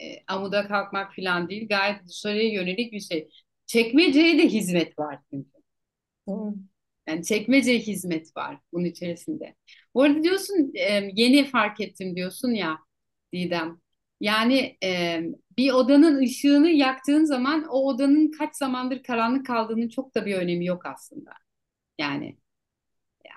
e, 0.00 0.04
amuda 0.28 0.68
kalkmak 0.68 1.14
falan 1.16 1.48
değil. 1.48 1.68
Gayet 1.68 2.06
dışarıya 2.08 2.52
yönelik 2.52 2.92
bir 2.92 3.00
şey. 3.00 3.28
Çekmeceye 3.66 4.38
de 4.38 4.48
hizmet 4.48 4.98
var 4.98 5.18
çünkü. 5.30 5.50
Doğru. 6.26 6.54
Yani 7.08 7.24
çekmece 7.24 7.78
hizmet 7.78 8.36
var 8.36 8.58
bunun 8.72 8.84
içerisinde. 8.84 9.54
Bu 9.98 10.02
arada 10.02 10.22
diyorsun 10.22 10.72
yeni 11.14 11.44
fark 11.44 11.80
ettim 11.80 12.16
diyorsun 12.16 12.50
ya 12.50 12.78
Didem. 13.34 13.80
Yani 14.20 14.78
bir 15.58 15.72
odanın 15.72 16.18
ışığını 16.18 16.70
yaktığın 16.70 17.24
zaman 17.24 17.66
o 17.70 17.86
odanın 17.86 18.30
kaç 18.30 18.56
zamandır 18.56 19.02
karanlık 19.02 19.46
kaldığının 19.46 19.88
çok 19.88 20.14
da 20.14 20.26
bir 20.26 20.34
önemi 20.34 20.66
yok 20.66 20.86
aslında. 20.86 21.30
Yani 21.98 22.38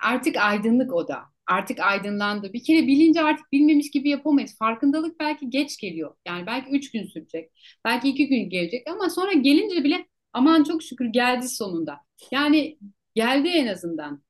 artık 0.04 0.38
aydınlık 0.38 0.94
oda. 0.94 1.24
Artık 1.48 1.80
aydınlandı. 1.80 2.54
Bir 2.54 2.64
kere 2.64 2.88
bilince 2.88 3.22
artık 3.22 3.52
bilmemiş 3.52 3.92
gibi 3.92 4.10
yapamayız. 4.10 4.58
Farkındalık 4.58 5.20
belki 5.20 5.50
geç 5.50 5.78
geliyor. 5.78 6.16
Yani 6.28 6.46
belki 6.46 6.72
üç 6.72 6.92
gün 6.92 7.04
sürecek. 7.08 7.52
Belki 7.86 8.10
iki 8.10 8.28
gün 8.28 8.50
gelecek 8.50 8.88
ama 8.90 9.10
sonra 9.10 9.34
gelince 9.34 9.84
bile 9.84 10.06
aman 10.34 10.64
çok 10.64 10.84
şükür 10.84 11.06
geldi 11.06 11.48
sonunda. 11.48 11.98
Yani 12.32 12.78
geldi 13.16 13.48
en 13.48 13.68
azından. 13.68 14.24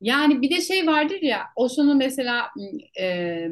Yani 0.00 0.42
bir 0.42 0.50
de 0.50 0.60
şey 0.60 0.86
vardır 0.86 1.22
ya, 1.22 1.42
Osho'nun 1.56 1.96
mesela 1.98 2.50
e, 3.00 3.48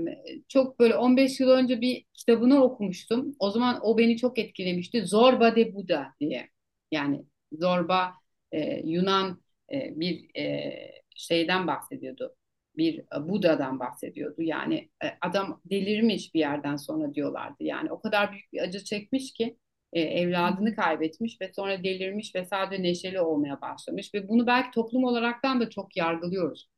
çok 0.48 0.78
böyle 0.80 0.94
15 0.96 1.40
yıl 1.40 1.48
önce 1.50 1.80
bir 1.80 2.04
kitabını 2.14 2.62
okumuştum. 2.64 3.36
O 3.38 3.50
zaman 3.50 3.78
o 3.82 3.98
beni 3.98 4.16
çok 4.16 4.38
etkilemişti. 4.38 5.02
Zorba 5.06 5.56
de 5.56 5.74
Buddha 5.74 6.14
diye. 6.20 6.48
Yani 6.90 7.24
Zorba 7.52 8.12
e, 8.52 8.80
Yunan 8.88 9.42
e, 9.72 10.00
bir 10.00 10.36
e, 10.40 10.72
şeyden 11.16 11.66
bahsediyordu. 11.66 12.36
Bir 12.76 12.98
e, 12.98 13.28
Buda'dan 13.28 13.80
bahsediyordu. 13.80 14.42
Yani 14.42 14.90
e, 15.04 15.06
adam 15.20 15.60
delirmiş 15.64 16.34
bir 16.34 16.40
yerden 16.40 16.76
sonra 16.76 17.14
diyorlardı. 17.14 17.64
Yani 17.64 17.92
o 17.92 18.00
kadar 18.00 18.32
büyük 18.32 18.52
bir 18.52 18.60
acı 18.62 18.84
çekmiş 18.84 19.32
ki 19.32 19.56
e, 19.92 20.00
evladını 20.00 20.76
kaybetmiş 20.76 21.40
ve 21.40 21.52
sonra 21.52 21.84
delirmiş 21.84 22.34
ve 22.34 22.44
sadece 22.44 22.82
neşeli 22.82 23.20
olmaya 23.20 23.60
başlamış 23.60 24.14
ve 24.14 24.28
bunu 24.28 24.46
belki 24.46 24.70
toplum 24.70 25.04
olaraktan 25.04 25.60
da 25.60 25.70
çok 25.70 25.96
yargılıyoruz. 25.96 26.68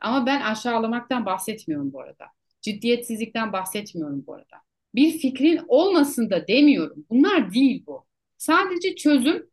Ama 0.00 0.26
ben 0.26 0.40
aşağılamaktan 0.40 1.26
bahsetmiyorum 1.26 1.92
bu 1.92 2.00
arada. 2.00 2.26
Ciddiyetsizlikten 2.62 3.52
bahsetmiyorum 3.52 4.26
bu 4.26 4.34
arada. 4.34 4.56
Bir 4.94 5.18
fikrin 5.18 5.60
olmasın 5.68 6.30
da 6.30 6.48
demiyorum. 6.48 7.06
Bunlar 7.10 7.54
değil 7.54 7.84
bu. 7.86 8.06
Sadece 8.38 8.96
çözüm 8.96 9.50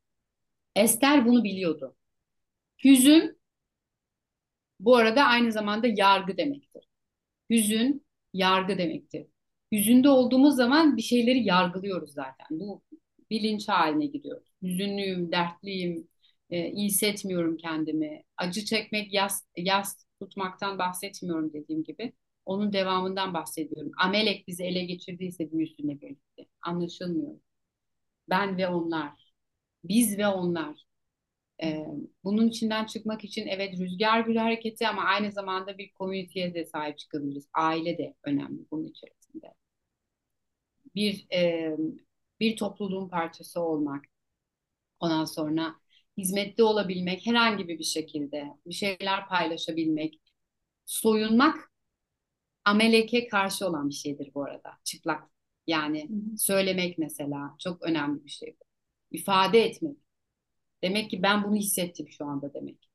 Ester 0.75 1.25
bunu 1.25 1.43
biliyordu. 1.43 1.95
Hüzün 2.83 3.41
bu 4.79 4.95
arada 4.97 5.23
aynı 5.23 5.51
zamanda 5.51 5.87
yargı 5.87 6.37
demektir. 6.37 6.83
Hüzün 7.49 8.05
yargı 8.33 8.77
demektir. 8.77 9.27
Hüzünde 9.71 10.09
olduğumuz 10.09 10.55
zaman 10.55 10.97
bir 10.97 11.01
şeyleri 11.01 11.43
yargılıyoruz 11.43 12.11
zaten. 12.13 12.47
Bu 12.51 12.81
bilinç 13.29 13.67
haline 13.69 14.05
gidiyoruz. 14.05 14.47
Hüzünlüyüm, 14.63 15.31
dertliyim, 15.31 16.07
e, 16.49 16.71
iyi 16.71 16.85
hissetmiyorum 16.87 17.57
kendimi. 17.57 18.23
Acı 18.37 18.65
çekmek, 18.65 19.13
yas, 19.13 19.45
yas 19.57 20.05
tutmaktan 20.19 20.77
bahsetmiyorum 20.77 21.53
dediğim 21.53 21.83
gibi. 21.83 22.13
Onun 22.45 22.73
devamından 22.73 23.33
bahsediyorum. 23.33 23.91
Amelek 23.97 24.47
bizi 24.47 24.63
ele 24.63 24.85
geçirdiyse 24.85 25.51
büyüsüne 25.51 26.01
birlikte. 26.01 26.45
Anlaşılmıyor. 26.61 27.35
Ben 28.29 28.57
ve 28.57 28.67
onlar. 28.67 29.33
Biz 29.83 30.17
ve 30.17 30.27
onlar. 30.27 30.85
Ee, 31.63 31.87
bunun 32.23 32.47
içinden 32.49 32.85
çıkmak 32.85 33.23
için 33.23 33.47
evet 33.47 33.79
rüzgar 33.79 34.21
gülü 34.21 34.39
hareketi 34.39 34.87
ama 34.87 35.03
aynı 35.03 35.31
zamanda 35.31 35.77
bir 35.77 35.93
komüniteye 35.93 36.53
de 36.53 36.65
sahip 36.65 36.97
çıkabiliriz. 36.97 37.49
Aile 37.53 37.97
de 37.97 38.15
önemli 38.23 38.59
bunun 38.71 38.87
içerisinde. 38.87 39.53
Bir 40.95 41.27
e, 41.33 41.75
bir 42.39 42.57
topluluğun 42.57 43.09
parçası 43.09 43.61
olmak. 43.61 44.05
Ondan 44.99 45.25
sonra 45.25 45.75
hizmette 46.17 46.63
olabilmek, 46.63 47.25
herhangi 47.27 47.67
bir 47.67 47.83
şekilde 47.83 48.47
bir 48.67 48.73
şeyler 48.73 49.27
paylaşabilmek, 49.29 50.21
soyunmak 50.85 51.71
ameleke 52.65 53.27
karşı 53.27 53.67
olan 53.67 53.89
bir 53.89 53.93
şeydir 53.95 54.31
bu 54.35 54.43
arada. 54.43 54.71
Çıplak 54.83 55.23
yani 55.67 56.09
hı 56.09 56.13
hı. 56.13 56.37
söylemek 56.37 56.97
mesela 56.97 57.55
çok 57.59 57.83
önemli 57.83 58.25
bir 58.25 58.29
şey. 58.31 58.57
İfade 59.11 59.65
etmek. 59.65 59.97
Demek 60.83 61.11
ki 61.11 61.23
ben 61.23 61.43
bunu 61.45 61.55
hissettim 61.55 62.07
şu 62.09 62.25
anda 62.25 62.55
demek. 62.55 62.90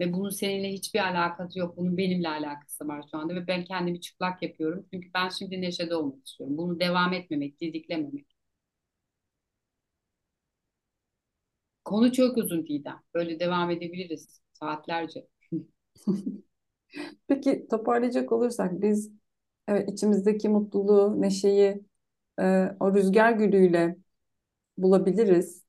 Ve 0.00 0.12
bunun 0.12 0.30
seninle 0.30 0.72
hiçbir 0.72 0.98
alakası 1.00 1.58
yok. 1.58 1.76
Bunun 1.76 1.96
benimle 1.96 2.28
alakası 2.28 2.88
var 2.88 3.04
şu 3.10 3.18
anda. 3.18 3.34
Ve 3.34 3.46
ben 3.46 3.64
kendimi 3.64 4.00
çıplak 4.00 4.42
yapıyorum. 4.42 4.86
Çünkü 4.94 5.08
ben 5.14 5.28
şimdi 5.28 5.60
neşede 5.60 5.94
olmak 5.96 6.26
istiyorum. 6.26 6.58
Bunu 6.58 6.80
devam 6.80 7.12
etmemek, 7.12 7.60
didiklememek. 7.60 8.26
Konu 11.84 12.12
çok 12.12 12.36
uzun 12.36 12.66
Didem. 12.66 13.00
Böyle 13.14 13.40
devam 13.40 13.70
edebiliriz 13.70 14.40
saatlerce. 14.52 15.26
Peki 17.28 17.66
toparlayacak 17.70 18.32
olursak 18.32 18.82
biz 18.82 19.12
evet, 19.68 19.90
içimizdeki 19.92 20.48
mutluluğu, 20.48 21.22
neşeyi 21.22 21.84
e, 22.40 22.68
o 22.80 22.94
rüzgar 22.94 23.32
gülüyle 23.32 23.96
bulabiliriz. 24.78 25.64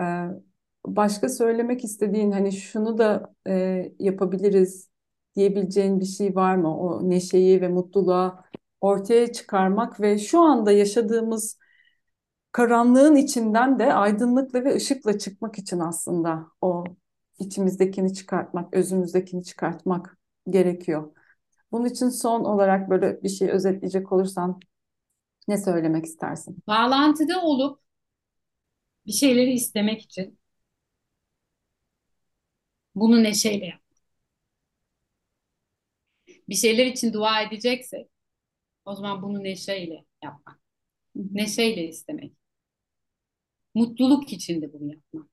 E, 0.00 0.45
başka 0.86 1.28
söylemek 1.28 1.84
istediğin 1.84 2.32
hani 2.32 2.52
şunu 2.52 2.98
da 2.98 3.34
e, 3.48 3.84
yapabiliriz 3.98 4.90
diyebileceğin 5.36 6.00
bir 6.00 6.04
şey 6.04 6.34
var 6.34 6.56
mı? 6.56 6.78
O 6.78 7.10
neşeyi 7.10 7.60
ve 7.60 7.68
mutluluğa 7.68 8.44
ortaya 8.80 9.32
çıkarmak 9.32 10.00
ve 10.00 10.18
şu 10.18 10.40
anda 10.40 10.72
yaşadığımız 10.72 11.58
karanlığın 12.52 13.16
içinden 13.16 13.78
de 13.78 13.94
aydınlıkla 13.94 14.64
ve 14.64 14.74
ışıkla 14.74 15.18
çıkmak 15.18 15.58
için 15.58 15.78
aslında 15.78 16.46
o 16.60 16.84
içimizdekini 17.38 18.14
çıkartmak, 18.14 18.74
özümüzdekini 18.74 19.44
çıkartmak 19.44 20.18
gerekiyor. 20.50 21.12
Bunun 21.72 21.84
için 21.84 22.08
son 22.08 22.44
olarak 22.44 22.90
böyle 22.90 23.22
bir 23.22 23.28
şey 23.28 23.50
özetleyecek 23.50 24.12
olursan 24.12 24.60
ne 25.48 25.58
söylemek 25.58 26.04
istersin? 26.04 26.58
Bağlantıda 26.66 27.42
olup 27.42 27.80
bir 29.06 29.12
şeyleri 29.12 29.52
istemek 29.52 30.02
için 30.02 30.38
bunu 32.96 33.22
neşeyle 33.22 33.66
yap. 33.66 33.80
Bir 36.48 36.54
şeyler 36.54 36.86
için 36.86 37.12
dua 37.12 37.42
edeceksek 37.42 38.08
o 38.84 38.94
zaman 38.96 39.22
bunu 39.22 39.44
neşeyle 39.44 40.06
yapmak. 40.24 40.60
Neşeyle 41.16 41.88
istemek. 41.88 42.32
Mutluluk 43.74 44.32
içinde 44.32 44.72
bunu 44.72 44.90
yapmak. 44.92 45.28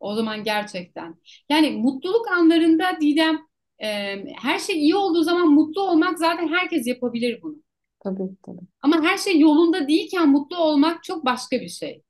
O 0.00 0.14
zaman 0.14 0.44
gerçekten. 0.44 1.16
Yani 1.48 1.70
mutluluk 1.70 2.30
anlarında 2.30 3.00
Didem 3.00 3.38
e, 3.82 3.88
her 4.36 4.58
şey 4.58 4.78
iyi 4.78 4.96
olduğu 4.96 5.22
zaman 5.22 5.48
mutlu 5.48 5.82
olmak 5.82 6.18
zaten 6.18 6.48
herkes 6.48 6.86
yapabilir 6.86 7.42
bunu. 7.42 7.56
Tabii 8.00 8.36
tabii. 8.42 8.66
Ama 8.82 9.02
her 9.02 9.18
şey 9.18 9.40
yolunda 9.40 9.88
değilken 9.88 10.28
mutlu 10.28 10.56
olmak 10.58 11.04
çok 11.04 11.24
başka 11.24 11.60
bir 11.60 11.68
şey. 11.68 12.02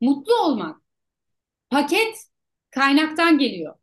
Mutlu 0.00 0.34
olmak 0.34 0.82
paket 1.70 2.16
kaynaktan 2.72 3.38
geliyor. 3.38 3.74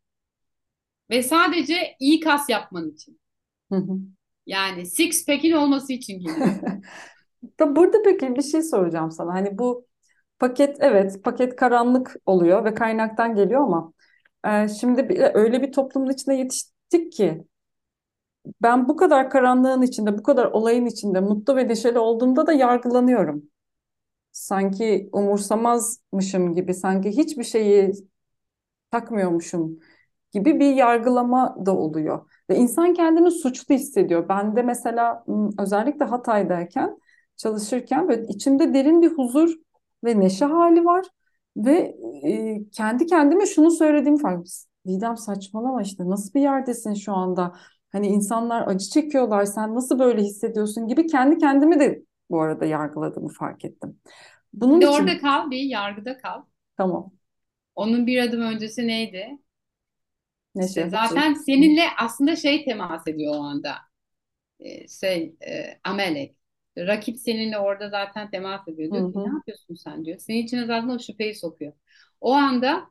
Ve 1.10 1.22
sadece 1.22 1.96
iyi 2.00 2.20
kas 2.20 2.48
yapman 2.48 2.90
için. 2.90 3.20
Hı 3.72 3.76
hı. 3.76 3.92
Yani 4.46 4.86
six 4.86 5.26
pack'in 5.26 5.52
olması 5.52 5.92
için 5.92 6.20
geliyor. 6.20 6.48
Burada 7.76 8.02
peki 8.04 8.36
bir 8.36 8.42
şey 8.42 8.62
soracağım 8.62 9.10
sana. 9.10 9.34
Hani 9.34 9.58
bu 9.58 9.90
Paket 10.40 10.76
evet 10.80 11.24
paket 11.24 11.56
karanlık 11.56 12.16
oluyor 12.26 12.64
ve 12.64 12.74
kaynaktan 12.74 13.34
geliyor 13.34 13.60
ama 13.60 13.92
e, 14.46 14.68
şimdi 14.68 15.30
öyle 15.34 15.62
bir 15.62 15.72
toplumun 15.72 16.10
içine 16.10 16.38
yetiştik 16.38 17.12
ki 17.12 17.44
ben 18.62 18.88
bu 18.88 18.96
kadar 18.96 19.30
karanlığın 19.30 19.82
içinde, 19.82 20.18
bu 20.18 20.22
kadar 20.22 20.46
olayın 20.46 20.86
içinde 20.86 21.20
mutlu 21.20 21.56
ve 21.56 21.68
neşeli 21.68 21.98
olduğumda 21.98 22.46
da 22.46 22.52
yargılanıyorum. 22.52 23.42
Sanki 24.32 25.10
umursamazmışım 25.12 26.54
gibi, 26.54 26.74
sanki 26.74 27.10
hiçbir 27.10 27.44
şeyi 27.44 27.92
takmıyormuşum 28.90 29.78
gibi 30.32 30.60
bir 30.60 30.74
yargılama 30.74 31.56
da 31.66 31.76
oluyor. 31.76 32.30
Ve 32.50 32.56
insan 32.56 32.94
kendini 32.94 33.30
suçlu 33.30 33.74
hissediyor. 33.74 34.28
Ben 34.28 34.56
de 34.56 34.62
mesela 34.62 35.24
özellikle 35.58 36.04
Hatay'dayken 36.04 36.98
çalışırken 37.36 38.08
böyle 38.08 38.26
içimde 38.26 38.74
derin 38.74 39.02
bir 39.02 39.10
huzur 39.10 39.54
ve 40.04 40.20
neşe 40.20 40.44
hali 40.44 40.84
var. 40.84 41.06
Ve 41.56 41.96
e, 42.24 42.58
kendi 42.70 43.06
kendime 43.06 43.46
şunu 43.46 43.70
söylediğim 43.70 44.16
fark 44.18 44.46
Didem 44.86 45.16
saçmalama 45.16 45.82
işte 45.82 46.08
nasıl 46.08 46.34
bir 46.34 46.40
yerdesin 46.40 46.94
şu 46.94 47.12
anda? 47.12 47.52
Hani 47.92 48.06
insanlar 48.06 48.68
acı 48.68 48.88
çekiyorlar 48.88 49.44
sen 49.44 49.74
nasıl 49.74 49.98
böyle 49.98 50.22
hissediyorsun 50.22 50.88
gibi 50.88 51.06
kendi 51.06 51.38
kendimi 51.38 51.80
de 51.80 52.02
bu 52.30 52.40
arada 52.40 52.64
yargıladığımı 52.64 53.28
fark 53.28 53.64
ettim. 53.64 53.98
Bunun 54.52 54.80
bir 54.80 54.86
için... 54.86 55.02
orada 55.02 55.18
kal 55.18 55.50
bir 55.50 55.62
yargıda 55.62 56.18
kal. 56.18 56.42
Tamam. 56.76 57.10
Onun 57.74 58.06
bir 58.06 58.18
adım 58.22 58.40
öncesi 58.40 58.86
neydi? 58.86 59.38
Neşe. 60.54 60.68
İşte 60.68 60.90
zaten 60.90 61.34
seninle 61.34 61.82
aslında 61.98 62.36
şey 62.36 62.64
temas 62.64 63.06
ediyor 63.08 63.34
o 63.36 63.40
anda. 63.40 63.76
Ee, 64.60 64.88
şey 64.88 65.36
e, 65.48 65.80
amelek. 65.84 66.36
Rakip 66.78 67.18
seninle 67.18 67.58
orada 67.58 67.90
zaten 67.90 68.30
temas 68.30 68.68
ediyor. 68.68 68.92
Diyor 68.92 69.12
ki 69.12 69.18
ne 69.24 69.28
yapıyorsun 69.28 69.74
sen 69.74 70.04
diyor. 70.04 70.18
Senin 70.18 70.42
içine 70.44 70.66
zaten 70.66 70.88
o 70.88 70.98
şüpheyi 70.98 71.34
sokuyor. 71.34 71.72
O 72.20 72.32
anda 72.32 72.90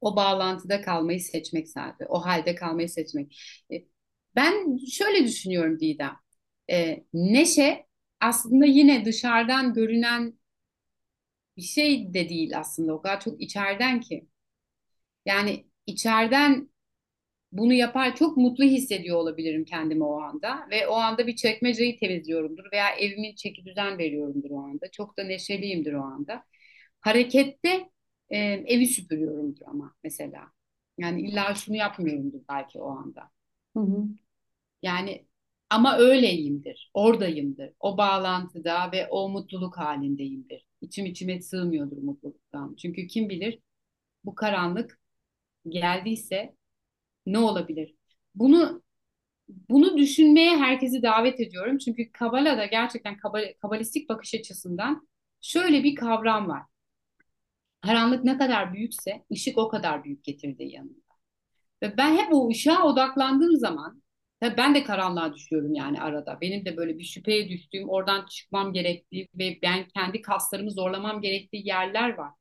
o 0.00 0.16
bağlantıda 0.16 0.82
kalmayı 0.82 1.20
seçmek 1.20 1.68
zaten. 1.68 2.06
O 2.08 2.24
halde 2.26 2.54
kalmayı 2.54 2.88
seçmek. 2.88 3.38
E, 3.72 3.74
ben 4.36 4.76
şöyle 4.92 5.24
düşünüyorum 5.24 5.80
Didem. 5.80 6.16
E, 6.70 7.04
neşe 7.14 7.86
aslında 8.20 8.64
yine 8.66 9.04
dışarıdan 9.04 9.74
görünen 9.74 10.38
bir 11.56 11.62
şey 11.62 12.14
de 12.14 12.28
değil 12.28 12.58
aslında. 12.58 12.94
O 12.94 13.02
kadar 13.02 13.20
çok 13.20 13.40
içeriden 13.42 14.00
ki. 14.00 14.28
Yani 15.26 15.66
içeriden 15.86 16.70
bunu 17.52 17.72
yapar 17.74 18.16
çok 18.16 18.36
mutlu 18.36 18.64
hissediyor 18.64 19.18
olabilirim 19.18 19.64
kendimi 19.64 20.04
o 20.04 20.20
anda 20.22 20.68
ve 20.70 20.88
o 20.88 20.94
anda 20.94 21.26
bir 21.26 21.36
çekmeceyi 21.36 21.98
temizliyorumdur 22.00 22.72
veya 22.72 22.90
evimin 22.96 23.34
çeki 23.34 23.64
düzen 23.66 23.98
veriyorumdur 23.98 24.50
o 24.50 24.60
anda. 24.60 24.90
Çok 24.92 25.18
da 25.18 25.24
neşeliyimdir 25.24 25.92
o 25.94 26.02
anda. 26.02 26.44
Harekette 27.00 27.90
e, 28.30 28.38
evi 28.40 28.86
süpürüyorumdur 28.86 29.62
ama 29.66 29.94
mesela. 30.04 30.52
Yani 30.98 31.22
illa 31.22 31.54
şunu 31.54 31.76
yapmıyorumdur 31.76 32.40
belki 32.50 32.80
o 32.80 32.90
anda. 32.90 33.30
Hı 33.76 33.80
hı. 33.80 34.04
Yani 34.82 35.26
ama 35.70 35.98
öyleyimdir, 35.98 36.90
oradayımdır. 36.94 37.72
O 37.80 37.98
bağlantıda 37.98 38.92
ve 38.92 39.06
o 39.08 39.28
mutluluk 39.28 39.78
halindeyimdir. 39.78 40.63
İçim 40.84 41.06
içime 41.06 41.40
sığmıyordur 41.40 41.96
mutluluktan. 41.98 42.76
Çünkü 42.78 43.06
kim 43.06 43.28
bilir 43.28 43.58
bu 44.24 44.34
karanlık 44.34 45.00
geldiyse 45.68 46.56
ne 47.26 47.38
olabilir? 47.38 47.94
Bunu 48.34 48.82
bunu 49.48 49.98
düşünmeye 49.98 50.56
herkesi 50.56 51.02
davet 51.02 51.40
ediyorum. 51.40 51.78
Çünkü 51.78 52.12
Kabala'da 52.12 52.66
gerçekten 52.66 53.16
kabal, 53.16 53.54
kabalistik 53.62 54.08
bakış 54.08 54.34
açısından 54.34 55.08
şöyle 55.40 55.84
bir 55.84 55.94
kavram 55.94 56.48
var. 56.48 56.62
Karanlık 57.80 58.24
ne 58.24 58.38
kadar 58.38 58.74
büyükse 58.74 59.24
ışık 59.32 59.58
o 59.58 59.68
kadar 59.68 60.04
büyük 60.04 60.24
getirdiği 60.24 60.72
yanında. 60.72 61.04
Ve 61.82 61.96
ben 61.96 62.16
hep 62.16 62.28
o 62.34 62.48
ışığa 62.50 62.84
odaklandığım 62.86 63.56
zaman 63.56 64.03
tabii 64.44 64.56
ben 64.56 64.74
de 64.74 64.84
karanlığa 64.84 65.34
düşüyorum 65.34 65.74
yani 65.74 66.00
arada. 66.00 66.38
Benim 66.40 66.64
de 66.64 66.76
böyle 66.76 66.98
bir 66.98 67.04
şüpheye 67.04 67.48
düştüğüm, 67.48 67.88
oradan 67.88 68.26
çıkmam 68.26 68.72
gerektiği 68.72 69.28
ve 69.34 69.58
ben 69.62 69.88
kendi 69.88 70.22
kaslarımı 70.22 70.70
zorlamam 70.70 71.20
gerektiği 71.20 71.68
yerler 71.68 72.14
var. 72.18 72.32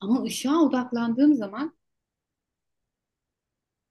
Ama 0.00 0.22
ışığa 0.24 0.62
odaklandığım 0.62 1.34
zaman 1.34 1.76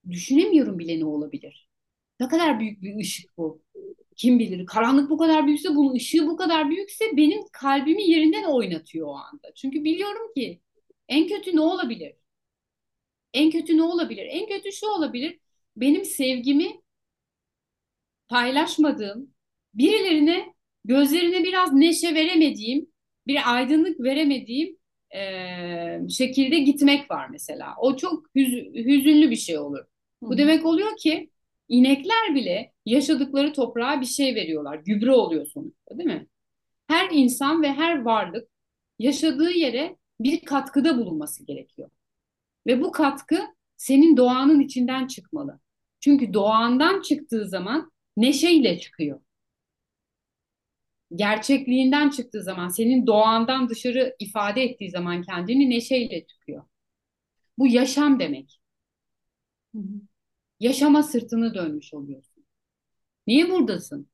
düşünemiyorum 0.09 0.79
bile 0.79 0.99
ne 0.99 1.05
olabilir. 1.05 1.69
Ne 2.19 2.27
kadar 2.27 2.59
büyük 2.59 2.81
bir 2.81 2.95
ışık 3.01 3.37
bu. 3.37 3.63
kim 4.17 4.39
bilir 4.39 4.65
karanlık 4.65 5.09
bu 5.09 5.17
kadar 5.17 5.47
büyükse 5.47 5.75
bunun 5.75 5.95
ışığı 5.95 6.27
bu 6.27 6.37
kadar 6.37 6.69
büyükse 6.69 7.05
benim 7.17 7.41
kalbimi 7.53 8.03
yerinden 8.11 8.43
oynatıyor 8.43 9.07
o 9.07 9.15
anda. 9.15 9.53
Çünkü 9.55 9.83
biliyorum 9.83 10.33
ki 10.35 10.61
en 11.09 11.27
kötü 11.27 11.55
ne 11.55 11.61
olabilir? 11.61 12.15
En 13.33 13.51
kötü 13.51 13.77
ne 13.77 13.81
olabilir? 13.83 14.25
En 14.29 14.47
kötü 14.47 14.71
şu 14.71 14.87
olabilir. 14.87 15.39
Benim 15.79 16.05
sevgimi 16.05 16.81
paylaşmadığım, 18.27 19.33
birilerine 19.73 20.53
gözlerine 20.85 21.43
biraz 21.43 21.73
neşe 21.73 22.15
veremediğim, 22.15 22.87
bir 23.27 23.55
aydınlık 23.55 23.99
veremediğim 23.99 24.77
e, 25.15 26.09
şekilde 26.09 26.59
gitmek 26.59 27.11
var 27.11 27.29
mesela. 27.29 27.75
O 27.79 27.95
çok 27.97 28.25
hüz- 28.35 28.85
hüzünlü 28.85 29.31
bir 29.31 29.35
şey 29.35 29.57
olur. 29.57 29.85
Bu 30.21 30.37
demek 30.37 30.65
oluyor 30.65 30.97
ki 30.97 31.29
inekler 31.67 32.35
bile 32.35 32.73
yaşadıkları 32.85 33.53
toprağa 33.53 34.01
bir 34.01 34.05
şey 34.05 34.35
veriyorlar. 34.35 34.75
Gübre 34.75 35.11
oluyor 35.11 35.45
sonuçta 35.45 35.97
değil 35.97 36.09
mi? 36.09 36.27
Her 36.87 37.09
insan 37.11 37.63
ve 37.63 37.73
her 37.73 38.01
varlık 38.01 38.49
yaşadığı 38.99 39.51
yere 39.51 39.97
bir 40.19 40.41
katkıda 40.41 40.97
bulunması 40.97 41.45
gerekiyor. 41.45 41.89
Ve 42.67 42.81
bu 42.81 42.91
katkı 42.91 43.39
senin 43.77 44.17
doğanın 44.17 44.59
içinden 44.59 45.07
çıkmalı. 45.07 45.59
Çünkü 45.99 46.33
doğandan 46.33 47.01
çıktığı 47.01 47.49
zaman 47.49 47.91
neşeyle 48.17 48.79
çıkıyor. 48.79 49.21
Gerçekliğinden 51.15 52.09
çıktığı 52.09 52.43
zaman, 52.43 52.67
senin 52.69 53.07
doğandan 53.07 53.69
dışarı 53.69 54.15
ifade 54.19 54.63
ettiği 54.63 54.89
zaman 54.91 55.21
kendini 55.21 55.69
neşeyle 55.69 56.25
çıkıyor. 56.27 56.63
Bu 57.57 57.67
yaşam 57.67 58.19
demek. 58.19 58.59
Yaşama 60.59 61.03
sırtını 61.03 61.53
dönmüş 61.53 61.93
oluyorsun. 61.93 62.45
Niye 63.27 63.51
buradasın? 63.51 64.09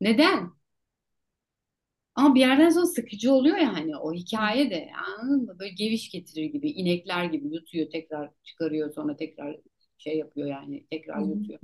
Neden? 0.00 0.52
Ama 2.14 2.34
bir 2.34 2.40
yerden 2.40 2.68
sonra 2.70 2.86
sıkıcı 2.86 3.32
oluyor 3.32 3.56
ya 3.56 3.72
hani 3.74 3.96
o 3.96 4.12
hikaye 4.14 4.70
de 4.70 4.90
anladın 5.08 5.44
mı? 5.46 5.56
Böyle 5.58 5.72
geviş 5.74 6.10
getirir 6.10 6.44
gibi, 6.44 6.70
inekler 6.70 7.24
gibi 7.24 7.54
yutuyor 7.54 7.90
tekrar 7.90 8.30
çıkarıyor 8.44 8.92
sonra 8.92 9.16
tekrar 9.16 9.56
şey 10.00 10.18
yapıyor 10.18 10.48
yani 10.48 10.86
tekrar 10.90 11.20
yutuyor. 11.20 11.58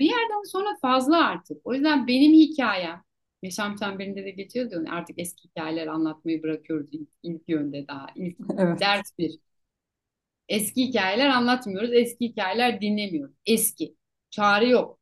Bir 0.00 0.04
yerden 0.04 0.42
sonra 0.44 0.68
fazla 0.82 1.26
artık. 1.26 1.66
O 1.66 1.74
yüzden 1.74 2.06
benim 2.06 2.32
hikayem 2.32 3.02
Yaşam 3.42 3.76
Çemberi'nde 3.76 4.24
de 4.24 4.30
geçiyordu. 4.30 4.74
Yani 4.74 4.90
artık 4.90 5.18
eski 5.18 5.48
hikayeler 5.48 5.86
anlatmayı 5.86 6.42
bırakıyoruz 6.42 6.88
ilk, 6.92 7.08
ilk 7.22 7.48
yönde 7.48 7.88
daha. 7.88 8.06
ilk 8.16 8.36
Evet. 8.58 8.80
ders 8.80 9.18
bir. 9.18 9.38
Eski 10.48 10.82
hikayeler 10.86 11.28
anlatmıyoruz. 11.28 11.90
Eski 11.92 12.24
hikayeler 12.28 12.80
dinlemiyoruz. 12.80 13.34
Eski. 13.46 13.96
Çağrı 14.30 14.68
yok. 14.68 14.98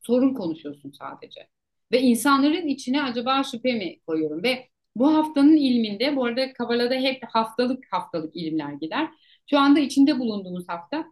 Sorun 0.00 0.34
konuşuyorsun 0.34 0.90
sadece. 0.92 1.48
Ve 1.92 2.00
insanların 2.00 2.66
içine 2.68 3.02
acaba 3.02 3.42
şüphe 3.44 3.72
mi 3.72 4.00
koyuyorum? 4.06 4.42
Ve 4.42 4.68
bu 4.96 5.14
haftanın 5.14 5.56
ilminde, 5.56 6.16
bu 6.16 6.24
arada 6.24 6.52
Kabala'da 6.52 6.94
hep 6.94 7.22
haftalık 7.28 7.84
haftalık 7.90 8.36
ilimler 8.36 8.72
gider. 8.72 9.08
Şu 9.50 9.58
anda 9.58 9.80
içinde 9.80 10.18
bulunduğumuz 10.18 10.68
hafta, 10.68 11.04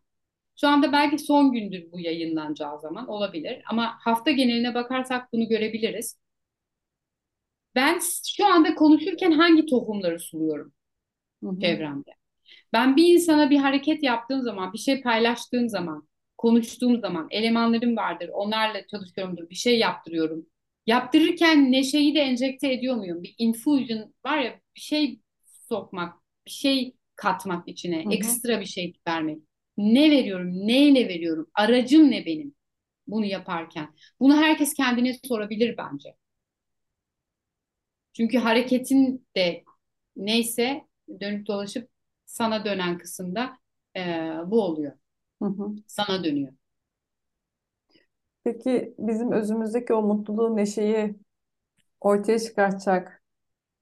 şu 0.63 0.69
anda 0.69 0.93
belki 0.93 1.19
son 1.19 1.53
gündür 1.53 1.93
bu 1.93 2.01
yayınlanacağı 2.01 2.81
zaman 2.81 3.09
olabilir. 3.09 3.63
Ama 3.71 3.95
hafta 4.01 4.33
geneline 4.33 4.75
bakarsak 4.75 5.33
bunu 5.35 5.49
görebiliriz. 5.49 6.19
Ben 7.75 8.01
şu 8.37 8.47
anda 8.47 8.75
konuşurken 8.75 9.33
hangi 9.33 9.67
tohumları 9.67 10.21
suluyorum 10.21 10.73
Hı 11.43 11.47
hı. 11.49 11.57
çevremde? 11.61 12.11
Ben 12.75 12.97
bir 12.97 13.15
insana 13.15 13.51
bir 13.51 13.59
hareket 13.59 14.03
yaptığım 14.03 14.43
zaman, 14.43 14.73
bir 14.73 14.79
şey 14.79 15.03
paylaştığım 15.03 15.69
zaman, 15.71 16.09
konuştuğum 16.39 17.01
zaman, 17.01 17.29
elemanlarım 17.31 17.97
vardır, 17.97 18.31
onlarla 18.35 18.87
çalışıyorumdur, 18.87 19.51
bir 19.51 19.55
şey 19.55 19.79
yaptırıyorum. 19.81 20.47
Yaptırırken 20.87 21.73
neşeyi 21.73 22.15
de 22.15 22.21
enjekte 22.21 22.73
ediyor 22.73 22.97
muyum? 22.97 23.23
Bir 23.23 23.35
infusion 23.39 24.15
var 24.27 24.39
ya, 24.39 24.61
bir 24.77 24.81
şey 24.81 25.21
sokmak, 25.71 26.15
bir 26.47 26.51
şey 26.53 26.97
katmak 27.17 27.69
içine, 27.69 28.03
Hı 28.05 28.09
hı. 28.11 28.13
ekstra 28.13 28.61
bir 28.61 28.67
şey 28.67 28.95
vermek. 29.09 29.39
Ne 29.77 30.11
veriyorum, 30.11 30.51
neyle 30.69 31.09
veriyorum, 31.09 31.51
aracım 31.55 32.11
ne 32.11 32.27
benim 32.27 32.55
bunu 33.07 33.27
yaparken? 33.27 33.95
Bunu 34.21 34.37
herkes 34.37 34.75
kendine 34.75 35.15
sorabilir 35.25 35.77
bence. 35.79 36.17
Çünkü 38.13 38.39
hareketin 38.39 39.27
de 39.37 39.65
neyse 40.17 40.83
dönüp 41.21 41.47
dolaşıp 41.47 41.91
sana 42.27 42.65
dönen 42.65 42.99
kısımda 42.99 43.59
e, 43.97 44.01
bu 44.47 44.63
oluyor. 44.63 44.93
Hı 45.41 45.45
hı. 45.47 45.83
Sana 45.87 46.25
dönüyor. 46.25 46.53
Peki 48.45 48.95
bizim 48.99 49.33
özümüzdeki 49.33 49.95
o 49.95 50.03
mutluluğu, 50.03 50.57
neşeyi 50.57 51.17
ortaya 52.01 52.39
çıkartacak 52.41 53.25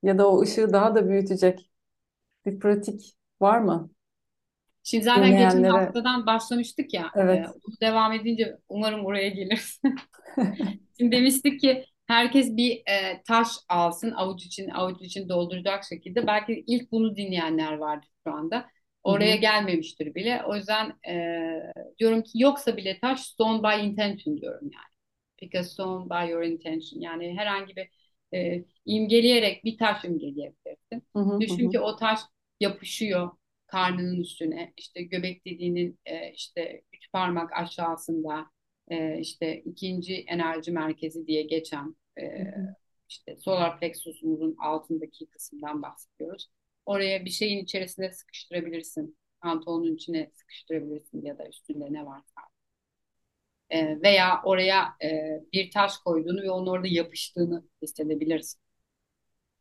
ya 0.04 0.18
da 0.18 0.28
o 0.30 0.42
ışığı 0.42 0.74
daha 0.74 0.94
da 0.96 1.08
büyütecek 1.10 1.70
bir 2.46 2.60
pratik 2.60 3.16
var 3.42 3.60
mı? 3.60 3.90
Şimdi 4.82 5.04
zaten 5.04 5.30
geçen 5.30 5.50
Dinleyenlere 5.50 5.84
haftadan 5.84 6.26
başlamıştık 6.26 6.94
ya. 6.94 7.10
e, 7.16 7.20
evet. 7.20 7.46
bunu 7.66 7.74
devam 7.80 8.12
edince 8.12 8.56
umarım 8.68 9.06
oraya 9.06 9.28
gelir. 9.28 9.80
Şimdi 10.98 11.16
demiştik 11.16 11.60
ki 11.60 11.84
herkes 12.06 12.56
bir 12.56 12.76
e, 12.76 13.22
taş 13.28 13.48
alsın 13.68 14.10
avuç 14.10 14.44
için 14.46 14.68
avuç 14.68 15.02
için 15.02 15.28
dolduracak 15.28 15.84
şekilde. 15.84 16.26
Belki 16.26 16.64
ilk 16.66 16.92
bunu 16.92 17.16
dinleyenler 17.16 17.72
vardır 17.72 18.08
şu 18.26 18.32
anda. 18.32 18.66
Oraya 19.02 19.36
hı. 19.36 19.40
gelmemiştir 19.40 20.14
bile. 20.14 20.42
O 20.46 20.56
yüzden 20.56 20.92
e, 21.08 21.72
diyorum 21.98 22.22
ki 22.22 22.30
yoksa 22.34 22.76
bile 22.76 22.98
taş 23.00 23.20
stone 23.20 23.62
by 23.62 23.86
intention 23.86 24.40
diyorum 24.40 24.70
yani. 24.72 24.90
Pick 25.36 25.54
a 25.54 25.62
stone 25.62 26.10
by 26.10 26.30
your 26.30 26.42
intention. 26.42 27.00
Yani 27.00 27.38
herhangi 27.38 27.76
bir 27.76 27.88
e, 28.38 28.64
imgeleyerek 28.84 29.64
bir 29.64 29.78
taş 29.78 30.04
imgeleyebilirsin. 30.04 31.02
Hı 31.16 31.18
hı 31.18 31.34
hı 31.34 31.40
Düşün 31.40 31.66
hı. 31.66 31.70
ki 31.70 31.80
o 31.80 31.96
taş 31.96 32.18
yapışıyor 32.60 33.30
karnının 33.70 34.20
üstüne. 34.20 34.72
İşte 34.76 35.02
göbek 35.02 35.46
deliğinin 35.46 35.98
e, 36.06 36.32
işte 36.32 36.82
üç 36.92 37.12
parmak 37.12 37.52
aşağısında 37.52 38.46
e, 38.88 39.18
işte 39.20 39.60
ikinci 39.60 40.14
enerji 40.14 40.72
merkezi 40.72 41.26
diye 41.26 41.42
geçen 41.42 41.96
e, 42.20 42.24
işte 43.08 43.36
solar 43.36 43.80
plexusumuzun 43.80 44.56
altındaki 44.58 45.26
kısımdan 45.26 45.82
bahsediyoruz. 45.82 46.50
Oraya 46.86 47.24
bir 47.24 47.30
şeyin 47.30 47.64
içerisine 47.64 48.12
sıkıştırabilirsin. 48.12 49.16
Pantolonun 49.40 49.94
içine 49.94 50.30
sıkıştırabilirsin 50.34 51.22
ya 51.24 51.38
da 51.38 51.48
üstünde 51.48 51.92
ne 51.92 52.06
varsa. 52.06 52.40
E, 53.70 54.02
veya 54.02 54.40
oraya 54.44 54.96
e, 55.04 55.40
bir 55.52 55.70
taş 55.70 55.98
koyduğunu 55.98 56.42
ve 56.42 56.50
onun 56.50 56.66
orada 56.66 56.86
yapıştığını 56.88 57.64
hissedebilirsin. 57.82 58.60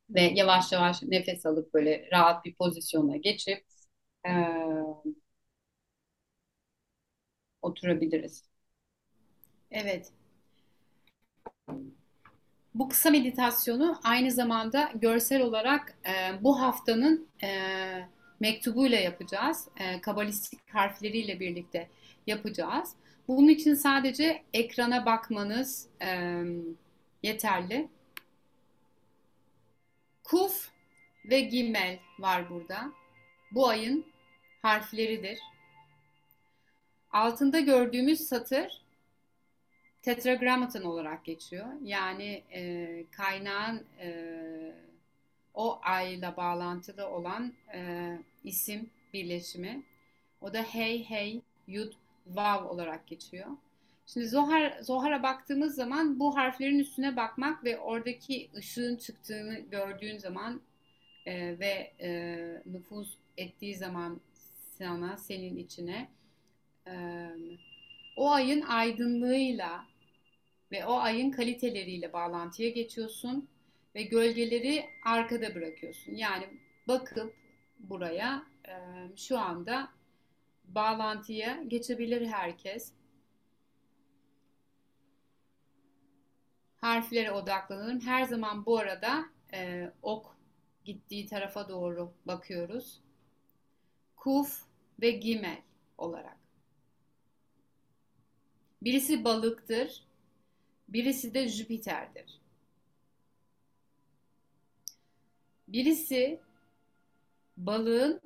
Ve 0.10 0.22
yavaş 0.22 0.72
yavaş 0.72 1.03
nefes 1.03 1.45
alıp 1.45 1.74
böyle 1.74 2.10
rahat 2.12 2.45
bir 2.45 2.55
pozisyona 2.55 3.18
geçip 3.18 3.66
e, 4.26 4.32
oturabiliriz. 7.61 8.43
Evet. 9.72 10.11
Bu 12.76 12.89
kısa 12.89 13.09
meditasyonu 13.09 13.99
aynı 14.03 14.32
zamanda 14.32 14.91
görsel 14.95 15.41
olarak 15.41 15.97
e, 16.05 16.43
bu 16.43 16.61
haftanın 16.61 17.28
e, 17.43 17.49
mektubuyla 18.39 18.97
yapacağız. 18.97 19.67
E, 19.78 20.01
kabalistik 20.01 20.59
harfleriyle 20.74 21.39
birlikte 21.39 21.89
yapacağız. 22.28 22.95
Bunun 23.28 23.47
için 23.47 23.76
sadece 23.76 24.43
ekrana 24.53 25.05
bakmanız 25.05 25.88
e, 26.01 26.41
yeterli. 27.24 27.89
Kuf 30.24 30.70
ve 31.30 31.39
Gimel 31.39 31.99
var 32.20 32.49
burada. 32.49 32.98
Bu 33.51 33.67
ayın 33.67 34.05
harfleridir. 34.61 35.39
Altında 37.11 37.59
gördüğümüz 37.59 38.19
satır 38.19 38.81
tetragrammaton 40.01 40.83
olarak 40.83 41.25
geçiyor. 41.25 41.67
Yani 41.83 42.43
e, 42.53 43.05
kaynağın 43.11 43.83
e, 44.01 44.09
o 45.53 45.79
ayla 45.81 46.37
bağlantılı 46.37 47.07
olan 47.07 47.53
e, 47.73 48.11
isim 48.43 48.89
birleşimi. 49.13 49.83
O 50.41 50.53
da 50.53 50.61
hey, 50.63 51.03
hey, 51.03 51.41
yud, 51.67 51.93
vav 52.27 52.65
olarak 52.65 53.07
geçiyor. 53.07 53.47
Şimdi 54.07 54.27
Zohar, 54.27 54.79
Zohar'a 54.81 55.23
baktığımız 55.23 55.75
zaman 55.75 56.19
bu 56.19 56.35
harflerin 56.35 56.79
üstüne 56.79 57.15
bakmak 57.15 57.63
ve 57.63 57.79
oradaki 57.79 58.49
ışığın 58.55 58.95
çıktığını 58.95 59.59
gördüğün 59.59 60.17
zaman 60.17 60.61
e, 61.25 61.59
ve 61.59 61.93
e, 62.01 62.39
nüfuz 62.65 63.17
ettiği 63.39 63.75
zaman 63.75 64.21
sana, 64.77 65.17
senin 65.17 65.57
içine 65.57 66.09
o 68.17 68.31
ayın 68.31 68.61
aydınlığıyla 68.61 69.85
ve 70.71 70.85
o 70.85 70.93
ayın 70.93 71.31
kaliteleriyle 71.31 72.13
bağlantıya 72.13 72.69
geçiyorsun 72.69 73.49
ve 73.95 74.03
gölgeleri 74.03 74.85
arkada 75.05 75.55
bırakıyorsun. 75.55 76.11
Yani 76.15 76.47
bakıp 76.87 77.35
buraya 77.79 78.43
şu 79.15 79.39
anda 79.39 79.89
bağlantıya 80.67 81.63
geçebilir 81.67 82.27
herkes. 82.27 82.93
harflere 86.81 87.31
odaklanalım. 87.31 88.01
Her 88.01 88.23
zaman 88.23 88.65
bu 88.65 88.77
arada 88.77 89.25
e, 89.53 89.91
ok 90.01 90.35
gittiği 90.85 91.27
tarafa 91.27 91.69
doğru 91.69 92.13
bakıyoruz. 92.25 93.01
Kuf 94.20 94.63
ve 95.01 95.11
Gimel 95.11 95.61
olarak. 95.97 96.38
Birisi 98.82 99.24
balıktır, 99.24 100.03
birisi 100.89 101.34
de 101.34 101.47
Jüpiter'dir. 101.47 102.39
Birisi 105.67 106.39
balığın 107.57 108.22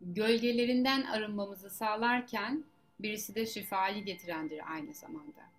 gölgelerinden 0.00 1.02
arınmamızı 1.02 1.70
sağlarken 1.70 2.64
birisi 3.00 3.34
de 3.34 3.46
şifayı 3.46 4.04
getirendir 4.04 4.72
aynı 4.72 4.94
zamanda. 4.94 5.50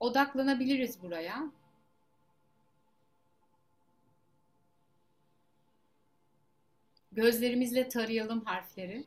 Odaklanabiliriz 0.00 1.02
buraya. 1.02 1.50
Gözlerimizle 7.18 7.88
tarayalım 7.88 8.44
harfleri. 8.44 9.04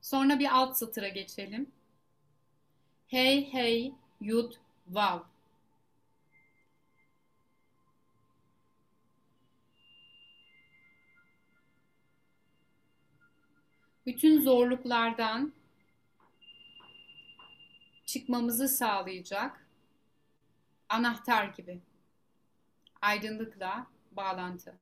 Sonra 0.00 0.38
bir 0.38 0.56
alt 0.56 0.76
satıra 0.76 1.08
geçelim. 1.08 1.70
Hey 3.06 3.52
hey 3.52 3.92
yud 4.20 4.52
vav. 4.88 5.20
Bütün 14.06 14.40
zorluklardan 14.40 15.59
çıkmamızı 18.12 18.68
sağlayacak 18.68 19.66
anahtar 20.88 21.44
gibi. 21.44 21.80
Aydınlıkla 23.02 23.86
bağlantı. 24.12 24.78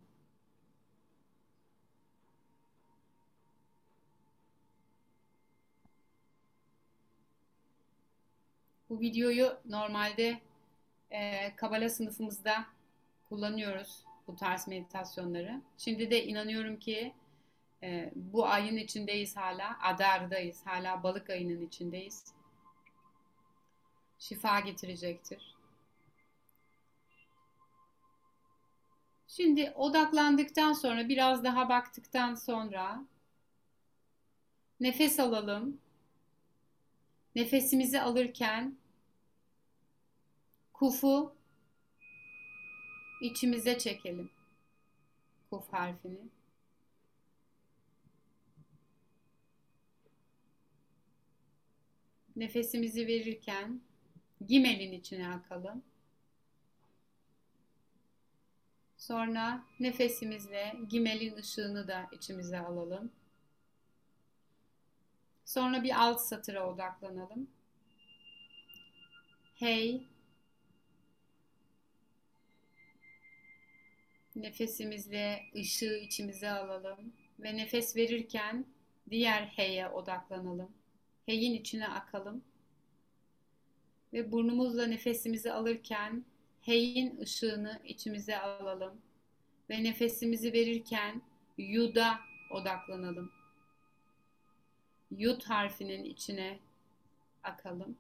Bu 8.89 9.01
videoyu 9.01 9.59
normalde 9.65 10.41
e, 11.11 11.57
Kabala 11.57 11.89
sınıfımızda 11.89 12.67
kullanıyoruz 13.29 14.05
bu 14.27 14.37
tarz 14.37 14.69
meditasyonları. 14.69 15.63
Şimdi 15.79 16.11
de 16.11 16.25
inanıyorum 16.25 16.79
ki 16.79 17.15
e, 17.83 18.13
bu 18.15 18.47
ayın 18.47 18.77
içindeyiz 18.77 19.37
hala, 19.37 19.79
Adar'dayız, 19.83 20.67
hala 20.67 21.03
balık 21.03 21.31
ayının 21.31 21.67
içindeyiz. 21.67 22.38
Şifa 24.19 24.61
getirecektir. 24.61 25.55
Şimdi 29.29 29.71
odaklandıktan 29.71 30.73
sonra, 30.73 31.09
biraz 31.09 31.45
daha 31.45 31.69
baktıktan 31.69 32.35
sonra 32.35 33.05
nefes 34.81 35.21
alalım. 35.21 35.81
Nefesimizi 37.35 38.01
alırken 38.01 38.77
kufu 40.73 41.35
içimize 43.23 43.79
çekelim. 43.79 44.31
Kuf 45.51 45.73
harfini. 45.73 46.29
Nefesimizi 52.37 53.07
verirken 53.07 53.81
gimelin 54.47 54.93
içine 54.93 55.29
akalım. 55.29 55.83
Sonra 58.97 59.65
nefesimizle 59.81 60.75
gimelin 60.89 61.37
ışığını 61.37 61.89
da 61.89 62.09
içimize 62.13 62.59
alalım. 62.59 63.13
Sonra 65.45 65.83
bir 65.83 66.03
alt 66.03 66.21
satıra 66.21 66.71
odaklanalım. 66.71 67.51
Hey. 69.55 70.07
Nefesimizle 74.37 75.43
ışığı 75.55 75.97
içimize 75.97 76.51
alalım 76.51 77.13
ve 77.41 77.57
nefes 77.57 77.97
verirken 77.97 78.67
diğer 79.11 79.43
hey'e 79.43 79.89
odaklanalım. 79.89 80.73
Hey'in 81.27 81.55
içine 81.55 81.89
akalım. 81.89 82.45
Ve 84.13 84.33
burnumuzla 84.33 84.87
nefesimizi 84.87 85.53
alırken 85.53 86.25
hey'in 86.61 87.21
ışığını 87.21 87.81
içimize 87.85 88.39
alalım. 88.41 89.01
Ve 89.71 89.85
nefesimizi 89.85 90.53
verirken 90.53 91.23
yuda 91.59 92.21
odaklanalım. 92.51 93.33
Yut 95.11 95.45
harfinin 95.45 96.05
içine 96.05 96.59
akalım. 97.43 97.97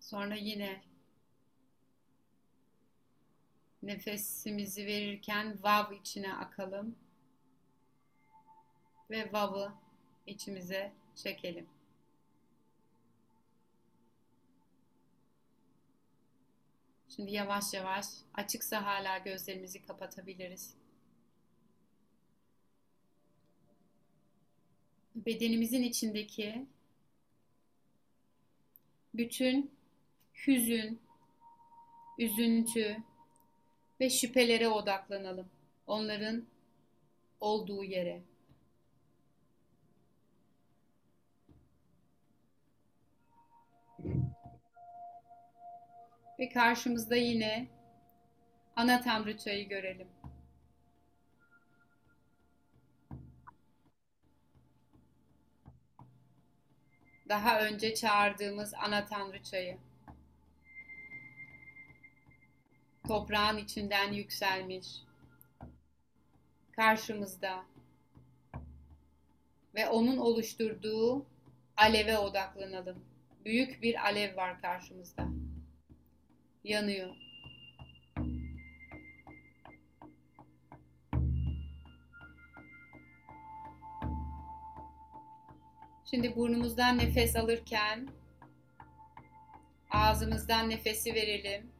Sonra 0.00 0.34
yine 0.34 0.82
nefesimizi 3.82 4.86
verirken 4.86 5.58
vav 5.62 5.92
içine 5.92 6.34
akalım 6.34 6.96
ve 9.10 9.32
vav'ı 9.32 9.72
içimize 10.26 10.92
çekelim. 11.16 11.66
Şimdi 17.08 17.32
yavaş 17.32 17.74
yavaş 17.74 18.06
açıksa 18.34 18.84
hala 18.84 19.18
gözlerimizi 19.18 19.82
kapatabiliriz. 19.82 20.74
Bedenimizin 25.14 25.82
içindeki 25.82 26.66
bütün 29.14 29.70
hüzün, 30.46 31.00
üzüntü 32.18 32.96
ve 34.00 34.10
şüphelere 34.10 34.68
odaklanalım. 34.68 35.48
Onların 35.86 36.44
olduğu 37.40 37.84
yere. 37.84 38.22
Ve 46.38 46.48
karşımızda 46.48 47.16
yine 47.16 47.68
ana 48.76 49.00
tanrıçayı 49.00 49.68
görelim. 49.68 50.08
Daha 57.28 57.60
önce 57.60 57.94
çağırdığımız 57.94 58.74
ana 58.74 59.06
tanrıçayı. 59.06 59.78
Toprağın 63.08 63.56
içinden 63.56 64.12
yükselmiş. 64.12 64.86
Karşımızda. 66.72 67.64
Ve 69.74 69.88
onun 69.88 70.16
oluşturduğu 70.16 71.26
aleve 71.76 72.18
odaklanalım. 72.18 73.04
Büyük 73.44 73.82
bir 73.82 74.04
alev 74.04 74.36
var 74.36 74.60
karşımızda 74.60 75.28
yanıyor. 76.66 77.16
Şimdi 86.10 86.36
burnumuzdan 86.36 86.98
nefes 86.98 87.36
alırken 87.36 88.08
ağzımızdan 89.90 90.70
nefesi 90.70 91.14
verelim 91.14 91.72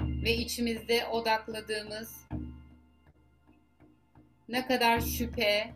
ve 0.00 0.36
içimizde 0.36 1.06
odakladığımız 1.06 2.28
ne 4.48 4.66
kadar 4.66 5.00
şüphe, 5.00 5.74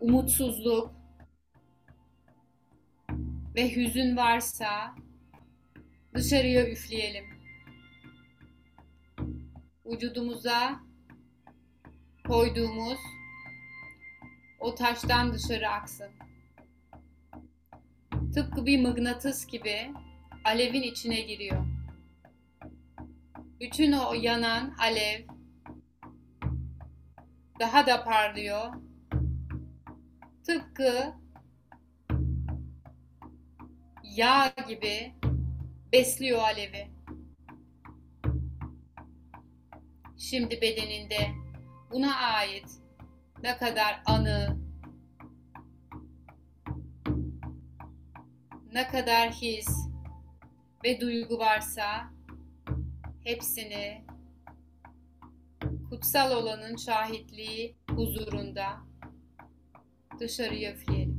umutsuzluk 0.00 0.94
ve 3.54 3.76
hüzün 3.76 4.16
varsa 4.16 4.94
Dışarıya 6.14 6.68
üfleyelim. 6.68 7.24
Vücudumuza 9.86 10.80
koyduğumuz 12.26 12.98
o 14.60 14.74
taştan 14.74 15.32
dışarı 15.32 15.68
aksın. 15.68 16.10
Tıpkı 18.34 18.66
bir 18.66 18.82
mıknatıs 18.82 19.46
gibi 19.46 19.92
alevin 20.44 20.82
içine 20.82 21.20
giriyor. 21.20 21.66
Bütün 23.60 23.92
o 23.92 24.14
yanan 24.14 24.74
alev 24.78 25.26
daha 27.60 27.86
da 27.86 28.04
parlıyor. 28.04 28.74
Tıpkı 30.46 31.14
yağ 34.02 34.54
gibi 34.68 35.14
besliyor 35.94 36.38
alevi. 36.38 36.90
Şimdi 40.18 40.60
bedeninde 40.60 41.30
buna 41.90 42.16
ait 42.16 42.70
ne 43.42 43.56
kadar 43.56 44.02
anı, 44.06 44.58
ne 48.72 48.88
kadar 48.88 49.32
his 49.32 49.68
ve 50.84 51.00
duygu 51.00 51.38
varsa 51.38 52.12
hepsini 53.24 54.04
kutsal 55.90 56.30
olanın 56.36 56.76
şahitliği 56.76 57.76
huzurunda 57.90 58.80
dışarıya 60.20 60.72
üfleyelim. 60.72 61.13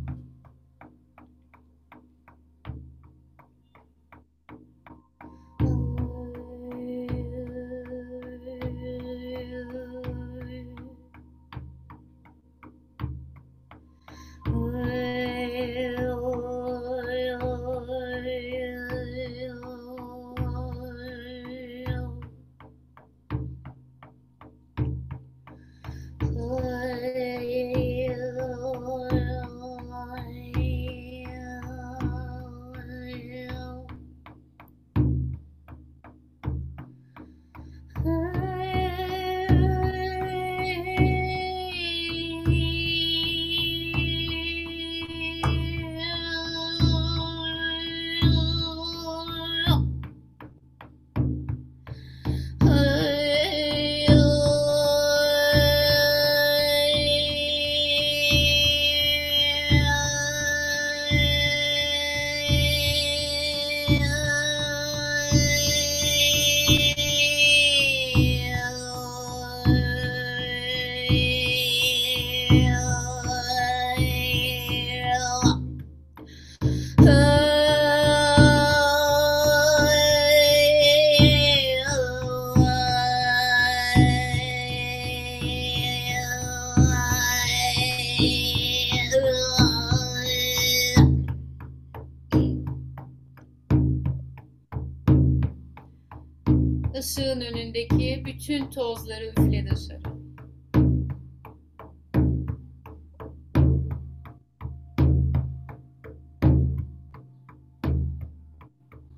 Bütün 98.46 98.70
tozları 98.70 99.26
üfle 99.26 99.66
dışarı. 99.72 100.02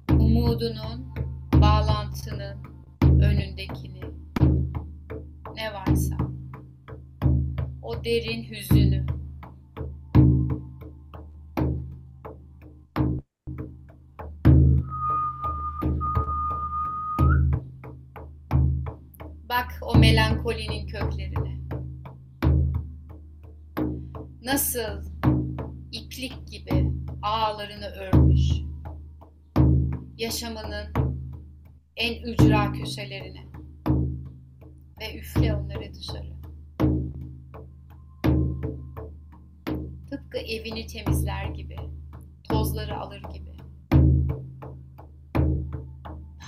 Umudunun, 0.09 1.15
bağlantının 1.53 2.63
önündekini 3.01 4.01
ne 5.55 5.73
varsa 5.73 6.17
o 7.81 8.03
derin 8.03 8.43
hüzünü 8.43 8.76
Yaşamının 30.27 30.93
en 31.95 32.23
ücra 32.23 32.71
köşelerine. 32.71 33.45
Ve 34.99 35.19
üfle 35.19 35.55
onları 35.55 35.93
dışarı. 35.93 36.33
Tıpkı 40.09 40.37
evini 40.37 40.87
temizler 40.87 41.45
gibi, 41.45 41.75
tozları 42.49 42.99
alır 42.99 43.23
gibi. 43.33 43.51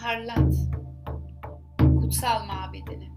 Parlat 0.02 0.54
kutsal 1.80 2.46
mabedini. 2.46 3.09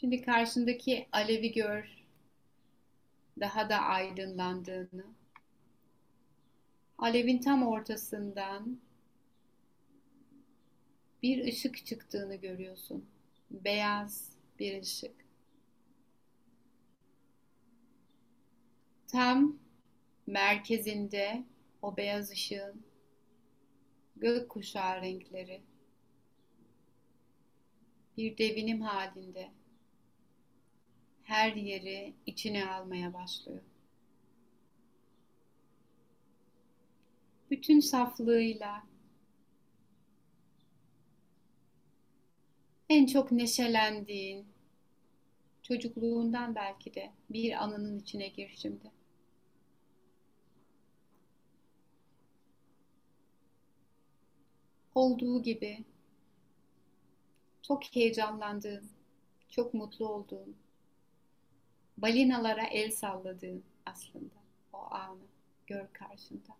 Şimdi 0.00 0.22
karşındaki 0.22 1.08
alevi 1.12 1.52
gör. 1.52 2.04
Daha 3.40 3.68
da 3.68 3.78
aydınlandığını. 3.78 5.04
Alevin 6.98 7.38
tam 7.38 7.68
ortasından 7.68 8.80
bir 11.22 11.44
ışık 11.44 11.86
çıktığını 11.86 12.34
görüyorsun. 12.34 13.06
Beyaz 13.50 14.32
bir 14.58 14.82
ışık. 14.82 15.14
Tam 19.08 19.58
merkezinde 20.26 21.44
o 21.82 21.96
beyaz 21.96 22.30
ışığın 22.30 22.84
gökkuşağı 24.16 25.00
renkleri 25.00 25.62
bir 28.16 28.38
devinim 28.38 28.80
halinde 28.80 29.59
her 31.30 31.52
yeri 31.52 32.14
içine 32.26 32.66
almaya 32.70 33.14
başlıyor. 33.14 33.62
Bütün 37.50 37.80
saflığıyla 37.80 38.86
en 42.88 43.06
çok 43.06 43.32
neşelendiğin 43.32 44.46
çocukluğundan 45.62 46.54
belki 46.54 46.94
de 46.94 47.10
bir 47.30 47.64
anının 47.64 47.98
içine 47.98 48.28
gir 48.28 48.52
şimdi. 48.56 48.90
Olduğu 54.94 55.42
gibi 55.42 55.84
çok 57.62 57.84
heyecanlandığın, 57.84 58.90
çok 59.50 59.74
mutlu 59.74 60.08
olduğun, 60.08 60.56
balinalara 62.02 62.66
el 62.66 62.90
salladığın 62.90 63.64
aslında 63.86 64.34
o 64.72 64.78
anı 64.78 65.26
gör 65.66 65.92
karşında. 65.92 66.56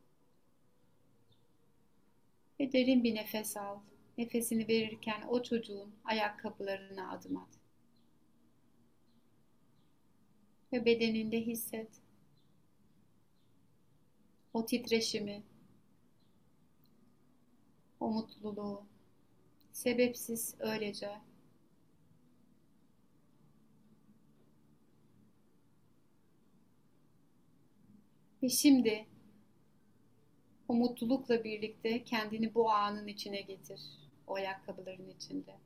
Ve 2.61 2.72
derin 2.72 3.05
bir 3.05 3.14
nefes 3.14 3.57
al. 3.57 3.78
Nefesini 4.18 4.68
verirken 4.68 5.22
o 5.28 5.43
çocuğun 5.43 5.95
ayakkabılarına 6.05 7.12
adım 7.12 7.36
at. 7.36 7.49
Ve 10.72 10.84
bedeninde 10.84 11.41
hisset. 11.41 11.88
O 14.55 14.66
titreşimi, 14.66 15.43
o 18.01 18.11
mutluluğu, 18.11 18.86
sebepsiz 19.72 20.55
öylece 20.59 21.20
Ve 28.43 28.49
şimdi 28.49 29.07
o 30.68 30.74
mutlulukla 30.74 31.45
birlikte 31.45 32.05
kendini 32.05 32.55
bu 32.55 32.70
anın 32.70 33.07
içine 33.07 33.41
getir. 33.41 33.80
O 34.26 34.34
ayakkabıların 34.34 35.09
içinde. 35.09 35.59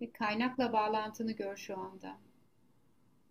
Ve 0.00 0.12
kaynakla 0.12 0.72
bağlantını 0.72 1.32
gör 1.32 1.56
şu 1.56 1.78
anda. 1.78 2.18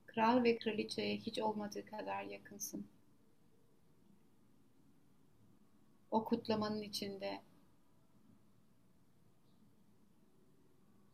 Kral 0.05 0.43
ve 0.43 0.57
kraliçeye 0.57 1.17
hiç 1.17 1.39
olmadığı 1.39 1.85
kadar 1.85 2.23
yakınsın. 2.23 2.87
O 6.11 6.23
kutlamanın 6.25 6.81
içinde. 6.81 7.41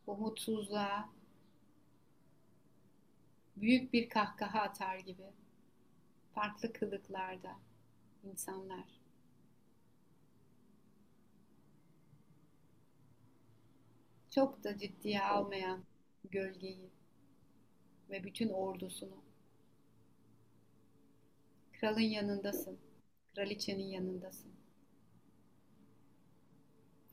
O 0.06 0.18
büyük 3.56 3.92
bir 3.92 4.08
kahkaha 4.08 4.60
atar 4.60 4.98
gibi 4.98 5.32
farklı 6.34 6.72
kılıklarda 6.72 7.56
insanlar. 8.24 9.04
Çok 14.30 14.64
da 14.64 14.78
ciddiye 14.78 15.22
almayan 15.22 15.84
gölgeyi 16.30 16.90
ve 18.10 18.24
bütün 18.24 18.48
ordusunu. 18.48 19.24
Kralın 21.72 22.00
yanındasın, 22.00 22.78
kraliçenin 23.34 23.88
yanındasın. 23.88 24.52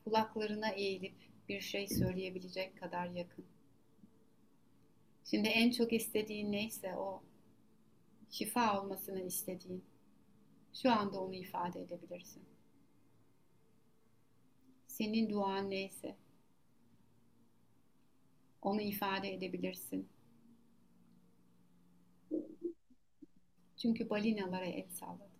Kulaklarına 0.04 0.68
eğilip 0.68 1.14
bir 1.48 1.60
şey 1.60 1.88
söyleyebilecek 1.88 2.78
kadar 2.80 3.06
yakın. 3.06 3.51
Şimdi 5.24 5.48
en 5.48 5.70
çok 5.70 5.92
istediğin 5.92 6.52
neyse 6.52 6.96
o 6.96 7.22
şifa 8.30 8.80
olmasını 8.80 9.20
istediğin 9.20 9.84
şu 10.74 10.92
anda 10.92 11.20
onu 11.20 11.34
ifade 11.34 11.80
edebilirsin. 11.82 12.42
Senin 14.86 15.30
duan 15.30 15.70
neyse 15.70 16.16
onu 18.62 18.80
ifade 18.80 19.34
edebilirsin. 19.34 20.08
Çünkü 23.76 24.10
balinalara 24.10 24.64
el 24.66 24.88
salladı. 24.90 25.32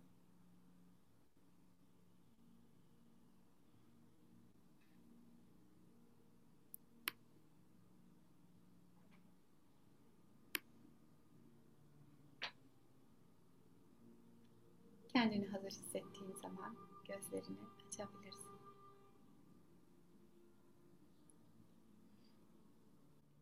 Kendini 15.13 15.47
hazır 15.73 15.83
hissettiğin 15.83 16.33
zaman 16.41 16.75
gözlerini 17.07 17.57
açabilirsin. 17.87 18.51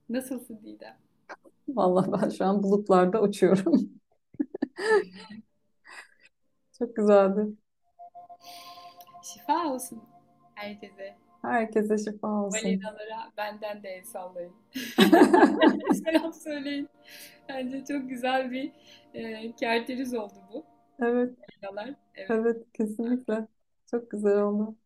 Nasılsın 0.09 0.61
Didem? 0.63 0.97
Vallahi 1.67 2.11
ben 2.11 2.29
şu 2.29 2.45
an 2.45 2.63
bulutlarda 2.63 3.21
uçuyorum. 3.21 3.73
Çok 6.79 6.95
güzeldi. 6.95 7.47
Şifa 9.23 9.73
olsun 9.73 10.03
herkese. 10.55 11.17
Herkese 11.41 11.97
şifa 11.97 12.27
olsun. 12.27 12.63
Balinalara 12.63 13.32
benden 13.38 13.84
de 13.84 13.89
el 13.89 14.03
sallayın. 14.03 14.53
Selam 16.05 16.34
söyleyin. 16.34 16.89
Bence 17.49 17.86
çok 17.86 18.09
güzel 18.09 18.51
bir 18.51 18.71
e, 19.13 19.51
kerteriz 19.55 20.13
oldu 20.13 20.36
bu. 20.53 20.70
Evet. 21.02 21.38
Evet. 22.16 22.30
evet 22.30 22.68
kesinlikle. 22.74 23.47
Çok 23.91 24.12
güzel 24.12 24.41
oldu. 24.43 24.78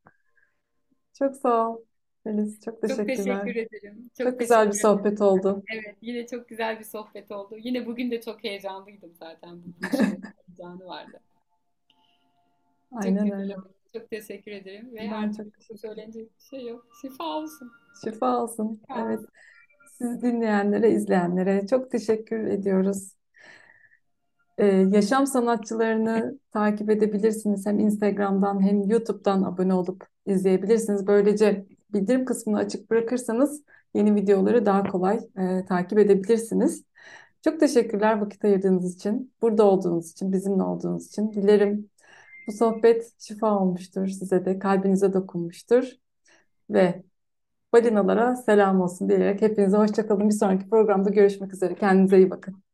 Çok 1.13 1.35
sağ 1.35 1.69
ol 1.69 1.81
Filiz. 2.23 2.61
Çok 2.61 2.81
Çok 2.81 2.81
teşekkürler. 2.81 3.07
teşekkür 3.07 3.55
ederim. 3.55 4.09
Çok 4.17 4.37
Çok 4.37 4.39
güzel 4.39 4.67
bir 4.67 4.73
teşekkür 4.73 4.89
ederim. 4.89 5.13
sohbet 5.13 5.21
oldu. 5.21 5.65
Evet, 5.73 5.97
yine 6.01 6.27
çok 6.27 6.49
güzel 6.49 6.79
bir 6.79 6.83
sohbet 6.83 7.31
oldu. 7.31 7.55
Yine 7.57 7.85
bugün 7.85 8.11
de 8.11 8.21
çok 8.21 8.43
heyecanlıydım 8.43 9.13
zaten. 9.15 9.63
Bu 9.65 9.77
buluşmanın 9.77 10.23
heyecanı 10.47 10.85
vardı. 10.85 11.21
Çok 12.99 13.01
Aynen 13.03 13.23
güzel 13.23 13.39
öyle. 13.39 13.55
oldu. 13.55 13.73
Çok 13.93 14.09
teşekkür 14.09 14.51
ederim. 14.51 14.95
Ve 14.95 14.99
Ben 14.99 15.11
artık 15.11 15.47
çok 15.61 15.69
bu 15.69 15.77
söylenecek 15.77 16.37
bir 16.39 16.43
şey 16.43 16.65
yok. 16.67 16.87
Şifa 17.01 17.23
olsun. 17.23 17.71
Şifa 18.03 18.43
olsun. 18.43 18.81
Şifa 18.81 19.01
Evet. 19.01 19.19
olsun. 19.19 19.29
Siz 19.85 20.21
dinleyenlere, 20.21 20.91
izleyenlere 20.91 21.67
çok 21.67 21.91
teşekkür 21.91 22.47
ediyoruz. 22.47 23.11
Ee, 24.57 24.65
yaşam 24.91 25.27
sanatçılarını 25.27 26.39
takip 26.51 26.89
edebilirsiniz. 26.89 27.65
Hem 27.65 27.79
Instagram'dan 27.79 28.61
hem 28.61 28.89
YouTube'dan 28.89 29.43
abone 29.43 29.73
olup 29.73 30.07
izleyebilirsiniz. 30.25 31.07
Böylece 31.07 31.65
bildirim 31.93 32.25
kısmını 32.25 32.57
açık 32.57 32.89
bırakırsanız 32.89 33.63
yeni 33.93 34.15
videoları 34.15 34.65
daha 34.65 34.83
kolay 34.83 35.19
e, 35.37 35.65
takip 35.65 35.99
edebilirsiniz. 35.99 36.83
Çok 37.43 37.59
teşekkürler 37.59 38.21
vakit 38.21 38.45
ayırdığınız 38.45 38.95
için, 38.95 39.33
burada 39.41 39.63
olduğunuz 39.63 40.11
için, 40.11 40.31
bizimle 40.31 40.63
olduğunuz 40.63 41.07
için. 41.07 41.33
Dilerim 41.33 41.89
bu 42.47 42.51
sohbet 42.51 43.13
şifa 43.19 43.59
olmuştur 43.59 44.07
size 44.07 44.45
de, 44.45 44.59
kalbinize 44.59 45.13
dokunmuştur 45.13 45.91
ve 46.69 47.03
balinalara 47.73 48.35
selam 48.35 48.81
olsun 48.81 49.09
diyerek 49.09 49.41
hepinize 49.41 49.77
hoşça 49.77 50.07
kalın. 50.07 50.29
Bir 50.29 50.33
sonraki 50.33 50.69
programda 50.69 51.09
görüşmek 51.09 51.53
üzere. 51.53 51.75
Kendinize 51.75 52.17
iyi 52.17 52.29
bakın. 52.31 52.64